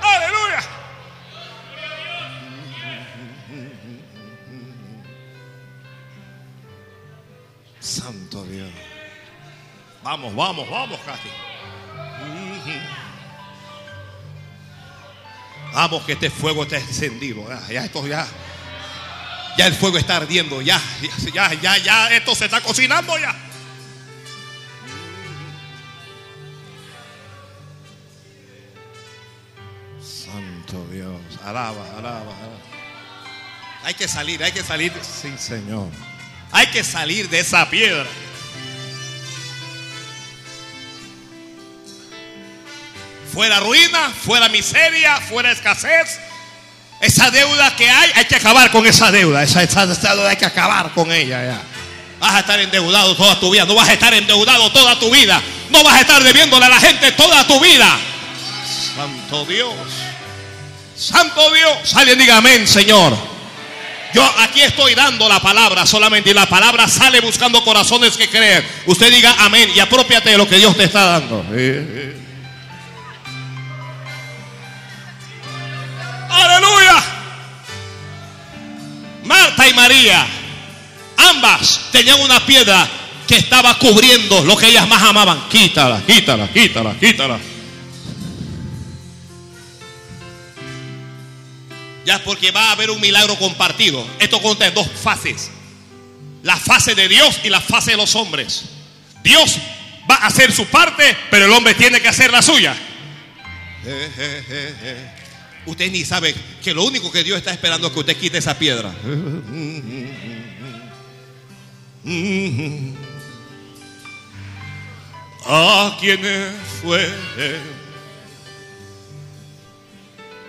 Aleluya. 0.00 0.60
Santo 7.78 8.44
Dios. 8.46 8.68
Vamos, 10.02 10.34
vamos, 10.34 10.68
vamos, 10.68 10.98
Katy. 11.06 11.51
Vamos 15.72 16.04
que 16.04 16.12
este 16.12 16.30
fuego 16.30 16.64
está 16.64 16.76
encendido. 16.76 17.48
Ya, 17.48 17.68
ya 17.68 17.84
esto 17.84 18.06
ya. 18.06 18.26
Ya 19.56 19.66
el 19.66 19.74
fuego 19.74 19.98
está 19.98 20.16
ardiendo. 20.16 20.62
Ya, 20.62 20.80
ya, 21.32 21.52
ya, 21.54 21.78
ya. 21.78 22.14
Esto 22.14 22.34
se 22.34 22.46
está 22.46 22.60
cocinando 22.60 23.18
ya. 23.18 23.34
Santo 30.00 30.86
Dios. 30.90 31.20
Alaba, 31.44 31.86
alaba, 31.98 32.20
alaba. 32.20 32.72
Hay 33.84 33.94
que 33.94 34.06
salir, 34.08 34.42
hay 34.42 34.52
que 34.52 34.62
salir. 34.62 34.92
Sí, 35.02 35.32
Señor. 35.36 35.88
Hay 36.52 36.66
que 36.68 36.84
salir 36.84 37.28
de 37.28 37.40
esa 37.40 37.68
piedra. 37.68 38.06
Fuera 43.32 43.60
ruina, 43.60 44.12
fuera 44.24 44.48
miseria, 44.48 45.20
fuera 45.20 45.52
escasez. 45.52 46.18
Esa 47.00 47.30
deuda 47.30 47.74
que 47.74 47.88
hay, 47.88 48.10
hay 48.14 48.24
que 48.26 48.36
acabar 48.36 48.70
con 48.70 48.86
esa 48.86 49.10
deuda. 49.10 49.42
Esa, 49.42 49.66
deuda 49.86 50.28
hay 50.28 50.36
que 50.36 50.44
acabar 50.44 50.92
con 50.92 51.10
ella. 51.10 51.60
Vas 52.20 52.34
a 52.34 52.40
estar 52.40 52.60
endeudado 52.60 53.16
toda 53.16 53.40
tu 53.40 53.50
vida. 53.50 53.64
No 53.64 53.74
vas 53.74 53.88
a 53.88 53.94
estar 53.94 54.14
endeudado 54.14 54.70
toda 54.70 54.98
tu 54.98 55.10
vida. 55.10 55.42
No 55.70 55.82
vas 55.82 55.94
a 55.94 56.00
estar 56.00 56.22
debiéndole 56.22 56.66
a 56.66 56.68
la 56.68 56.78
gente 56.78 57.10
toda 57.12 57.44
tu 57.46 57.58
vida. 57.58 57.98
Santo 58.94 59.44
Dios. 59.46 59.74
Santo 60.96 61.52
Dios. 61.52 61.96
Alguien 61.96 62.18
diga 62.18 62.36
amén, 62.36 62.68
Señor. 62.68 63.16
Yo 64.14 64.22
aquí 64.38 64.60
estoy 64.62 64.94
dando 64.94 65.28
la 65.28 65.40
palabra 65.40 65.86
solamente 65.86 66.30
y 66.30 66.34
la 66.34 66.46
palabra 66.46 66.86
sale 66.86 67.20
buscando 67.20 67.64
corazones 67.64 68.16
que 68.16 68.28
creen. 68.28 68.64
Usted 68.86 69.10
diga 69.10 69.34
amén 69.38 69.70
y 69.74 69.80
apropiate 69.80 70.30
de 70.30 70.38
lo 70.38 70.46
que 70.46 70.58
Dios 70.58 70.76
te 70.76 70.84
está 70.84 71.04
dando. 71.04 71.44
Marta 79.32 79.66
y 79.66 79.72
María, 79.72 80.26
ambas 81.16 81.88
tenían 81.90 82.20
una 82.20 82.44
piedra 82.44 82.86
que 83.26 83.38
estaba 83.38 83.78
cubriendo 83.78 84.44
lo 84.44 84.58
que 84.58 84.68
ellas 84.68 84.86
más 84.86 85.02
amaban. 85.02 85.48
Quítala, 85.48 86.02
quítala, 86.06 86.52
quítala, 86.52 86.94
quítala. 87.00 87.38
Ya 92.04 92.22
porque 92.24 92.50
va 92.50 92.68
a 92.68 92.72
haber 92.72 92.90
un 92.90 93.00
milagro 93.00 93.38
compartido. 93.38 94.06
Esto 94.18 94.42
consta 94.42 94.66
en 94.66 94.74
dos 94.74 94.86
fases. 95.02 95.50
La 96.42 96.58
fase 96.58 96.94
de 96.94 97.08
Dios 97.08 97.40
y 97.42 97.48
la 97.48 97.62
fase 97.62 97.92
de 97.92 97.96
los 97.96 98.14
hombres. 98.16 98.64
Dios 99.24 99.56
va 100.10 100.16
a 100.16 100.26
hacer 100.26 100.52
su 100.52 100.66
parte, 100.66 101.16
pero 101.30 101.46
el 101.46 101.52
hombre 101.52 101.74
tiene 101.74 102.02
que 102.02 102.08
hacer 102.08 102.30
la 102.30 102.42
suya. 102.42 102.76
Usted 105.64 105.92
ni 105.92 106.04
sabe 106.04 106.34
que 106.62 106.74
lo 106.74 106.82
único 106.84 107.12
que 107.12 107.22
Dios 107.22 107.38
está 107.38 107.52
esperando 107.52 107.86
es 107.86 107.92
que 107.92 108.00
usted 108.00 108.16
quite 108.16 108.38
esa 108.38 108.58
piedra. 108.58 108.92
A 115.46 115.96
quienes 116.00 116.52
fue. 116.80 117.08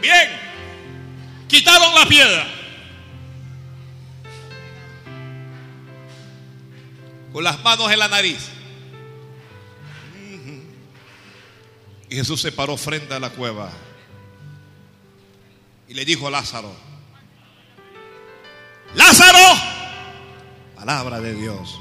Bien, 0.01 0.29
quitaron 1.47 1.93
la 1.93 2.05
piedra. 2.07 2.47
Con 7.31 7.43
las 7.43 7.63
manos 7.63 7.91
en 7.91 7.99
la 7.99 8.07
nariz. 8.07 8.49
Y 12.09 12.15
Jesús 12.15 12.41
se 12.41 12.51
paró 12.51 12.77
frente 12.77 13.13
a 13.13 13.19
la 13.19 13.29
cueva 13.29 13.71
y 15.87 15.93
le 15.93 16.05
dijo 16.05 16.27
a 16.27 16.31
Lázaro, 16.31 16.73
Lázaro, 18.95 19.59
palabra 20.75 21.19
de 21.19 21.33
Dios. 21.33 21.79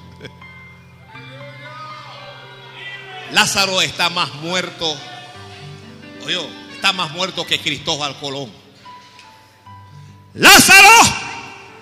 Lázaro 3.33 3.81
está 3.81 4.11
más 4.11 4.35
muerto, 4.35 4.97
oye, 6.25 6.39
está 6.75 6.93
más 6.93 7.13
muerto 7.13 7.47
que 7.47 7.59
Cristóbal 7.59 8.19
Colón. 8.19 8.51
Lázaro, 10.35 10.89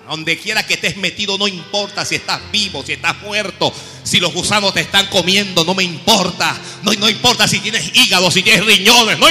donde 0.07 0.37
quiera 0.37 0.65
que 0.65 0.73
estés 0.75 0.97
metido, 0.97 1.37
no 1.37 1.47
importa 1.47 2.05
si 2.05 2.15
estás 2.15 2.39
vivo, 2.51 2.83
si 2.85 2.93
estás 2.93 3.21
muerto, 3.21 3.73
si 4.03 4.19
los 4.19 4.33
gusanos 4.33 4.73
te 4.73 4.81
están 4.81 5.07
comiendo, 5.07 5.63
no 5.63 5.73
me 5.73 5.83
importa. 5.83 6.57
No, 6.83 6.91
no 6.93 7.09
importa 7.09 7.47
si 7.47 7.59
tienes 7.59 7.95
hígado, 7.95 8.29
si 8.31 8.43
tienes 8.43 8.65
riñones. 8.65 9.19
No, 9.19 9.27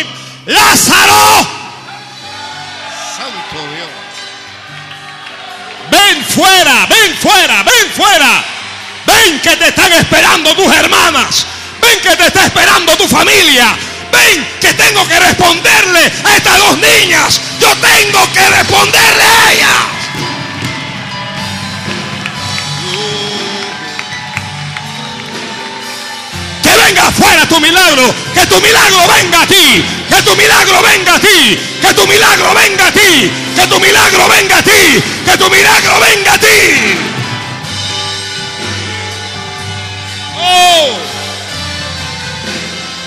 Lázaro, 0.46 1.59
Santo 3.20 3.68
Dios. 3.74 3.90
Ven 5.90 6.24
fuera, 6.24 6.86
ven 6.86 7.14
fuera, 7.20 7.62
ven 7.62 7.90
fuera. 7.94 8.44
Ven 9.04 9.40
que 9.40 9.56
te 9.58 9.68
están 9.68 9.92
esperando 9.92 10.56
tus 10.56 10.74
hermanas. 10.74 11.44
Ven 11.82 12.00
que 12.00 12.16
te 12.16 12.28
está 12.28 12.46
esperando 12.46 12.96
tu 12.96 13.06
familia. 13.06 13.76
Ven 14.10 14.48
que 14.58 14.72
tengo 14.72 15.06
que 15.06 15.20
responderle 15.20 16.12
a 16.24 16.36
estas 16.36 16.58
dos 16.60 16.78
niñas. 16.78 17.40
Yo 17.60 17.68
tengo 17.76 18.32
que 18.32 18.48
responderle 18.56 19.22
a 19.22 19.52
ellas. 19.52 19.99
Venga 26.90 27.12
fuera 27.12 27.46
tu 27.46 27.60
milagro. 27.60 28.02
Que 28.34 28.46
tu 28.46 28.60
milagro 28.60 29.06
venga 29.14 29.42
a 29.42 29.46
ti. 29.46 29.84
Que 30.08 30.22
tu 30.22 30.36
milagro 30.36 30.82
venga 30.82 31.14
a 31.14 31.20
ti. 31.20 31.58
Que 31.80 31.94
tu 31.94 32.06
milagro 32.06 32.54
venga 32.54 32.86
a 32.88 32.92
ti. 32.92 33.30
Que 33.54 33.66
tu 33.66 33.80
milagro 33.80 34.28
venga 34.28 34.58
a 34.58 34.62
ti. 34.62 35.02
Que 35.24 35.38
tu 35.38 35.50
milagro 35.50 36.00
venga 36.00 36.32
a 36.34 36.38
ti. 36.38 36.58
Oh. 40.36 40.98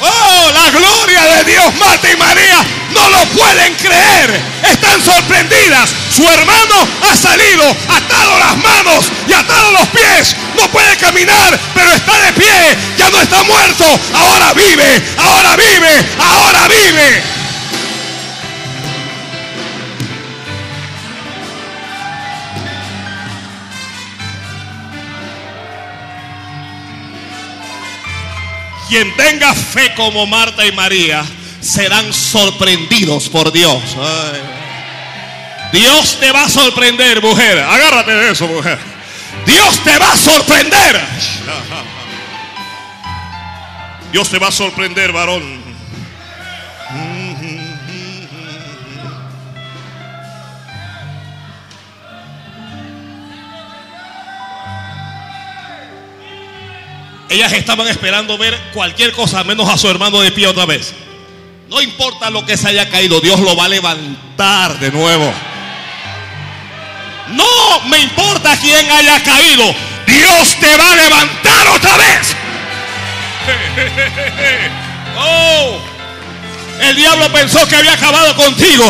Oh, 0.01 0.51
la 0.53 0.71
gloria 0.71 1.21
de 1.35 1.51
Dios, 1.51 1.75
Marta 1.75 2.11
y 2.11 2.17
María, 2.17 2.59
no 2.93 3.09
lo 3.09 3.25
pueden 3.27 3.75
creer. 3.75 4.41
Están 4.71 5.03
sorprendidas. 5.03 5.93
Su 6.15 6.27
hermano 6.27 6.87
ha 7.09 7.15
salido, 7.15 7.63
atado 7.87 8.39
las 8.39 8.57
manos 8.57 9.11
y 9.27 9.33
atado 9.33 9.71
los 9.71 9.87
pies. 9.89 10.35
No 10.55 10.69
puede 10.71 10.95
caminar, 10.97 11.59
pero 11.73 11.91
está 11.91 12.19
de 12.19 12.33
pie. 12.33 12.77
Ya 12.97 13.09
no 13.09 13.19
está 13.19 13.43
muerto. 13.43 13.85
Ahora 14.13 14.53
vive, 14.53 15.03
ahora 15.17 15.55
vive, 15.55 16.05
ahora 16.19 16.67
vive. 16.67 17.23
Quien 28.89 29.15
tenga 29.17 29.55
fe 29.55 29.91
como 29.95 30.27
Marta 30.27 30.63
y 30.67 30.71
María 30.71 31.25
serán 31.63 32.13
sorprendidos 32.13 33.29
por 33.29 33.51
Dios. 33.51 33.81
Dios 35.71 36.17
te 36.19 36.31
va 36.31 36.43
a 36.43 36.49
sorprender, 36.49 37.21
mujer. 37.21 37.59
Agárrate 37.59 38.11
de 38.11 38.31
eso, 38.31 38.47
mujer. 38.47 38.77
Dios 39.45 39.83
te 39.83 39.97
va 39.97 40.11
a 40.11 40.17
sorprender. 40.17 41.01
Dios 44.11 44.29
te 44.29 44.37
va 44.37 44.47
a 44.47 44.51
sorprender, 44.51 45.11
varón. 45.11 45.63
Ellas 57.29 57.51
estaban 57.53 57.87
esperando 57.87 58.37
ver 58.37 58.55
cualquier 58.73 59.11
cosa 59.13 59.43
menos 59.43 59.67
a 59.67 59.75
su 59.75 59.89
hermano 59.89 60.21
de 60.21 60.31
pie 60.31 60.45
otra 60.45 60.67
vez. 60.67 60.93
No 61.73 61.81
importa 61.81 62.29
lo 62.29 62.45
que 62.45 62.55
se 62.55 62.67
haya 62.67 62.87
caído, 62.87 63.19
Dios 63.19 63.39
lo 63.39 63.55
va 63.55 63.65
a 63.65 63.67
levantar 63.67 64.77
de 64.77 64.91
nuevo. 64.91 65.33
No 67.29 67.81
me 67.87 67.97
importa 67.97 68.55
quién 68.61 68.91
haya 68.91 69.23
caído, 69.23 69.73
Dios 70.05 70.55
te 70.59 70.77
va 70.77 70.91
a 70.91 70.95
levantar 70.95 71.67
otra 71.69 71.97
vez. 71.97 72.35
Oh, 75.15 75.77
el 76.81 76.95
diablo 76.95 77.31
pensó 77.31 77.67
que 77.67 77.75
había 77.75 77.93
acabado 77.93 78.35
contigo. 78.35 78.83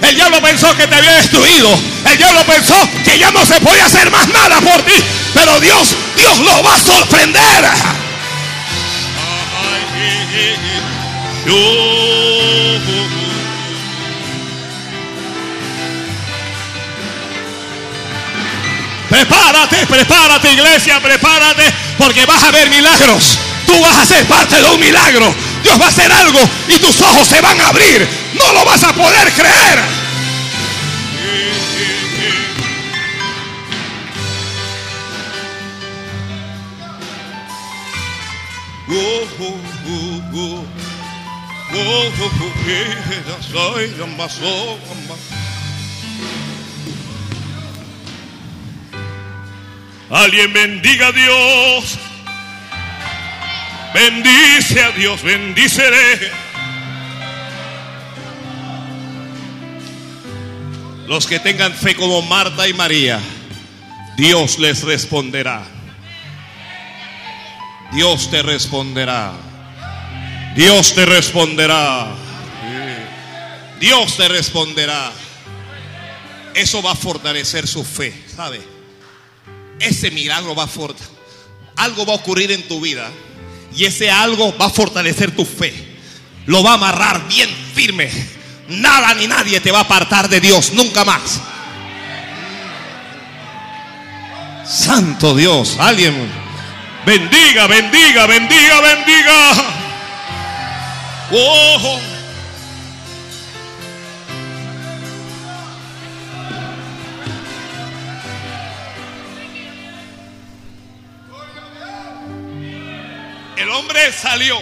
El 0.00 0.14
diablo 0.14 0.40
pensó 0.40 0.74
que 0.74 0.86
te 0.86 0.94
había 0.94 1.12
destruido. 1.12 1.68
El 2.10 2.16
diablo 2.16 2.42
pensó 2.44 2.74
que 3.04 3.18
ya 3.18 3.30
no 3.30 3.44
se 3.44 3.60
podía 3.60 3.84
hacer 3.84 4.10
más 4.10 4.26
nada 4.28 4.58
por 4.62 4.80
ti. 4.82 4.94
Pero 5.34 5.60
Dios, 5.60 5.88
Dios 6.16 6.38
lo 6.38 6.62
va 6.62 6.74
a 6.74 6.78
sorprender. 6.78 7.64
Prepárate, 19.08 19.86
prepárate 19.86 20.52
iglesia, 20.52 21.00
prepárate, 21.00 21.62
porque 21.98 22.26
vas 22.26 22.42
a 22.42 22.50
ver 22.50 22.68
milagros. 22.68 23.38
Tú 23.66 23.80
vas 23.80 23.96
a 23.98 24.06
ser 24.06 24.26
parte 24.26 24.56
de 24.56 24.68
un 24.70 24.80
milagro. 24.80 25.32
Dios 25.62 25.80
va 25.80 25.86
a 25.86 25.88
hacer 25.88 26.10
algo 26.10 26.40
y 26.68 26.78
tus 26.78 27.00
ojos 27.00 27.26
se 27.26 27.40
van 27.40 27.60
a 27.60 27.68
abrir. 27.68 28.06
No 28.34 28.52
lo 28.52 28.64
vas 28.64 28.82
a 28.82 28.92
poder 28.92 29.32
creer. 29.32 30.06
Alguien 50.10 50.52
bendiga 50.52 51.08
a 51.08 51.12
Dios. 51.12 51.98
Bendice 53.92 54.82
a 54.82 54.90
Dios, 54.92 55.22
bendícele. 55.22 56.30
Los 61.06 61.26
que 61.26 61.38
tengan 61.38 61.72
fe 61.72 61.94
como 61.94 62.22
Marta 62.22 62.68
y 62.68 62.72
María, 62.72 63.20
Dios 64.16 64.58
les 64.58 64.82
responderá. 64.82 65.64
Dios 67.92 68.30
te 68.30 68.42
responderá. 68.42 69.45
Dios 70.56 70.94
te 70.94 71.04
responderá. 71.04 72.08
Dios 73.78 74.16
te 74.16 74.26
responderá. 74.26 75.12
Eso 76.54 76.80
va 76.82 76.92
a 76.92 76.96
fortalecer 76.96 77.68
su 77.68 77.84
fe, 77.84 78.24
¿sabe? 78.34 78.62
Ese 79.78 80.10
milagro 80.10 80.54
va 80.54 80.64
a 80.64 80.66
fortalecer. 80.66 81.14
Algo 81.76 82.06
va 82.06 82.14
a 82.14 82.16
ocurrir 82.16 82.50
en 82.52 82.66
tu 82.66 82.80
vida 82.80 83.10
y 83.76 83.84
ese 83.84 84.10
algo 84.10 84.56
va 84.56 84.66
a 84.66 84.70
fortalecer 84.70 85.36
tu 85.36 85.44
fe. 85.44 85.74
Lo 86.46 86.62
va 86.62 86.70
a 86.70 86.74
amarrar 86.74 87.28
bien 87.28 87.50
firme. 87.74 88.10
Nada 88.68 89.12
ni 89.14 89.26
nadie 89.26 89.60
te 89.60 89.70
va 89.70 89.80
a 89.80 89.82
apartar 89.82 90.30
de 90.30 90.40
Dios, 90.40 90.72
nunca 90.72 91.04
más. 91.04 91.40
Santo 94.66 95.36
Dios, 95.36 95.76
alguien 95.78 96.14
bendiga, 97.04 97.66
bendiga, 97.66 98.26
bendiga, 98.26 98.80
bendiga. 98.80 99.85
Oh. 101.32 102.00
El 113.56 113.70
hombre 113.70 114.12
salió. 114.12 114.58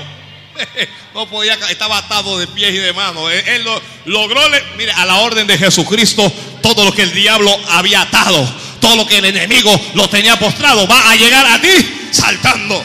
No 1.15 1.29
podía, 1.29 1.55
estaba 1.71 1.99
atado 1.99 2.41
de 2.41 2.49
pies 2.49 2.75
y 2.75 2.79
de 2.79 2.93
manos. 2.93 3.31
Él, 3.33 3.63
lo, 3.63 3.81
logró, 4.07 4.41
mire, 4.77 4.91
a 4.91 5.05
la 5.05 5.19
orden 5.19 5.47
de 5.47 5.57
Jesucristo, 5.57 6.29
todo 6.61 6.85
lo 6.85 6.93
que 6.93 7.03
el 7.03 7.13
diablo 7.13 7.57
había 7.69 8.01
atado, 8.01 8.53
todo 8.81 8.97
lo 8.97 9.07
que 9.07 9.19
el 9.19 9.27
enemigo 9.27 9.81
lo 9.95 10.09
tenía 10.09 10.37
postrado 10.41 10.89
va 10.89 11.13
a 11.13 11.15
llegar 11.15 11.47
a 11.47 11.61
ti 11.61 12.09
saltando. 12.11 12.83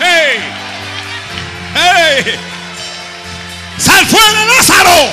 ¡Ey! 0.00 0.38
¡Ey! 1.74 2.38
¡Sal 3.78 4.06
fuera, 4.06 4.44
Lázaro! 4.44 5.10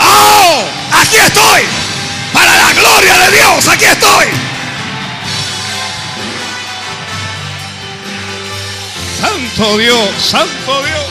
¡Oh! 0.00 0.64
Aquí 1.00 1.16
estoy. 1.16 1.62
Para 2.32 2.56
la 2.56 2.72
gloria 2.72 3.18
de 3.18 3.36
Dios, 3.36 3.68
aquí 3.68 3.84
estoy. 3.84 4.26
Santo 9.20 9.78
Dios, 9.78 10.10
Santo 10.18 10.82
Dios. 10.84 11.04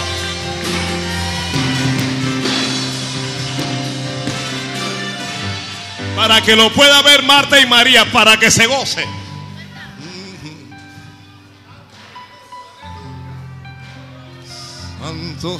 Para 6.15 6.41
que 6.41 6.55
lo 6.55 6.71
pueda 6.73 7.01
ver 7.01 7.23
Marta 7.23 7.59
y 7.59 7.65
María, 7.65 8.11
para 8.11 8.37
que 8.37 8.51
se 8.51 8.67
goce. 8.67 9.22
Santo. 15.43 15.59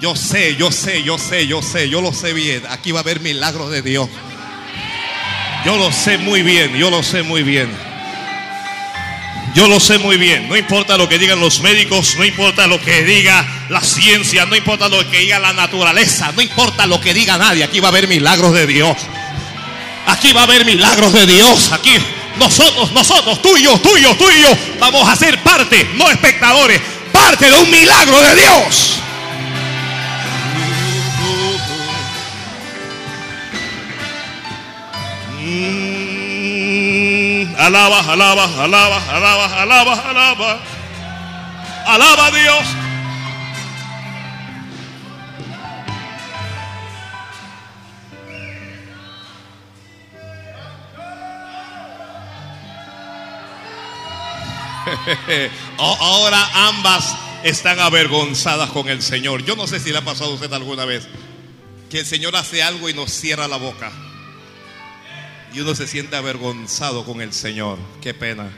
Yo 0.00 0.14
sé, 0.14 0.54
yo 0.54 0.70
sé, 0.70 1.02
yo 1.02 1.18
sé, 1.18 1.48
yo 1.48 1.60
sé, 1.60 1.88
yo 1.88 2.00
lo 2.00 2.12
sé 2.12 2.32
bien. 2.32 2.62
Aquí 2.70 2.92
va 2.92 3.00
a 3.00 3.02
haber 3.02 3.18
milagros 3.18 3.70
de 3.72 3.82
Dios. 3.82 4.08
Yo 5.64 5.76
lo 5.76 5.90
sé 5.90 6.18
muy 6.18 6.42
bien, 6.42 6.76
yo 6.76 6.88
lo 6.88 7.02
sé 7.02 7.24
muy 7.24 7.42
bien. 7.42 7.68
Yo 9.56 9.66
lo 9.66 9.80
sé 9.80 9.98
muy 9.98 10.18
bien. 10.18 10.48
No 10.48 10.56
importa 10.56 10.96
lo 10.96 11.08
que 11.08 11.18
digan 11.18 11.40
los 11.40 11.62
médicos, 11.62 12.14
no 12.16 12.24
importa 12.24 12.68
lo 12.68 12.80
que 12.80 13.02
diga 13.02 13.44
la 13.68 13.80
ciencia, 13.80 14.46
no 14.46 14.54
importa 14.54 14.88
lo 14.88 15.10
que 15.10 15.18
diga 15.18 15.40
la 15.40 15.52
naturaleza, 15.52 16.30
no 16.30 16.42
importa 16.42 16.86
lo 16.86 17.00
que 17.00 17.12
diga 17.12 17.38
nadie. 17.38 17.64
Aquí 17.64 17.80
va 17.80 17.88
a 17.88 17.90
haber 17.90 18.06
milagros 18.06 18.52
de 18.52 18.68
Dios. 18.68 18.96
Aquí 20.06 20.32
va 20.32 20.42
a 20.42 20.44
haber 20.44 20.64
milagros 20.64 21.12
de 21.12 21.26
Dios. 21.26 21.72
Aquí 21.72 21.90
nosotros, 22.38 22.92
nosotros, 22.92 23.42
tú 23.42 23.56
y 23.56 23.62
yo, 23.62 23.78
vamos 24.78 25.08
a 25.08 25.16
ser 25.16 25.42
parte, 25.42 25.90
no 25.94 26.10
espectadores, 26.10 26.80
parte 27.12 27.50
de 27.50 27.58
un 27.58 27.70
milagro 27.70 28.20
de 28.20 28.34
Dios. 28.36 29.00
Mm, 35.40 36.26
alaba, 37.58 38.00
alaba, 38.00 38.44
alaba, 38.64 39.02
alaba, 39.10 39.62
alaba, 39.62 40.10
alaba. 40.10 40.60
Alaba 41.86 42.26
a 42.26 42.30
Dios. 42.32 42.85
Ahora 55.78 56.68
ambas 56.68 57.16
están 57.42 57.78
avergonzadas 57.78 58.70
con 58.70 58.88
el 58.88 59.02
Señor. 59.02 59.44
Yo 59.44 59.56
no 59.56 59.66
sé 59.66 59.80
si 59.80 59.90
le 59.90 59.98
ha 59.98 60.04
pasado 60.04 60.32
a 60.32 60.34
usted 60.34 60.52
alguna 60.52 60.84
vez 60.84 61.06
que 61.90 62.00
el 62.00 62.06
Señor 62.06 62.34
hace 62.36 62.62
algo 62.62 62.88
y 62.88 62.94
nos 62.94 63.12
cierra 63.12 63.48
la 63.48 63.56
boca. 63.56 63.92
Y 65.52 65.60
uno 65.60 65.74
se 65.74 65.86
siente 65.86 66.16
avergonzado 66.16 67.04
con 67.04 67.20
el 67.20 67.32
Señor. 67.32 67.78
Qué 68.02 68.14
pena. 68.14 68.50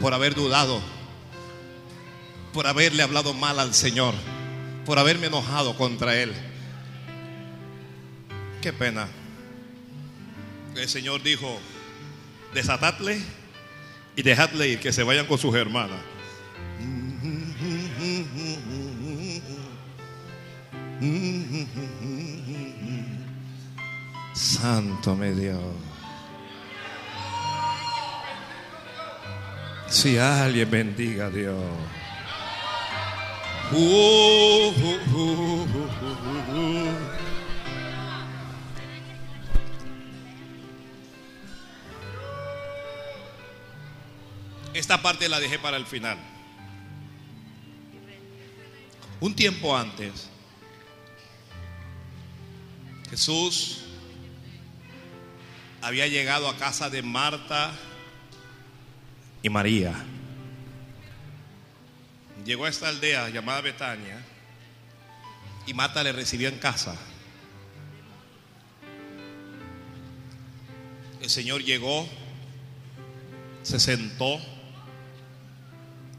Por 0.00 0.14
haber 0.14 0.34
dudado. 0.34 0.80
Por 2.52 2.66
haberle 2.66 3.02
hablado 3.02 3.32
mal 3.32 3.58
al 3.58 3.72
Señor. 3.72 4.14
Por 4.84 4.98
haberme 4.98 5.28
enojado 5.28 5.76
contra 5.76 6.16
Él. 6.16 6.32
Qué 8.60 8.72
pena. 8.72 9.08
El 10.74 10.88
Señor 10.88 11.22
dijo, 11.22 11.58
desatadle 12.54 13.22
y 14.16 14.22
dejadle 14.22 14.68
ir, 14.68 14.80
que 14.80 14.92
se 14.92 15.02
vayan 15.02 15.26
con 15.26 15.38
sus 15.38 15.54
hermanas. 15.54 15.98
Santo 24.34 25.16
me 25.16 25.32
Dios. 25.32 25.58
Si 29.88 30.16
alguien 30.18 30.70
bendiga 30.70 31.26
a 31.26 31.30
Dios. 31.30 31.62
Uh, 33.72 34.72
uh, 35.14 35.66
uh, 36.54 37.21
Esta 44.74 45.02
parte 45.02 45.28
la 45.28 45.38
dejé 45.38 45.58
para 45.58 45.76
el 45.76 45.86
final. 45.86 46.18
Un 49.20 49.34
tiempo 49.36 49.76
antes, 49.76 50.28
Jesús 53.10 53.84
había 55.82 56.06
llegado 56.06 56.48
a 56.48 56.56
casa 56.56 56.88
de 56.88 57.02
Marta 57.02 57.72
y 59.42 59.48
María. 59.50 59.94
Llegó 62.44 62.64
a 62.64 62.68
esta 62.68 62.88
aldea 62.88 63.28
llamada 63.28 63.60
Betania 63.60 64.24
y 65.66 65.74
Marta 65.74 66.02
le 66.02 66.12
recibió 66.12 66.48
en 66.48 66.58
casa. 66.58 66.96
El 71.20 71.30
Señor 71.30 71.62
llegó, 71.62 72.08
se 73.62 73.78
sentó 73.78 74.40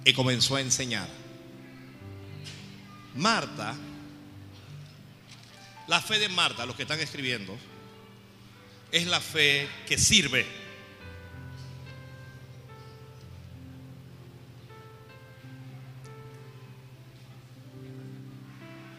y 0.06 0.14
comenzó 0.14 0.56
a 0.56 0.62
enseñar. 0.62 1.08
Marta, 3.16 3.76
la 5.88 6.02
fe 6.02 6.20
de 6.20 6.30
Marta, 6.30 6.66
los 6.66 6.76
que 6.76 6.84
están 6.84 7.00
escribiendo, 7.00 7.58
es 8.92 9.08
la 9.08 9.20
fe 9.20 9.68
que 9.88 9.98
sirve. 9.98 10.46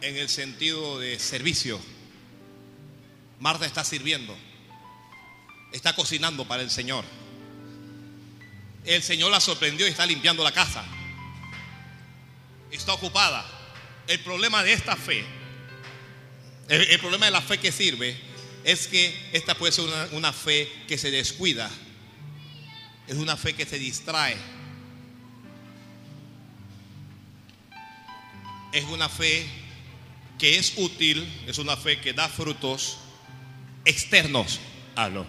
En 0.00 0.16
el 0.16 0.28
sentido 0.28 0.98
de 0.98 1.18
servicio. 1.18 1.80
Marta 3.40 3.66
está 3.66 3.84
sirviendo. 3.84 4.36
Está 5.72 5.94
cocinando 5.94 6.46
para 6.46 6.62
el 6.62 6.70
Señor. 6.70 7.05
El 8.85 9.03
Señor 9.03 9.30
la 9.30 9.41
sorprendió 9.41 9.87
y 9.87 9.91
está 9.91 10.05
limpiando 10.05 10.45
la 10.45 10.53
casa. 10.53 10.85
Está 12.70 12.93
ocupada. 12.93 13.45
El 14.07 14.20
problema 14.20 14.62
de 14.62 14.74
esta 14.74 14.97
fe, 14.97 15.24
el, 16.68 16.99
problema 16.99 17.24
de 17.24 17.32
la 17.32 17.41
fe 17.41 17.59
que 17.59 17.72
sirve, 17.72 18.14
es 18.62 18.87
que 18.87 19.30
esta 19.32 19.55
puede 19.55 19.72
ser 19.72 19.87
una, 20.12 20.32
fe 20.32 20.70
que 20.87 20.99
se 20.99 21.11
descuida. 21.11 21.70
Es 23.09 23.16
una 23.16 23.37
fe 23.37 23.55
que 23.55 23.64
se 23.64 23.78
distrae. 23.78 24.37
Es 28.72 28.85
una 28.85 29.09
fe 29.09 29.47
que 30.39 30.59
es 30.59 30.74
útil, 30.76 31.26
es 31.47 31.59
una 31.59 31.76
fe 31.76 32.01
que 32.01 32.12
da 32.12 32.28
frutos 32.28 32.99
externos. 33.87 34.61
Hablo. 34.95 35.26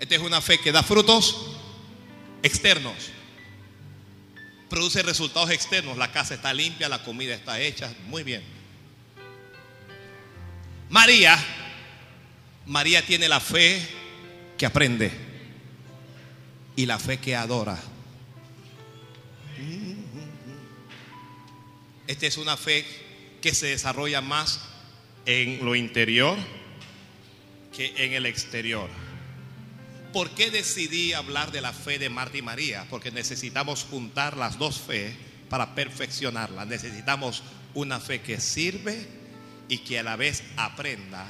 Esta 0.00 0.16
es 0.16 0.20
una 0.20 0.40
fe 0.40 0.58
que 0.58 0.72
da 0.72 0.82
frutos 0.82 1.53
externos. 2.44 3.10
Produce 4.68 5.02
resultados 5.02 5.50
externos. 5.50 5.96
La 5.96 6.12
casa 6.12 6.34
está 6.34 6.54
limpia, 6.54 6.88
la 6.88 7.02
comida 7.02 7.34
está 7.34 7.58
hecha. 7.58 7.92
Muy 8.06 8.22
bien. 8.22 8.42
María, 10.90 11.36
María 12.66 13.04
tiene 13.04 13.28
la 13.28 13.40
fe 13.40 13.84
que 14.56 14.66
aprende 14.66 15.10
y 16.76 16.86
la 16.86 16.98
fe 16.98 17.18
que 17.18 17.34
adora. 17.34 17.78
Esta 22.06 22.26
es 22.26 22.36
una 22.36 22.56
fe 22.56 22.84
que 23.40 23.54
se 23.54 23.68
desarrolla 23.68 24.20
más 24.20 24.60
en 25.24 25.64
lo 25.64 25.74
interior 25.74 26.36
que 27.74 27.94
en 27.96 28.12
el 28.12 28.26
exterior. 28.26 28.88
¿Por 30.14 30.30
qué 30.30 30.50
decidí 30.50 31.12
hablar 31.12 31.50
de 31.50 31.60
la 31.60 31.72
fe 31.72 31.98
de 31.98 32.08
Marta 32.08 32.38
y 32.38 32.42
María? 32.42 32.86
Porque 32.88 33.10
necesitamos 33.10 33.84
juntar 33.90 34.36
las 34.36 34.58
dos 34.58 34.80
fe 34.80 35.14
para 35.50 35.74
perfeccionarla. 35.74 36.64
Necesitamos 36.64 37.42
una 37.74 37.98
fe 37.98 38.22
que 38.22 38.40
sirve 38.40 39.08
y 39.68 39.78
que 39.78 39.98
a 39.98 40.04
la 40.04 40.14
vez 40.14 40.44
aprenda 40.56 41.26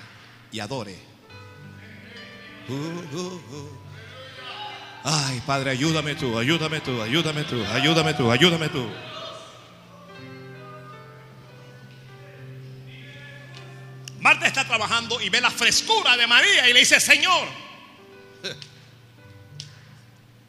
y 0.53 0.61
adore. 0.61 0.97
Uh, 2.69 2.73
uh, 2.73 3.35
uh. 3.57 3.79
Ay, 5.03 5.43
Padre, 5.47 5.71
ayúdame 5.71 6.15
tú, 6.15 6.39
ayúdame 6.39 6.81
tú, 6.81 7.01
ayúdame 7.01 7.45
tú, 7.45 7.65
ayúdame 7.65 8.15
tú, 8.15 8.31
ayúdame 8.31 8.69
tú. 8.69 8.87
trabajando 14.67 15.21
y 15.21 15.29
ve 15.29 15.41
la 15.41 15.51
frescura 15.51 16.17
de 16.17 16.27
María 16.27 16.69
y 16.69 16.73
le 16.73 16.81
dice, 16.81 17.01
Señor, 17.01 17.49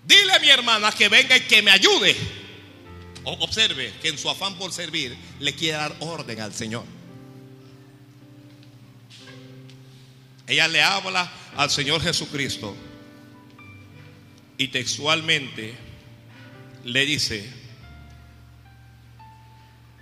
dile 0.06 0.34
a 0.34 0.39
mi 0.39 0.49
hermana 0.49 0.91
que 0.91 1.10
venga 1.10 1.36
y 1.38 1.41
que 1.41 1.62
me 1.62 1.72
ayude. 1.72 2.16
observe 3.24 3.93
que 4.01 4.10
en 4.10 4.18
su 4.18 4.30
afán 4.30 4.56
por 4.56 4.72
servir 4.72 5.18
le 5.39 5.53
quiere 5.56 5.78
dar 5.78 5.95
orden 5.99 6.39
al 6.41 6.53
Señor. 6.53 6.86
Ella 10.47 10.68
le 10.68 10.82
habla 10.82 11.32
al 11.56 11.72
Señor 11.72 12.01
Jesucristo 12.01 12.76
y 14.58 14.68
textualmente 14.68 15.76
le 16.84 17.06
dice, 17.06 17.51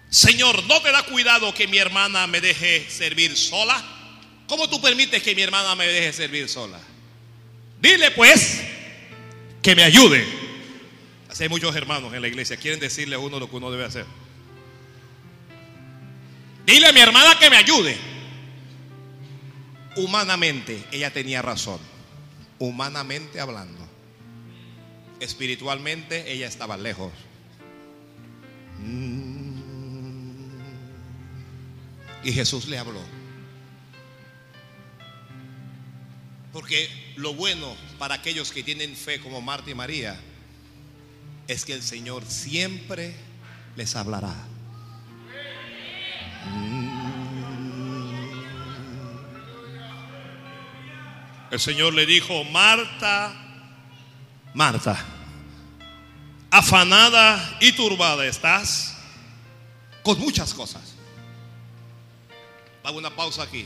Señor, 0.09 0.63
¿no 0.65 0.81
te 0.81 0.91
da 0.91 1.03
cuidado 1.03 1.53
que 1.53 1.67
mi 1.67 1.77
hermana 1.77 2.27
me 2.27 2.41
deje 2.41 2.89
servir 2.89 3.37
sola? 3.37 3.81
¿Cómo 4.47 4.69
tú 4.69 4.81
permites 4.81 5.23
que 5.23 5.33
mi 5.33 5.41
hermana 5.41 5.75
me 5.75 5.87
deje 5.87 6.11
servir 6.11 6.49
sola? 6.49 6.79
Dile 7.79 8.11
pues 8.11 8.61
que 9.63 9.75
me 9.75 9.83
ayude. 9.83 10.23
Hay 11.39 11.49
muchos 11.49 11.75
hermanos 11.75 12.13
en 12.13 12.21
la 12.21 12.27
iglesia, 12.27 12.57
quieren 12.57 12.79
decirle 12.79 13.15
a 13.15 13.19
uno 13.19 13.39
lo 13.39 13.49
que 13.49 13.55
uno 13.55 13.71
debe 13.71 13.85
hacer. 13.85 14.05
Dile 16.65 16.87
a 16.87 16.91
mi 16.91 16.99
hermana 16.99 17.37
que 17.39 17.49
me 17.49 17.57
ayude. 17.57 17.97
Humanamente 19.95 20.83
ella 20.91 21.11
tenía 21.11 21.41
razón, 21.41 21.79
humanamente 22.59 23.39
hablando. 23.39 23.81
Espiritualmente 25.19 26.31
ella 26.31 26.47
estaba 26.47 26.77
lejos. 26.77 27.11
Mm. 28.79 29.53
Y 32.23 32.31
Jesús 32.31 32.67
le 32.67 32.77
habló. 32.77 33.22
Porque 36.53 36.87
lo 37.15 37.33
bueno 37.33 37.75
para 37.97 38.15
aquellos 38.15 38.51
que 38.51 38.61
tienen 38.61 38.95
fe 38.95 39.19
como 39.19 39.41
Marta 39.41 39.71
y 39.71 39.73
María 39.73 40.19
es 41.47 41.65
que 41.65 41.73
el 41.73 41.81
Señor 41.81 42.23
siempre 42.27 43.15
les 43.75 43.95
hablará. 43.95 44.35
El 51.49 51.59
Señor 51.59 51.93
le 51.93 52.05
dijo, 52.05 52.43
Marta, 52.45 53.33
Marta, 54.53 55.03
afanada 56.51 57.57
y 57.61 57.71
turbada 57.73 58.25
estás 58.27 58.95
con 60.03 60.19
muchas 60.19 60.53
cosas. 60.53 60.93
Hago 62.83 62.97
una 62.97 63.15
pausa 63.15 63.43
aquí. 63.43 63.65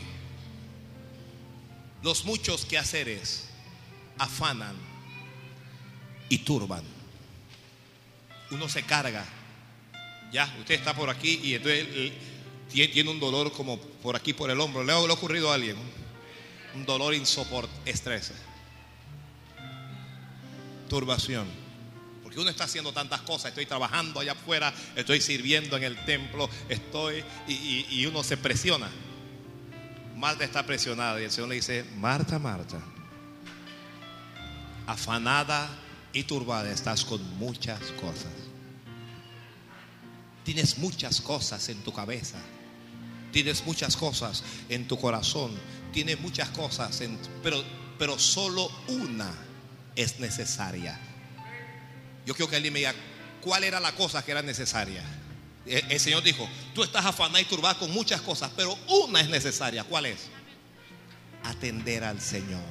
Los 2.08 2.24
muchos 2.24 2.64
quehaceres 2.64 3.43
afanan 4.18 4.78
y 6.30 6.38
turban. 6.38 6.82
Uno 8.49 8.70
se 8.70 8.82
carga. 8.84 9.26
Ya, 10.32 10.45
usted 10.58 10.76
está 10.76 10.95
por 10.95 11.10
aquí 11.10 11.38
y 11.43 11.55
entonces 11.55 12.14
tiene 12.72 13.10
un 13.10 13.20
dolor 13.20 13.51
como 13.51 13.78
por 13.78 14.16
aquí, 14.16 14.32
por 14.32 14.49
el 14.49 14.58
hombro. 14.62 14.86
¿Le 14.86 14.93
ha 14.93 14.99
ocurrido 14.99 15.51
a 15.51 15.55
alguien? 15.55 15.76
Un 16.76 16.86
dolor 16.86 17.14
insoportable, 17.14 17.91
estrés. 17.91 18.32
Turbación. 20.88 21.45
Porque 22.24 22.39
uno 22.39 22.49
está 22.49 22.64
haciendo 22.64 22.93
tantas 22.93 23.20
cosas. 23.24 23.47
Estoy 23.47 23.66
trabajando 23.66 24.22
allá 24.22 24.32
afuera, 24.32 24.74
estoy 24.95 25.20
sirviendo 25.20 25.76
en 25.76 25.84
el 25.84 26.05
templo, 26.05 26.49
estoy 26.70 27.26
y, 27.49 27.86
y 27.89 28.05
uno 28.05 28.24
se 28.24 28.38
presiona. 28.38 28.89
Marta 30.18 30.43
está 30.43 30.65
presionada 30.65 31.22
y 31.22 31.26
el 31.26 31.32
Señor 31.32 31.49
le 31.49 31.55
dice, 31.55 31.86
Marta, 31.97 32.39
Marta, 32.39 32.80
afanada 34.88 35.70
y 36.11 36.24
turbada 36.24 36.72
estás 36.72 37.05
con 37.05 37.22
muchas 37.38 37.80
cosas. 38.01 38.32
Tienes 40.43 40.80
muchas 40.80 41.22
cosas 41.22 41.70
en 41.70 41.84
tu 41.84 41.93
cabeza. 41.93 42.39
Tienes 43.32 43.63
muchas 43.63 43.95
cosas 43.95 44.43
en 44.70 44.88
tu 44.88 44.97
corazón. 44.99 45.51
Tienes 45.93 46.20
muchas 46.20 46.49
cosas, 46.49 46.99
en, 47.01 47.20
pero, 47.43 47.63
pero 47.99 48.18
solo 48.18 48.72
una 48.88 49.32
es 49.95 50.20
necesaria. 50.20 50.97
Yo 52.26 52.34
quiero 52.34 52.49
que 52.49 52.55
alguien 52.55 52.74
me 52.74 52.80
diga, 52.80 52.95
¿cuál 53.41 53.63
era 53.63 53.80
la 53.80 53.91
cosa 53.91 54.26
que 54.26 54.32
era 54.32 54.41
necesaria? 54.41 55.03
El 55.68 55.99
Señor 55.99 56.24
dijo, 56.24 56.47
tú 56.74 56.84
estás 56.84 57.05
afanada 57.05 57.41
y 57.41 57.45
turbada 57.45 57.78
con 57.78 57.91
muchas 57.91 58.22
cosas, 58.22 58.51
pero 58.55 58.78
una 58.88 59.20
es 59.20 59.30
necesaria. 59.30 59.84
¿Cuál 59.84 60.05
es? 60.05 60.28
Atender 61.43 62.03
al 62.03 62.22
Señor. 62.22 62.63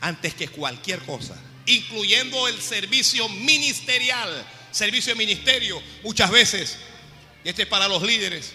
Antes 0.00 0.34
que 0.34 0.48
cualquier 0.48 1.00
cosa, 1.00 1.36
incluyendo 1.66 2.48
el 2.48 2.60
servicio 2.60 3.28
ministerial, 3.28 4.28
servicio 4.70 5.12
de 5.12 5.18
ministerio, 5.18 5.80
muchas 6.02 6.30
veces, 6.30 6.78
y 7.44 7.48
este 7.48 7.62
es 7.62 7.68
para 7.68 7.86
los 7.86 8.02
líderes, 8.02 8.52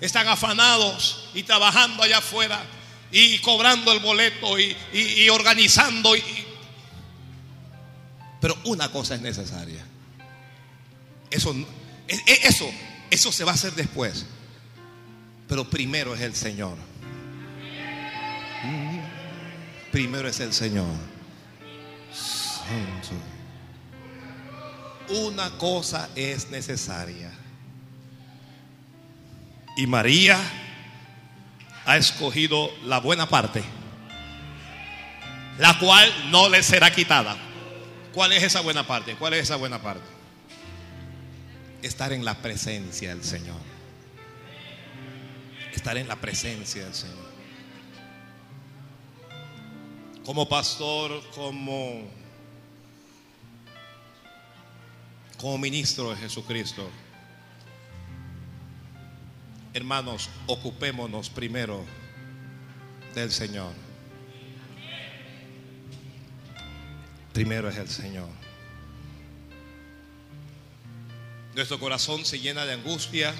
están 0.00 0.28
afanados 0.28 1.28
y 1.34 1.42
trabajando 1.42 2.04
allá 2.04 2.18
afuera 2.18 2.64
y 3.10 3.38
cobrando 3.38 3.92
el 3.92 3.98
boleto 3.98 4.58
y, 4.58 5.28
organizando. 5.28 6.12
pero 8.40 8.56
una 8.64 8.90
cosa 8.92 9.16
es 9.16 9.20
necesaria 9.20 9.84
eso, 11.30 11.54
e, 12.08 12.14
e, 12.14 12.40
eso, 12.44 12.70
eso 13.10 13.32
se 13.32 13.44
va 13.44 13.52
a 13.52 13.54
hacer 13.54 13.74
después. 13.74 14.26
Pero 15.48 15.68
primero 15.68 16.14
es 16.14 16.20
el 16.20 16.34
Señor. 16.34 16.76
Mm, 18.64 18.98
primero 19.90 20.28
es 20.28 20.40
el 20.40 20.52
Señor. 20.52 20.86
Una 25.08 25.50
cosa 25.56 26.10
es 26.14 26.50
necesaria. 26.50 27.32
Y 29.76 29.86
María 29.86 30.38
ha 31.86 31.96
escogido 31.96 32.70
la 32.84 32.98
buena 32.98 33.28
parte, 33.28 33.62
la 35.58 35.78
cual 35.78 36.12
no 36.30 36.50
le 36.50 36.62
será 36.62 36.92
quitada. 36.92 37.36
¿Cuál 38.12 38.32
es 38.32 38.42
esa 38.42 38.60
buena 38.60 38.86
parte? 38.86 39.14
¿Cuál 39.14 39.34
es 39.34 39.44
esa 39.44 39.56
buena 39.56 39.80
parte? 39.80 40.17
Estar 41.82 42.12
en 42.12 42.24
la 42.24 42.34
presencia 42.40 43.10
del 43.10 43.24
Señor. 43.24 43.60
Estar 45.72 45.96
en 45.96 46.08
la 46.08 46.16
presencia 46.16 46.84
del 46.84 46.94
Señor. 46.94 47.28
Como 50.24 50.48
pastor, 50.48 51.22
como, 51.34 52.02
como 55.38 55.58
ministro 55.58 56.10
de 56.10 56.16
Jesucristo, 56.16 56.90
hermanos, 59.72 60.28
ocupémonos 60.46 61.30
primero 61.30 61.84
del 63.14 63.30
Señor. 63.30 63.72
Primero 67.32 67.68
es 67.68 67.76
el 67.76 67.88
Señor. 67.88 68.47
Nuestro 71.58 71.80
corazón 71.80 72.24
se 72.24 72.38
llena 72.38 72.64
de 72.66 72.74
angustia. 72.74 73.34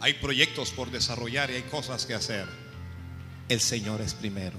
Hay 0.00 0.12
proyectos 0.12 0.70
por 0.70 0.90
desarrollar 0.90 1.50
y 1.50 1.54
hay 1.54 1.62
cosas 1.62 2.04
que 2.04 2.12
hacer. 2.12 2.46
El 3.48 3.58
Señor 3.58 4.02
es 4.02 4.12
primero. 4.12 4.58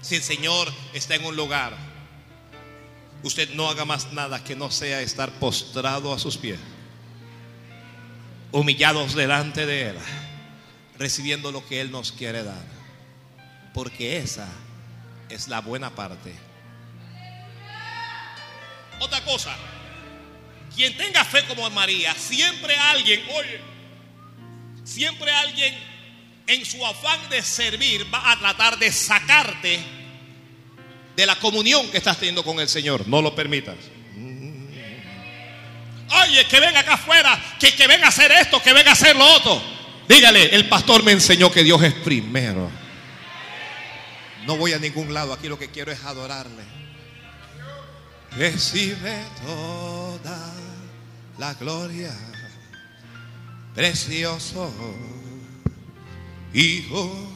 Si 0.00 0.14
el 0.14 0.22
Señor 0.22 0.72
está 0.94 1.16
en 1.16 1.26
un 1.26 1.36
lugar, 1.36 1.76
usted 3.24 3.50
no 3.50 3.68
haga 3.68 3.84
más 3.84 4.14
nada 4.14 4.42
que 4.42 4.56
no 4.56 4.70
sea 4.70 5.02
estar 5.02 5.30
postrado 5.32 6.14
a 6.14 6.18
sus 6.18 6.38
pies, 6.38 6.58
humillados 8.52 9.14
delante 9.14 9.66
de 9.66 9.90
Él, 9.90 9.96
recibiendo 10.96 11.52
lo 11.52 11.62
que 11.68 11.82
Él 11.82 11.90
nos 11.90 12.12
quiere 12.12 12.42
dar. 12.42 12.64
Porque 13.74 14.16
esa 14.16 14.48
es 15.28 15.48
la 15.48 15.60
buena 15.60 15.94
parte 15.94 16.51
otra 19.02 19.22
cosa, 19.24 19.54
quien 20.74 20.96
tenga 20.96 21.24
fe 21.24 21.44
como 21.44 21.68
María, 21.70 22.14
siempre 22.14 22.74
alguien, 22.76 23.20
oye, 23.34 23.60
siempre 24.84 25.30
alguien 25.32 25.74
en 26.46 26.64
su 26.64 26.84
afán 26.84 27.28
de 27.28 27.42
servir 27.42 28.06
va 28.12 28.32
a 28.32 28.38
tratar 28.38 28.78
de 28.78 28.90
sacarte 28.92 29.80
de 31.16 31.26
la 31.26 31.36
comunión 31.36 31.90
que 31.90 31.98
estás 31.98 32.16
teniendo 32.16 32.42
con 32.42 32.58
el 32.60 32.68
Señor. 32.68 33.06
No 33.06 33.20
lo 33.20 33.34
permitas. 33.34 33.76
Oye, 36.24 36.46
que 36.46 36.60
venga 36.60 36.80
acá 36.80 36.94
afuera, 36.94 37.42
que, 37.58 37.74
que 37.74 37.86
venga 37.86 38.06
a 38.06 38.08
hacer 38.08 38.30
esto, 38.32 38.62
que 38.62 38.72
venga 38.72 38.90
a 38.90 38.92
hacer 38.92 39.16
lo 39.16 39.24
otro. 39.24 39.62
Dígale, 40.08 40.54
el 40.54 40.68
pastor 40.68 41.02
me 41.02 41.12
enseñó 41.12 41.50
que 41.50 41.64
Dios 41.64 41.82
es 41.82 41.94
primero. 41.94 42.70
No 44.46 44.56
voy 44.56 44.72
a 44.72 44.78
ningún 44.78 45.14
lado, 45.14 45.32
aquí 45.32 45.48
lo 45.48 45.58
que 45.58 45.70
quiero 45.70 45.90
es 45.90 46.02
adorarle. 46.04 46.81
Recibe 48.36 49.24
toda 49.44 50.54
la 51.38 51.54
gloria. 51.54 52.12
precioso 53.74 54.72
Hijo. 56.54 57.28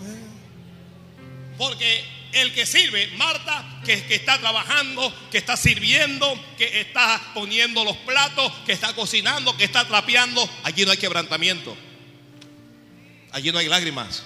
Porque 1.59 2.05
el 2.32 2.53
que 2.53 2.66
sirve, 2.66 3.09
Marta, 3.16 3.80
que, 3.84 4.05
está 4.11 4.38
trabajando, 4.38 5.12
que 5.30 5.38
está 5.38 5.57
sirviendo, 5.57 6.38
que 6.59 6.80
está 6.80 7.20
poniendo 7.34 7.82
los 7.82 7.97
platos, 7.99 8.53
que 8.66 8.72
está 8.72 8.94
cocinando, 8.94 9.57
que 9.57 9.64
está 9.64 9.86
trapeando, 9.86 10.49
Allí 10.64 10.84
no 10.84 10.90
hay 10.90 10.99
quebrantamiento. 10.99 11.76
Allí 13.32 13.53
no 13.53 13.59
hay 13.59 13.68
lágrimas. 13.68 14.22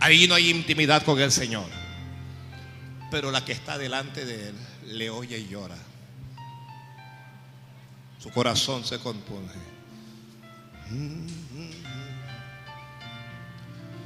Allí 0.00 0.26
no 0.26 0.34
hay 0.34 0.50
intimidad 0.50 1.04
con 1.04 1.20
el 1.20 1.30
Señor. 1.30 1.68
Pero 3.10 3.30
la 3.30 3.44
que 3.44 3.52
está 3.52 3.78
delante 3.78 4.24
de 4.24 4.48
Él 4.48 4.54
le 4.86 5.10
oye 5.10 5.38
y 5.38 5.48
llora. 5.48 5.76
Su 8.18 8.30
corazón 8.30 8.84
se 8.84 8.98
compone. 8.98 9.52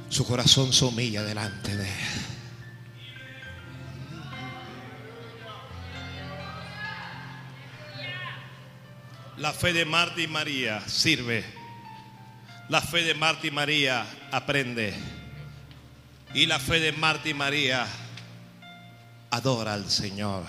Su 0.09 0.25
corazón 0.25 0.73
se 0.73 0.85
humilla 0.85 1.23
delante 1.23 1.75
de 1.75 1.87
Él. 1.87 2.21
La 9.37 9.53
fe 9.53 9.73
de 9.73 9.85
Marta 9.85 10.21
y 10.21 10.27
María 10.27 10.87
sirve. 10.87 11.43
La 12.69 12.81
fe 12.81 13.03
de 13.03 13.15
Marta 13.15 13.47
y 13.47 13.51
María 13.51 14.05
aprende. 14.31 14.93
Y 16.33 16.45
la 16.45 16.59
fe 16.59 16.79
de 16.79 16.91
Marta 16.91 17.27
y 17.27 17.33
María 17.33 17.87
Adora 19.31 19.73
al 19.73 19.89
Señor. 19.89 20.43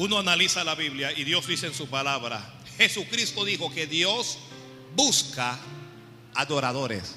Uno 0.00 0.18
analiza 0.18 0.64
la 0.64 0.74
Biblia 0.74 1.12
y 1.12 1.24
Dios 1.24 1.46
dice 1.46 1.66
en 1.66 1.74
su 1.74 1.86
palabra, 1.86 2.54
Jesucristo 2.78 3.44
dijo 3.44 3.70
que 3.70 3.86
Dios 3.86 4.38
busca 4.96 5.58
Adoradores. 6.34 7.16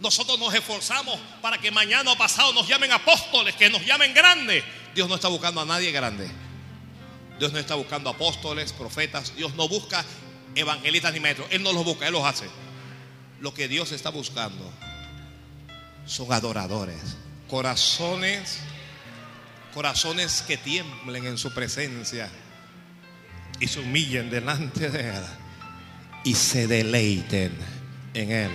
Nosotros 0.00 0.38
nos 0.38 0.54
esforzamos 0.54 1.20
para 1.42 1.58
que 1.58 1.70
mañana 1.70 2.10
o 2.10 2.16
pasado 2.16 2.54
nos 2.54 2.66
llamen 2.66 2.90
apóstoles, 2.90 3.54
que 3.54 3.68
nos 3.68 3.84
llamen 3.84 4.14
grandes. 4.14 4.64
Dios 4.94 5.10
no 5.10 5.16
está 5.16 5.28
buscando 5.28 5.60
a 5.60 5.66
nadie 5.66 5.92
grande. 5.92 6.26
Dios 7.38 7.52
no 7.52 7.58
está 7.58 7.74
buscando 7.74 8.08
apóstoles, 8.08 8.72
profetas. 8.72 9.36
Dios 9.36 9.54
no 9.54 9.68
busca 9.68 10.06
evangelistas 10.54 11.12
ni 11.12 11.20
maestros. 11.20 11.48
Él 11.50 11.62
no 11.62 11.74
los 11.74 11.84
busca, 11.84 12.06
Él 12.06 12.14
los 12.14 12.24
hace. 12.24 12.46
Lo 13.40 13.52
que 13.52 13.68
Dios 13.68 13.92
está 13.92 14.08
buscando 14.08 14.72
son 16.06 16.32
adoradores. 16.32 17.18
Corazones, 17.46 18.58
corazones 19.72 20.42
que 20.42 20.56
tiemblen 20.56 21.26
en 21.26 21.38
su 21.38 21.52
presencia 21.52 22.28
y 23.60 23.68
se 23.68 23.80
humillen 23.80 24.30
delante 24.30 24.90
de 24.90 25.10
Él 25.10 25.24
y 26.24 26.34
se 26.34 26.66
deleiten 26.66 27.56
en 28.14 28.32
Él. 28.32 28.50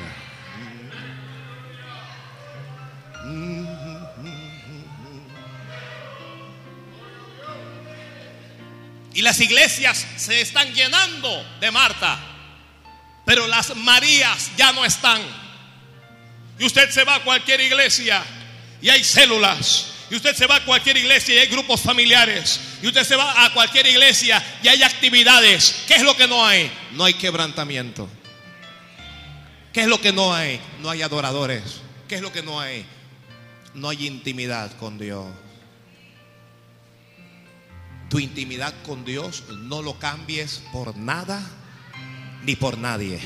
Y 9.14 9.24
las 9.24 9.40
iglesias 9.40 10.06
se 10.16 10.42
están 10.42 10.72
llenando 10.76 11.44
de 11.60 11.72
Marta. 11.72 12.20
Pero 13.26 13.48
las 13.48 13.76
Marías 13.76 14.52
ya 14.56 14.72
no 14.74 14.86
están. 14.86 15.22
Y 16.60 16.66
usted 16.66 16.92
se 16.92 17.04
va 17.04 17.16
a 17.16 17.24
cualquier 17.24 17.60
iglesia 17.62 18.24
y 18.80 18.90
hay 18.90 19.04
células. 19.04 19.97
Y 20.10 20.16
usted 20.16 20.36
se 20.36 20.48
va 20.48 20.58
a 20.58 20.66
cualquier 20.66 20.98
iglesia 20.98 21.36
y 21.36 21.38
hay 21.40 21.48
grupos 21.48 21.82
familiares. 21.82 22.60
Y 22.82 22.88
usted 22.88 23.04
se 23.04 23.16
va 23.16 23.46
a 23.46 23.54
cualquier 23.54 23.88
iglesia 23.88 24.42
y 24.64 24.68
hay 24.68 24.82
actividades. 24.84 25.84
¿Qué 25.88 25.96
es 25.96 26.04
lo 26.04 26.16
que 26.16 26.28
no 26.28 26.46
hay? 26.46 26.72
No 26.94 27.04
hay 27.04 27.14
quebrantamiento. 27.16 28.10
¿Qué 29.74 29.82
es 29.82 29.88
lo 29.88 30.00
que 30.00 30.14
no 30.14 30.34
hay? 30.34 30.60
No 30.82 30.90
hay 30.90 31.02
adoradores. 31.02 31.82
¿Qué 32.08 32.16
es 32.16 32.22
lo 32.22 32.32
que 32.32 32.42
no 32.42 32.60
hay? 32.60 32.86
No 33.74 33.90
hay 33.90 34.08
intimidad 34.08 34.72
con 34.78 34.98
Dios. 34.98 35.28
Tu 38.10 38.20
intimidad 38.20 38.74
con 38.84 39.04
Dios 39.04 39.44
no 39.50 39.82
lo 39.82 40.00
cambies 40.00 40.64
por 40.72 40.96
nada 40.96 41.42
ni 42.44 42.56
por 42.56 42.78
nadie. 42.78 43.20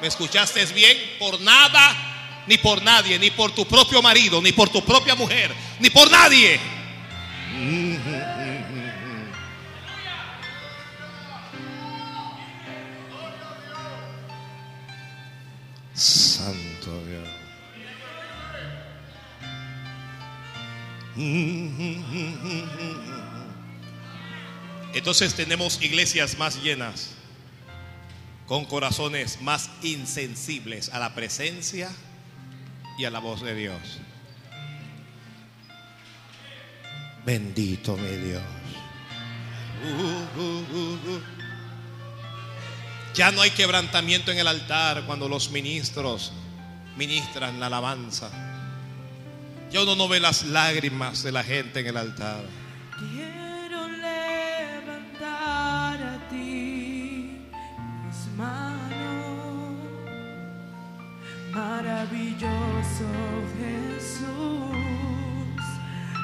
¿Me 0.00 0.08
escuchaste 0.08 0.64
bien? 0.66 0.96
Por 1.18 1.40
nada, 1.40 2.44
ni 2.46 2.58
por 2.58 2.82
nadie, 2.82 3.18
ni 3.18 3.30
por 3.30 3.52
tu 3.52 3.66
propio 3.66 4.00
marido, 4.02 4.40
ni 4.40 4.52
por 4.52 4.68
tu 4.68 4.84
propia 4.84 5.14
mujer, 5.14 5.52
ni 5.80 5.90
por 5.90 6.10
nadie. 6.10 6.60
Santo 15.94 17.04
Dios. 17.06 17.28
Entonces 24.94 25.34
tenemos 25.34 25.82
iglesias 25.82 26.38
más 26.38 26.62
llenas, 26.62 27.17
con 28.48 28.64
corazones 28.64 29.42
más 29.42 29.70
insensibles 29.82 30.88
a 30.88 30.98
la 30.98 31.14
presencia 31.14 31.90
y 32.98 33.04
a 33.04 33.10
la 33.10 33.18
voz 33.18 33.42
de 33.42 33.54
Dios. 33.54 33.78
Bendito 37.26 37.94
mi 37.98 38.08
Dios. 38.08 38.42
Ya 43.14 43.30
no 43.32 43.42
hay 43.42 43.50
quebrantamiento 43.50 44.32
en 44.32 44.38
el 44.38 44.48
altar 44.48 45.04
cuando 45.06 45.28
los 45.28 45.50
ministros 45.50 46.32
ministran 46.96 47.60
la 47.60 47.66
alabanza. 47.66 48.30
Ya 49.70 49.82
uno 49.82 49.94
no 49.94 50.08
ve 50.08 50.20
las 50.20 50.44
lágrimas 50.44 51.22
de 51.22 51.32
la 51.32 51.44
gente 51.44 51.80
en 51.80 51.88
el 51.88 51.96
altar. 51.98 52.44
Jesús, 63.58 64.26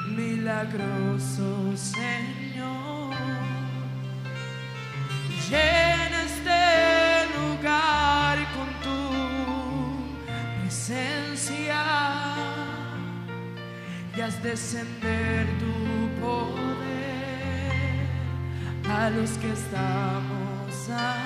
milagroso 0.09 1.75
Señor. 1.77 3.15
Llena 5.49 6.23
este 6.25 6.61
lugar 7.37 8.37
con 8.55 8.69
tu 8.83 8.99
presencia 10.61 11.81
y 14.17 14.21
haz 14.21 14.43
descender 14.43 15.47
tu 15.59 15.75
poder 16.19 16.75
a 18.89 19.09
los 19.11 19.31
que 19.37 19.51
estamos 19.53 20.89
aquí. 20.89 21.24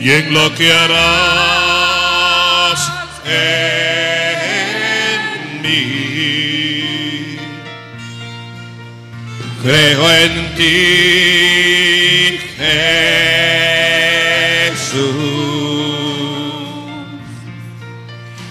Y 0.00 0.10
en 0.10 0.32
lo 0.32 0.54
que 0.54 0.72
harás 0.72 1.98
en 3.24 4.42
mí. 5.62 7.36
Creo 9.62 10.10
en 10.10 10.54
ti, 10.54 12.38
Jesús, 14.58 15.08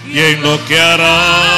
y 0.06 0.18
en 0.18 0.42
lo 0.42 0.62
que 0.66 0.78
harás 0.78 1.57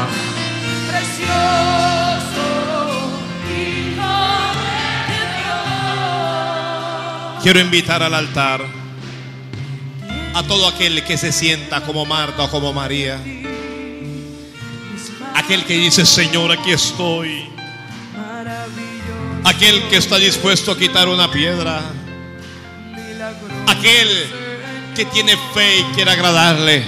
Quiero 7.41 7.59
invitar 7.59 8.03
al 8.03 8.13
altar 8.13 8.61
a 10.33 10.43
todo 10.43 10.67
aquel 10.67 11.03
que 11.03 11.17
se 11.17 11.31
sienta 11.31 11.81
como 11.81 12.05
Marta 12.05 12.43
o 12.43 12.49
como 12.51 12.71
María. 12.71 13.19
Aquel 15.35 15.65
que 15.65 15.73
dice, 15.73 16.05
Señor, 16.05 16.51
aquí 16.51 16.71
estoy. 16.71 17.49
Aquel 19.43 19.81
que 19.89 19.97
está 19.97 20.17
dispuesto 20.17 20.71
a 20.71 20.77
quitar 20.77 21.07
una 21.07 21.31
piedra. 21.31 21.81
Aquel 23.67 24.07
que 24.95 25.05
tiene 25.05 25.35
fe 25.53 25.79
y 25.79 25.83
quiere 25.95 26.11
agradarle. 26.11 26.83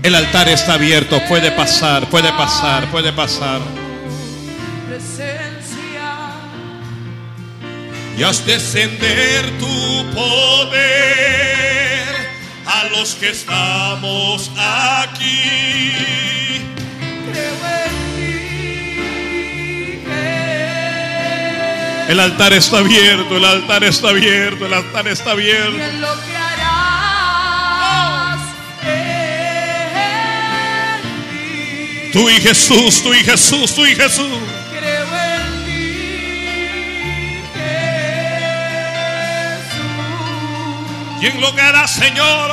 El 0.00 0.14
altar 0.14 0.48
está 0.48 0.74
abierto. 0.74 1.20
Puede 1.28 1.50
pasar, 1.50 2.08
puede 2.08 2.30
pasar, 2.32 2.88
puede 2.92 3.12
pasar. 3.12 3.60
Y 8.16 8.22
haz 8.22 8.46
descender 8.46 9.58
tu 9.58 10.10
poder 10.14 10.86
a 12.64 12.84
los 12.84 13.14
que 13.16 13.28
estamos 13.28 14.50
aquí. 14.56 15.52
Creo 17.30 17.54
en 17.76 17.92
ti. 18.16 20.00
que 22.06 22.12
El 22.12 22.20
altar 22.20 22.54
está 22.54 22.78
abierto, 22.78 23.36
el 23.36 23.44
altar 23.44 23.84
está 23.84 24.08
abierto, 24.08 24.64
el 24.64 24.72
altar 24.72 25.08
está 25.08 25.32
abierto. 25.32 25.76
en 25.76 26.00
lo 26.00 26.14
que 26.24 26.36
harás 26.36 27.30
en 28.82 29.20
ti. 32.00 32.12
Tú 32.14 32.30
y 32.30 32.40
Jesús, 32.40 33.02
tú 33.02 33.12
y 33.12 33.22
Jesús, 33.22 33.74
tú 33.74 33.84
y 33.84 33.94
Jesús. 33.94 34.38
Y 41.20 41.26
en 41.26 41.40
lo 41.40 41.54
que 41.54 41.62
harás, 41.62 41.94
Señor, 41.94 42.50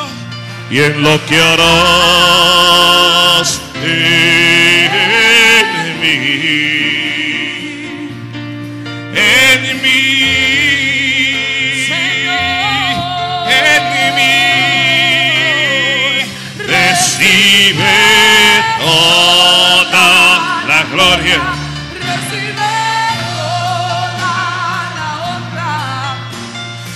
Y 0.69 0.79
en 0.79 1.01
lo 1.03 1.25
que 1.25 1.41
harás 1.41 2.93
en 3.85 3.91
mí, 5.99 6.15
en 9.15 9.81
mí, 9.81 10.23
en 13.49 13.83
mí, 14.15 14.37
recibe 16.65 17.97
toda 18.79 20.07
la 20.67 20.79
gloria. 20.91 21.52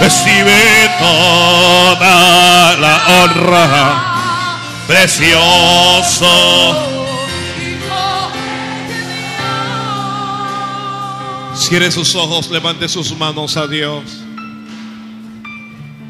recibe 0.00 0.88
toda 0.98 2.76
la 2.78 3.02
honra, 3.06 4.02
precioso. 4.86 6.26
Cierre 11.54 11.90
sus 11.90 12.14
ojos, 12.14 12.50
levante 12.50 12.88
sus 12.88 13.16
manos 13.16 13.56
a 13.56 13.66
Dios. 13.66 14.02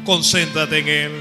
Concéntrate 0.05 0.79
en 0.79 0.87
Él. 0.87 1.11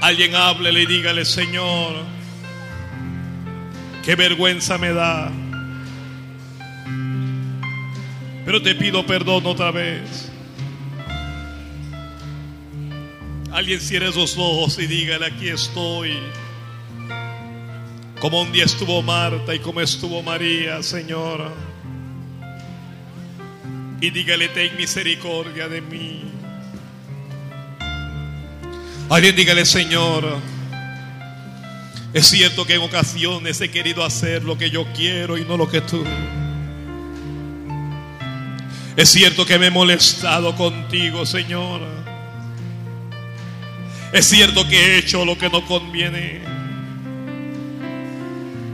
Alguien 0.00 0.34
háblele 0.34 0.82
y 0.82 0.86
dígale, 0.86 1.24
Señor, 1.24 1.94
qué 4.04 4.16
vergüenza 4.16 4.78
me 4.78 4.92
da. 4.92 5.30
Pero 8.44 8.60
te 8.60 8.74
pido 8.74 9.06
perdón 9.06 9.46
otra 9.46 9.70
vez. 9.70 10.33
Alguien 13.54 13.80
cierre 13.80 14.12
sus 14.12 14.36
ojos 14.36 14.80
y 14.80 14.88
dígale, 14.88 15.26
aquí 15.26 15.48
estoy. 15.48 16.18
Como 18.20 18.42
un 18.42 18.50
día 18.50 18.64
estuvo 18.64 19.00
Marta 19.00 19.54
y 19.54 19.60
como 19.60 19.80
estuvo 19.80 20.20
María, 20.24 20.82
Señor. 20.82 21.52
Y 24.00 24.10
dígale, 24.10 24.48
ten 24.48 24.76
misericordia 24.76 25.68
de 25.68 25.80
mí. 25.80 26.24
Alguien 29.08 29.36
dígale, 29.36 29.64
Señor, 29.64 30.36
es 32.12 32.26
cierto 32.26 32.66
que 32.66 32.74
en 32.74 32.82
ocasiones 32.82 33.60
he 33.60 33.70
querido 33.70 34.04
hacer 34.04 34.42
lo 34.42 34.58
que 34.58 34.68
yo 34.68 34.84
quiero 34.96 35.38
y 35.38 35.44
no 35.44 35.56
lo 35.56 35.70
que 35.70 35.80
tú. 35.80 36.04
Es 38.96 39.10
cierto 39.10 39.46
que 39.46 39.60
me 39.60 39.66
he 39.66 39.70
molestado 39.70 40.56
contigo, 40.56 41.24
Señor. 41.24 42.03
Es 44.14 44.26
cierto 44.26 44.68
que 44.68 44.76
he 44.76 44.98
hecho 44.98 45.24
lo 45.24 45.36
que 45.36 45.50
no 45.50 45.66
conviene. 45.66 46.40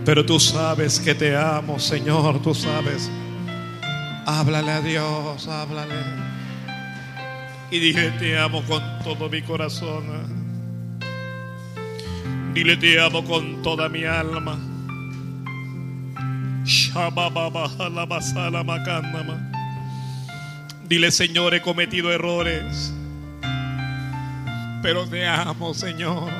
Pero 0.04 0.26
tú 0.26 0.38
sabes 0.38 1.00
que 1.00 1.14
te 1.14 1.34
amo, 1.34 1.78
Señor, 1.78 2.42
tú 2.42 2.54
sabes. 2.54 3.10
Háblale 4.26 4.70
a 4.70 4.82
Dios, 4.82 5.48
háblale. 5.48 5.94
Y 7.70 7.78
dile, 7.78 8.10
te 8.18 8.38
amo 8.38 8.62
con 8.64 8.82
todo 9.02 9.30
mi 9.30 9.40
corazón. 9.40 10.04
Dile, 12.52 12.76
te 12.76 13.00
amo 13.00 13.24
con 13.24 13.62
toda 13.62 13.88
mi 13.88 14.04
alma. 14.04 14.58
Dile, 20.86 21.10
Señor, 21.10 21.54
he 21.54 21.62
cometido 21.62 22.12
errores. 22.12 22.92
Pero 24.82 25.06
te 25.06 25.26
amo, 25.26 25.74
Señor. 25.74 26.30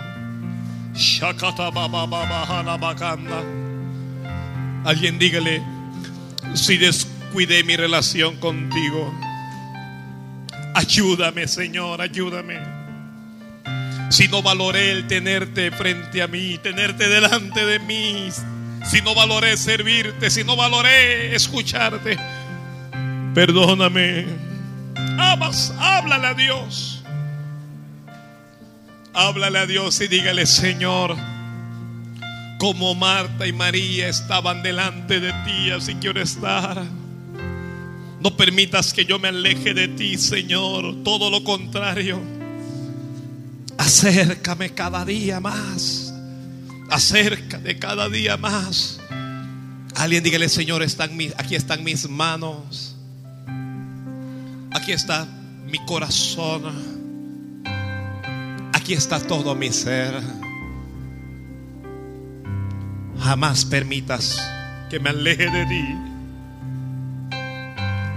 Alguien 4.85 5.19
dígale, 5.19 5.63
si 6.55 6.79
descuidé 6.79 7.63
mi 7.65 7.77
relación 7.77 8.37
contigo, 8.37 9.13
ayúdame, 10.75 11.47
Señor, 11.47 12.01
ayúdame. 12.01 12.59
Si 14.11 14.27
no 14.29 14.43
valoré 14.43 14.91
el 14.91 15.07
tenerte 15.07 15.71
frente 15.71 16.23
a 16.23 16.27
mí, 16.27 16.59
tenerte 16.59 17.09
delante 17.09 17.65
de 17.65 17.79
mí, 17.79 18.29
si 18.85 19.01
no 19.03 19.15
valoré 19.15 19.57
servirte, 19.57 20.31
si 20.31 20.43
no 20.43 20.57
valoré 20.57 21.35
escucharte, 21.35 22.19
perdóname. 23.35 24.27
Amas, 25.19 25.73
háblale 25.79 26.27
a 26.27 26.35
Dios. 26.35 27.00
Háblale 29.13 29.59
a 29.59 29.67
Dios 29.67 30.01
y 30.01 30.09
dígale, 30.09 30.47
Señor, 30.47 31.17
como 32.59 32.95
Marta 32.95 33.47
y 33.47 33.53
María 33.53 34.09
estaban 34.09 34.63
delante 34.63 35.19
de 35.19 35.33
ti, 35.45 35.71
así 35.71 35.95
quiero 35.97 36.21
estar. 36.21 36.85
No 38.21 38.37
permitas 38.37 38.93
que 38.93 39.05
yo 39.07 39.19
me 39.19 39.29
aleje 39.29 39.73
de 39.73 39.89
ti, 39.89 40.19
Señor. 40.19 41.03
Todo 41.03 41.31
lo 41.31 41.43
contrario. 41.43 42.21
Acércame 43.79 44.75
cada 44.75 45.07
día 45.07 45.41
más. 45.41 46.13
Acércame 46.91 47.79
cada 47.79 48.11
día 48.11 48.37
más. 48.37 49.01
Alguien 49.97 50.23
dígale, 50.23 50.51
Señor, 50.51 50.83
están 50.83 51.17
mis, 51.17 51.33
aquí 51.39 51.55
están 51.55 51.83
mis 51.83 52.09
manos. 52.09 52.95
Aquí 54.71 54.93
está 54.93 55.27
mi 55.67 55.79
corazón. 55.87 56.90
Aquí 58.91 58.97
está 58.99 59.21
todo 59.21 59.55
mi 59.55 59.71
ser. 59.71 60.21
Jamás 63.21 63.65
permitas 63.65 64.43
que 64.91 64.99
me 64.99 65.11
aleje 65.11 65.49
de 65.49 65.67
ti. 65.67 65.85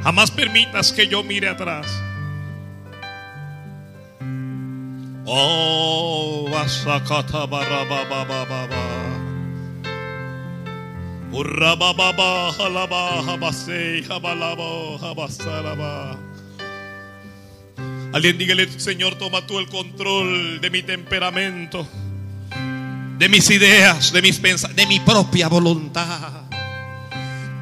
Jamás 0.02 0.32
permitas 0.32 0.92
que 0.92 1.06
yo 1.06 1.22
mire 1.22 1.50
atrás. 1.50 1.86
Oh, 5.26 6.50
basakata 6.52 7.46
barababababa. 7.46 8.66
Urrabababa, 11.32 12.50
halaba, 12.50 13.20
habase, 13.20 14.04
habalabo, 14.10 14.98
habasaraba. 15.04 16.33
Alguien 18.14 18.38
dígale, 18.38 18.70
Señor, 18.80 19.16
toma 19.16 19.48
tú 19.48 19.58
el 19.58 19.68
control 19.68 20.62
de 20.62 20.70
mi 20.70 20.84
temperamento, 20.84 21.88
de 23.18 23.28
mis 23.28 23.50
ideas, 23.50 24.14
de 24.14 24.22
mis 24.22 24.38
pensamientos, 24.38 24.76
de 24.76 24.88
mi 24.88 25.00
propia 25.00 25.48
voluntad. 25.48 26.44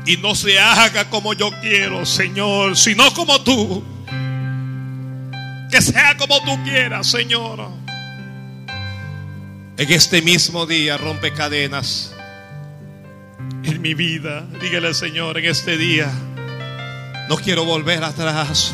Y 0.06 0.18
no 0.18 0.36
se 0.36 0.60
haga 0.60 1.10
como 1.10 1.34
yo 1.34 1.52
quiero, 1.62 2.06
Señor, 2.06 2.76
sino 2.76 3.14
como 3.14 3.42
tú. 3.42 3.82
Que 5.72 5.82
sea 5.82 6.18
como 6.18 6.38
tú 6.44 6.62
quieras, 6.66 7.08
Señor. 7.08 7.70
En 9.78 9.92
este 9.92 10.22
mismo 10.22 10.66
día 10.66 10.98
rompe 10.98 11.32
cadenas 11.32 12.14
en 13.64 13.82
mi 13.82 13.94
vida. 13.94 14.46
Dígale 14.62 14.88
al 14.88 14.96
Señor 14.96 15.38
en 15.38 15.46
este 15.46 15.78
día. 15.78 16.12
No 17.30 17.38
quiero 17.38 17.66
volver 17.66 18.04
atrás. 18.04 18.72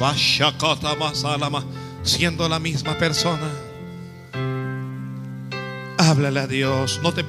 Siendo 2.03 2.47
la 2.47 2.59
misma 2.59 2.97
persona. 2.97 3.49
Háblale 5.97 6.39
a 6.39 6.47
Dios. 6.47 6.99
No 7.03 7.13
te, 7.13 7.23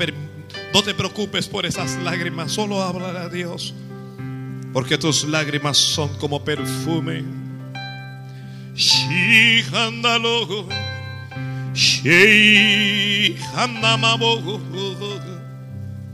no 0.72 0.82
te 0.82 0.94
preocupes 0.94 1.48
por 1.48 1.66
esas 1.66 1.96
lágrimas. 2.02 2.52
Solo 2.52 2.82
háblale 2.82 3.18
a 3.18 3.28
Dios. 3.28 3.74
Porque 4.72 4.98
tus 4.98 5.24
lágrimas 5.24 5.76
son 5.76 6.08
como 6.18 6.44
perfume. 6.44 7.24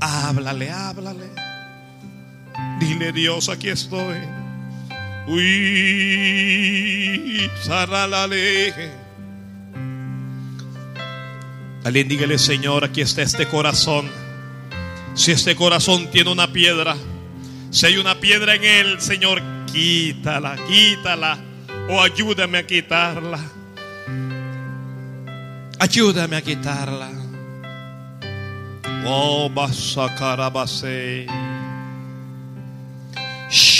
Háblale, 0.00 0.70
háblale. 0.70 1.30
Dile 2.80 3.12
Dios, 3.12 3.48
aquí 3.48 3.68
estoy. 3.68 4.43
Uy, 5.26 5.40
saralale. 7.62 8.74
Alguien 11.84 12.08
dígale, 12.08 12.38
Señor, 12.38 12.84
aquí 12.84 13.00
está 13.00 13.22
este 13.22 13.46
corazón. 13.46 14.10
Si 15.14 15.32
este 15.32 15.54
corazón 15.54 16.10
tiene 16.10 16.30
una 16.30 16.52
piedra, 16.52 16.96
si 17.70 17.86
hay 17.86 17.96
una 17.96 18.14
piedra 18.20 18.54
en 18.54 18.64
él, 18.64 19.00
Señor, 19.00 19.42
quítala, 19.72 20.56
quítala. 20.68 21.38
O 21.88 22.00
ayúdame 22.02 22.58
a 22.58 22.66
quitarla. 22.66 23.38
Ayúdame 25.78 26.36
a 26.36 26.42
quitarla. 26.42 27.10
Oh, 29.06 29.50
basakarabase. 29.50 31.26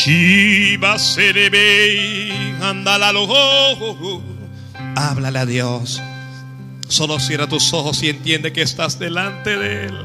Shiva 0.05 0.99
serebe. 0.99 2.31
Andalalo. 2.61 4.23
Háblale 4.97 5.39
a 5.39 5.47
Dios. 5.47 6.03
Solo 6.89 7.19
cierra 7.19 7.47
tus 7.47 7.73
ojos 7.73 8.03
y 8.03 8.11
entiende 8.11 8.53
que 8.53 8.61
estás 8.61 8.99
delante 8.99 9.57
de 9.57 9.87
Él. 9.87 9.99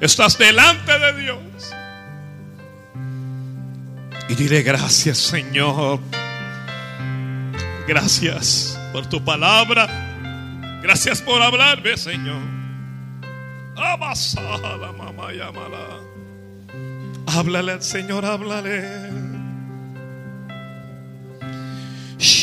Estás 0.00 0.38
delante 0.38 0.98
de 0.98 1.20
Dios. 1.20 1.38
Y 4.28 4.34
dile 4.34 4.62
gracias, 4.62 5.18
Señor. 5.18 6.00
Gracias 7.86 8.76
por 8.92 9.06
tu 9.06 9.24
palabra. 9.24 9.86
Gracias 10.82 11.22
por 11.22 11.40
hablarme, 11.40 11.96
Señor. 11.96 12.42
Abasala, 13.76 14.92
mamá, 14.92 15.32
llámala. 15.32 16.07
Háblale 17.30 17.72
al 17.72 17.82
Señor, 17.82 18.24
háblale. 18.24 18.88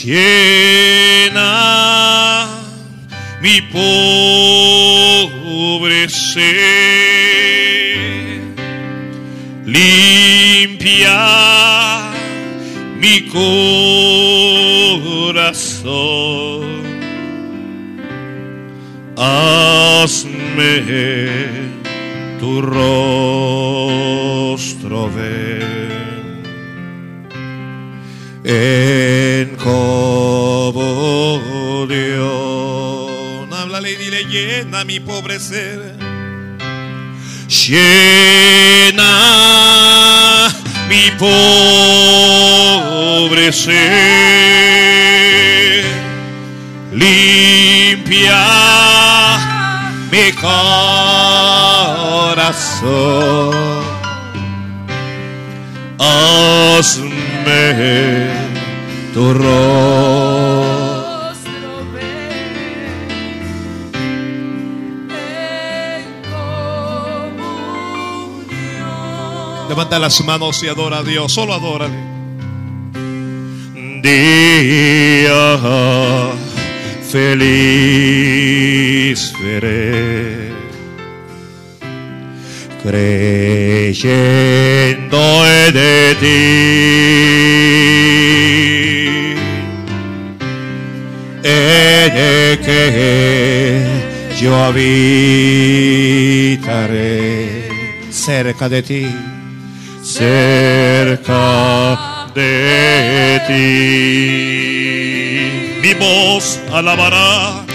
Llena 0.03 1.41
mi 3.41 3.61
pobre 3.61 4.47
ser. 6.07 6.53
Limpia 9.65 11.17
mi 12.99 13.27
corazón. 13.27 13.65
Hazme 19.17 20.83
tu 22.39 22.61
rostro 22.61 23.64
ver 25.13 25.85
en 28.45 29.55
comunión. 29.55 30.73
Háblale 33.51 33.91
y 33.91 33.95
dile, 33.95 34.23
llena 34.25 34.83
mi 34.83 34.99
pobre 34.99 35.39
ser. 35.39 35.95
Llena 37.47 39.03
mi 40.87 41.09
pobre 41.17 42.31
ser. 43.51 43.75
Limpia 46.93 48.45
mi 50.11 50.31
corazón. 50.33 50.55
Hazme 56.17 57.63
tu 59.13 59.33
rostro. 59.33 59.51
En 65.09 66.05
comunión. 66.31 67.39
Levanta 69.69 69.99
las 69.99 70.23
manos 70.23 70.63
y 70.63 70.67
adora 70.69 70.99
a 70.99 71.03
Dios. 71.03 71.33
Solo 71.33 71.53
adórale. 71.53 72.15
Día 74.01 75.59
feliz 77.11 78.53
veré. 79.41 80.44
Creyendo 82.85 83.95
de 85.73 86.15
ti. 86.21 86.41
He 91.43 92.59
que 92.63 93.85
yo 94.39 94.55
habitaré 94.55 94.91
cerca 98.11 98.69
de 98.69 98.83
ti, 98.83 99.07
cerca 100.03 101.41
de 102.35 103.41
ti. 103.47 103.53
Mi 105.81 105.93
voz 105.95 106.59
alabará, 106.71 107.65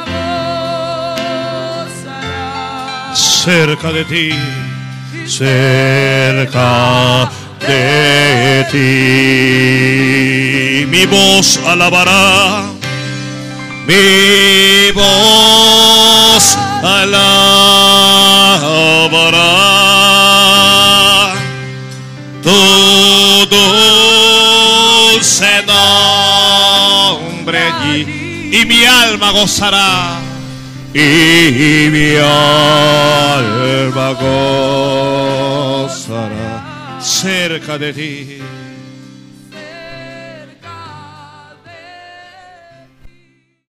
gozará. 1.85 3.15
cerca 3.15 3.91
de 3.91 4.03
ti, 4.05 4.27
cerca 5.27 6.69
de 7.67 8.65
ti. 8.71 8.87
Mi 10.87 11.05
voz 11.05 11.59
alabará, 11.65 12.65
mi 13.87 14.91
voz 14.93 16.57
alabará 16.83 17.51
tu 22.43 22.59
dulce 23.55 25.53
nombre 25.65 27.59
allí 27.59 27.99
y 28.51 28.65
mi 28.65 28.83
alma 28.85 29.31
gozará 29.31 30.19
y 30.93 31.87
mi 31.89 32.15
alma 32.17 34.07
gozará 35.83 36.50
cerca 37.01 37.77
de 37.77 37.93
ti. 37.93 38.70